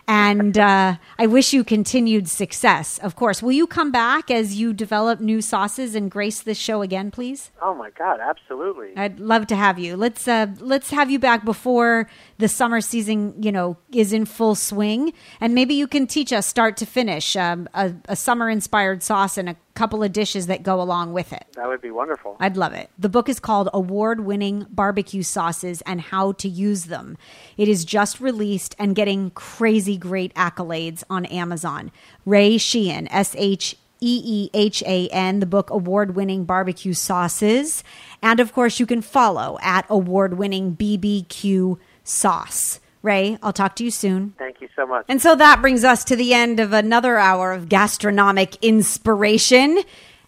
And 0.07 0.57
uh, 0.57 0.95
I 1.17 1.27
wish 1.27 1.53
you 1.53 1.63
continued 1.63 2.27
success. 2.27 2.97
Of 2.97 3.15
course, 3.15 3.41
will 3.41 3.51
you 3.51 3.67
come 3.67 3.91
back 3.91 4.29
as 4.29 4.59
you 4.59 4.73
develop 4.73 5.21
new 5.21 5.41
sauces 5.41 5.95
and 5.95 6.09
grace 6.11 6.41
this 6.41 6.57
show 6.57 6.81
again, 6.81 7.11
please? 7.11 7.51
Oh 7.61 7.73
my 7.73 7.91
God, 7.91 8.19
absolutely. 8.19 8.97
I'd 8.97 9.19
love 9.19 9.47
to 9.47 9.55
have 9.55 9.79
you. 9.79 9.95
Let's 9.95 10.27
uh, 10.27 10.47
let's 10.59 10.89
have 10.89 11.09
you 11.09 11.19
back 11.19 11.45
before 11.45 12.09
the 12.39 12.47
summer 12.47 12.81
season, 12.81 13.41
you 13.41 13.51
know, 13.51 13.77
is 13.93 14.11
in 14.11 14.25
full 14.25 14.55
swing, 14.55 15.13
and 15.39 15.55
maybe 15.55 15.75
you 15.75 15.87
can 15.87 16.07
teach 16.07 16.33
us 16.33 16.45
start 16.45 16.77
to 16.77 16.85
finish 16.85 17.35
um, 17.35 17.69
a, 17.73 17.93
a 18.09 18.15
summer 18.15 18.49
inspired 18.49 19.03
sauce 19.03 19.37
and 19.37 19.47
a 19.47 19.55
couple 19.73 20.03
of 20.03 20.11
dishes 20.11 20.47
that 20.47 20.63
go 20.63 20.81
along 20.81 21.13
with 21.13 21.31
it. 21.33 21.45
That 21.55 21.67
would 21.67 21.81
be 21.81 21.91
wonderful. 21.91 22.35
I'd 22.39 22.57
love 22.57 22.73
it. 22.73 22.89
The 22.99 23.09
book 23.09 23.29
is 23.29 23.39
called 23.39 23.69
Award 23.73 24.21
Winning 24.21 24.67
Barbecue 24.69 25.23
Sauces 25.23 25.81
and 25.81 26.01
How 26.01 26.33
to 26.33 26.49
Use 26.49 26.85
Them. 26.85 27.17
It 27.57 27.67
is 27.67 27.85
just 27.85 28.19
released 28.19 28.75
and 28.77 28.95
getting 28.95 29.31
crazy 29.31 29.97
great 29.97 30.33
accolades 30.35 31.03
on 31.09 31.25
Amazon. 31.25 31.91
Ray 32.25 32.57
Sheehan, 32.57 33.07
S 33.07 33.35
H 33.37 33.77
E 34.01 34.21
E 34.25 34.49
H 34.53 34.83
A 34.83 35.07
N, 35.09 35.39
the 35.39 35.45
book 35.45 35.69
Award 35.69 36.15
Winning 36.15 36.43
Barbecue 36.43 36.93
Sauces. 36.93 37.83
And 38.21 38.39
of 38.39 38.51
course, 38.51 38.79
you 38.79 38.85
can 38.85 39.01
follow 39.01 39.57
at 39.61 39.85
Award 39.89 40.37
Winning 40.37 40.75
BBQ 40.75 41.77
Sauce. 42.03 42.80
Ray, 43.01 43.37
I'll 43.41 43.53
talk 43.53 43.75
to 43.77 43.83
you 43.83 43.91
soon. 43.91 44.35
Thank 44.37 44.61
you 44.61 44.69
so 44.75 44.85
much. 44.85 45.05
And 45.07 45.21
so 45.21 45.35
that 45.35 45.61
brings 45.61 45.83
us 45.83 46.03
to 46.05 46.15
the 46.15 46.33
end 46.33 46.59
of 46.59 46.71
another 46.71 47.17
hour 47.17 47.51
of 47.51 47.67
gastronomic 47.67 48.57
inspiration. 48.61 49.79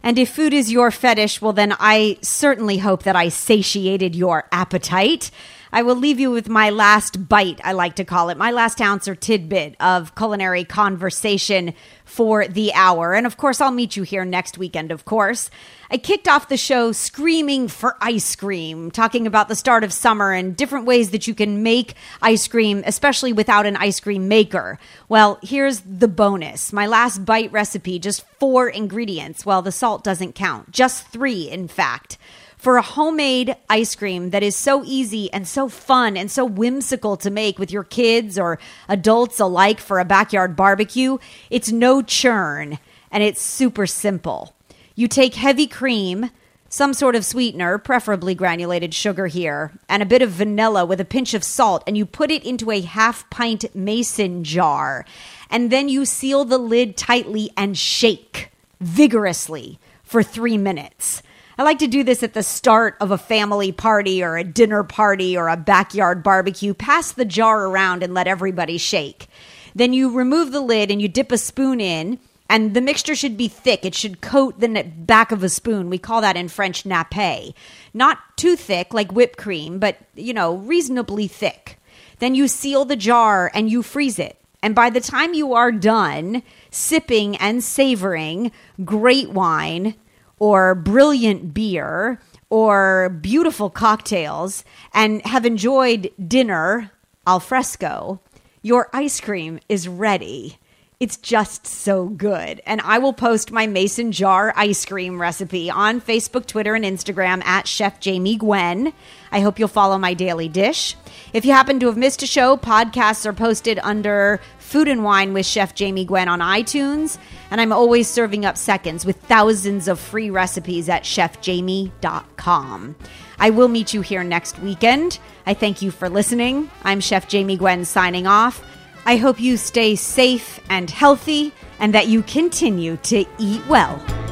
And 0.01 0.17
if 0.17 0.33
food 0.33 0.53
is 0.53 0.71
your 0.71 0.91
fetish, 0.91 1.41
well, 1.41 1.53
then 1.53 1.75
I 1.79 2.17
certainly 2.21 2.79
hope 2.79 3.03
that 3.03 3.15
I 3.15 3.29
satiated 3.29 4.15
your 4.15 4.47
appetite. 4.51 5.31
I 5.75 5.81
will 5.81 5.95
leave 5.95 6.19
you 6.19 6.29
with 6.29 6.49
my 6.49 6.69
last 6.69 7.27
bite, 7.27 7.59
I 7.63 7.71
like 7.71 7.95
to 7.95 8.05
call 8.05 8.29
it, 8.29 8.37
my 8.37 8.51
last 8.51 8.79
ounce 8.79 9.07
or 9.07 9.15
tidbit 9.15 9.75
of 9.79 10.13
culinary 10.13 10.65
conversation 10.65 11.73
for 12.05 12.47
the 12.47 12.71
hour. 12.75 13.15
And 13.15 13.25
of 13.25 13.37
course, 13.37 13.59
I'll 13.59 13.71
meet 13.71 13.95
you 13.95 14.03
here 14.03 14.23
next 14.23 14.59
weekend, 14.59 14.91
of 14.91 15.03
course. 15.03 15.49
I 15.89 15.97
kicked 15.97 16.27
off 16.27 16.47
the 16.47 16.57
show 16.57 16.91
screaming 16.91 17.67
for 17.69 17.97
ice 17.99 18.35
cream, 18.35 18.91
talking 18.91 19.25
about 19.25 19.47
the 19.47 19.55
start 19.55 19.83
of 19.83 19.91
summer 19.91 20.31
and 20.31 20.55
different 20.55 20.85
ways 20.85 21.09
that 21.09 21.25
you 21.25 21.33
can 21.33 21.63
make 21.63 21.95
ice 22.21 22.47
cream, 22.47 22.83
especially 22.85 23.33
without 23.33 23.65
an 23.65 23.75
ice 23.75 23.99
cream 23.99 24.27
maker. 24.27 24.77
Well, 25.09 25.39
here's 25.41 25.79
the 25.79 26.07
bonus. 26.07 26.71
My 26.71 26.85
last 26.85 27.25
bite 27.25 27.51
recipe, 27.51 27.97
just 27.97 28.23
four 28.39 28.69
ingredients. 28.69 29.43
Well, 29.43 29.63
the 29.63 29.71
salt 29.71 30.03
doesn't 30.03 30.33
count, 30.33 30.69
just 30.69 31.07
three, 31.07 31.49
in 31.49 31.67
fact 31.67 32.19
for 32.63 32.77
a 32.77 32.81
homemade 32.81 33.57
ice 33.69 33.93
cream 33.93 34.29
that 34.29 34.41
is 34.41 34.55
so 34.55 34.85
easy 34.85 35.31
and 35.33 35.45
so 35.45 35.67
fun 35.67 36.15
and 36.15 36.31
so 36.31 36.45
whimsical 36.45 37.17
to 37.17 37.29
make 37.29 37.59
with 37.59 37.71
your 37.73 37.83
kids 37.83 38.39
or 38.39 38.57
adults 38.87 39.37
alike 39.41 39.81
for 39.81 39.99
a 39.99 40.05
backyard 40.05 40.55
barbecue, 40.55 41.17
it's 41.49 41.73
no 41.73 42.01
churn 42.01 42.79
and 43.11 43.21
it's 43.21 43.41
super 43.41 43.85
simple. 43.85 44.55
You 44.95 45.09
take 45.09 45.35
heavy 45.35 45.67
cream, 45.67 46.29
some 46.69 46.93
sort 46.93 47.17
of 47.17 47.25
sweetener, 47.25 47.77
preferably 47.79 48.33
granulated 48.33 48.93
sugar 48.93 49.27
here, 49.27 49.73
and 49.89 50.01
a 50.01 50.05
bit 50.05 50.21
of 50.21 50.31
vanilla 50.31 50.85
with 50.85 51.01
a 51.01 51.05
pinch 51.05 51.33
of 51.33 51.43
salt, 51.43 51.83
and 51.85 51.97
you 51.97 52.05
put 52.05 52.31
it 52.31 52.45
into 52.45 52.71
a 52.71 52.79
half 52.79 53.29
pint 53.29 53.75
mason 53.75 54.45
jar. 54.45 55.03
And 55.49 55.69
then 55.69 55.89
you 55.89 56.05
seal 56.05 56.45
the 56.45 56.57
lid 56.57 56.95
tightly 56.95 57.51
and 57.57 57.77
shake 57.77 58.51
vigorously 58.79 59.79
for 60.01 60.23
three 60.23 60.57
minutes. 60.57 61.21
I 61.55 61.63
like 61.63 61.79
to 61.79 61.87
do 61.87 62.03
this 62.03 62.23
at 62.23 62.33
the 62.33 62.41
start 62.41 62.97
of 62.99 63.11
a 63.11 63.17
family 63.17 63.71
party 63.71 64.23
or 64.23 64.37
a 64.37 64.43
dinner 64.43 64.83
party 64.83 65.37
or 65.37 65.49
a 65.49 65.57
backyard 65.57 66.23
barbecue. 66.23 66.73
Pass 66.73 67.11
the 67.11 67.25
jar 67.25 67.67
around 67.67 68.01
and 68.01 68.13
let 68.13 68.27
everybody 68.27 68.79
shake. 68.79 69.27
Then 69.75 69.93
you 69.93 70.11
remove 70.11 70.51
the 70.51 70.61
lid 70.61 70.89
and 70.89 70.99
you 70.99 71.07
dip 71.07 71.31
a 71.31 71.37
spoon 71.37 71.79
in, 71.79 72.19
and 72.49 72.73
the 72.73 72.81
mixture 72.81 73.15
should 73.15 73.37
be 73.37 73.47
thick. 73.47 73.85
It 73.85 73.93
should 73.95 74.21
coat 74.21 74.59
the 74.59 74.83
back 74.83 75.31
of 75.31 75.43
a 75.43 75.49
spoon. 75.49 75.89
We 75.89 75.97
call 75.99 76.21
that 76.21 76.37
in 76.37 76.47
French 76.47 76.83
nappe. 76.83 77.53
Not 77.93 78.19
too 78.35 78.55
thick 78.55 78.93
like 78.93 79.11
whipped 79.11 79.37
cream, 79.37 79.79
but, 79.79 79.97
you 80.15 80.33
know, 80.33 80.55
reasonably 80.57 81.27
thick. 81.27 81.79
Then 82.19 82.35
you 82.35 82.47
seal 82.47 82.85
the 82.85 82.95
jar 82.95 83.51
and 83.53 83.69
you 83.69 83.83
freeze 83.83 84.19
it. 84.19 84.39
And 84.61 84.73
by 84.73 84.89
the 84.89 85.01
time 85.01 85.33
you 85.33 85.53
are 85.53 85.71
done 85.71 86.41
sipping 86.71 87.35
and 87.37 87.63
savoring 87.63 88.51
great 88.83 89.29
wine, 89.29 89.95
or 90.43 90.75
brilliant 90.75 91.53
beer 91.53 92.19
or 92.49 93.07
beautiful 93.21 93.69
cocktails 93.69 94.65
and 94.93 95.25
have 95.25 95.45
enjoyed 95.45 96.11
dinner 96.27 96.91
al 97.25 97.39
fresco, 97.39 98.19
your 98.61 98.89
ice 98.91 99.21
cream 99.21 99.57
is 99.69 99.87
ready. 99.87 100.57
It's 101.03 101.17
just 101.17 101.67
so 101.67 102.07
good. 102.07 102.61
And 102.65 102.79
I 102.79 102.97
will 102.97 103.11
post 103.11 103.51
my 103.51 103.67
mason 103.67 104.13
jar 104.13 104.53
ice 104.55 104.85
cream 104.85 105.19
recipe 105.19 105.69
on 105.69 105.99
Facebook, 105.99 106.45
Twitter, 106.45 106.75
and 106.75 106.85
Instagram 106.85 107.43
at 107.43 107.67
Chef 107.67 107.99
Jamie 107.99 108.37
Gwen. 108.37 108.93
I 109.29 109.41
hope 109.41 109.59
you'll 109.59 109.67
follow 109.67 109.97
my 109.97 110.13
daily 110.13 110.47
dish. 110.47 110.95
If 111.33 111.43
you 111.43 111.51
happen 111.51 111.81
to 111.81 111.87
have 111.87 111.97
missed 111.97 112.23
a 112.23 112.25
show, 112.25 112.55
podcasts 112.55 113.25
are 113.25 113.33
posted 113.33 113.79
under 113.83 114.39
Food 114.59 114.87
and 114.87 115.03
Wine 115.03 115.33
with 115.33 115.45
Chef 115.45 115.75
Jamie 115.75 116.05
Gwen 116.05 116.29
on 116.29 116.39
iTunes. 116.39 117.17
And 117.51 117.59
I'm 117.59 117.73
always 117.73 118.07
serving 118.07 118.45
up 118.45 118.57
seconds 118.57 119.05
with 119.05 119.17
thousands 119.23 119.89
of 119.89 119.99
free 119.99 120.29
recipes 120.29 120.87
at 120.87 121.03
chefjamie.com. 121.03 122.95
I 123.39 123.49
will 123.49 123.67
meet 123.67 123.93
you 123.93 123.99
here 123.99 124.23
next 124.23 124.57
weekend. 124.59 125.19
I 125.45 125.53
thank 125.53 125.81
you 125.81 125.91
for 125.91 126.07
listening. 126.07 126.71
I'm 126.81 127.01
Chef 127.01 127.27
Jamie 127.27 127.57
Gwen 127.57 127.83
signing 127.83 128.25
off. 128.25 128.63
I 129.05 129.17
hope 129.17 129.39
you 129.39 129.57
stay 129.57 129.95
safe 129.95 130.59
and 130.69 130.89
healthy 130.89 131.51
and 131.79 131.93
that 131.93 132.07
you 132.07 132.23
continue 132.23 132.97
to 132.97 133.25
eat 133.37 133.67
well. 133.67 134.22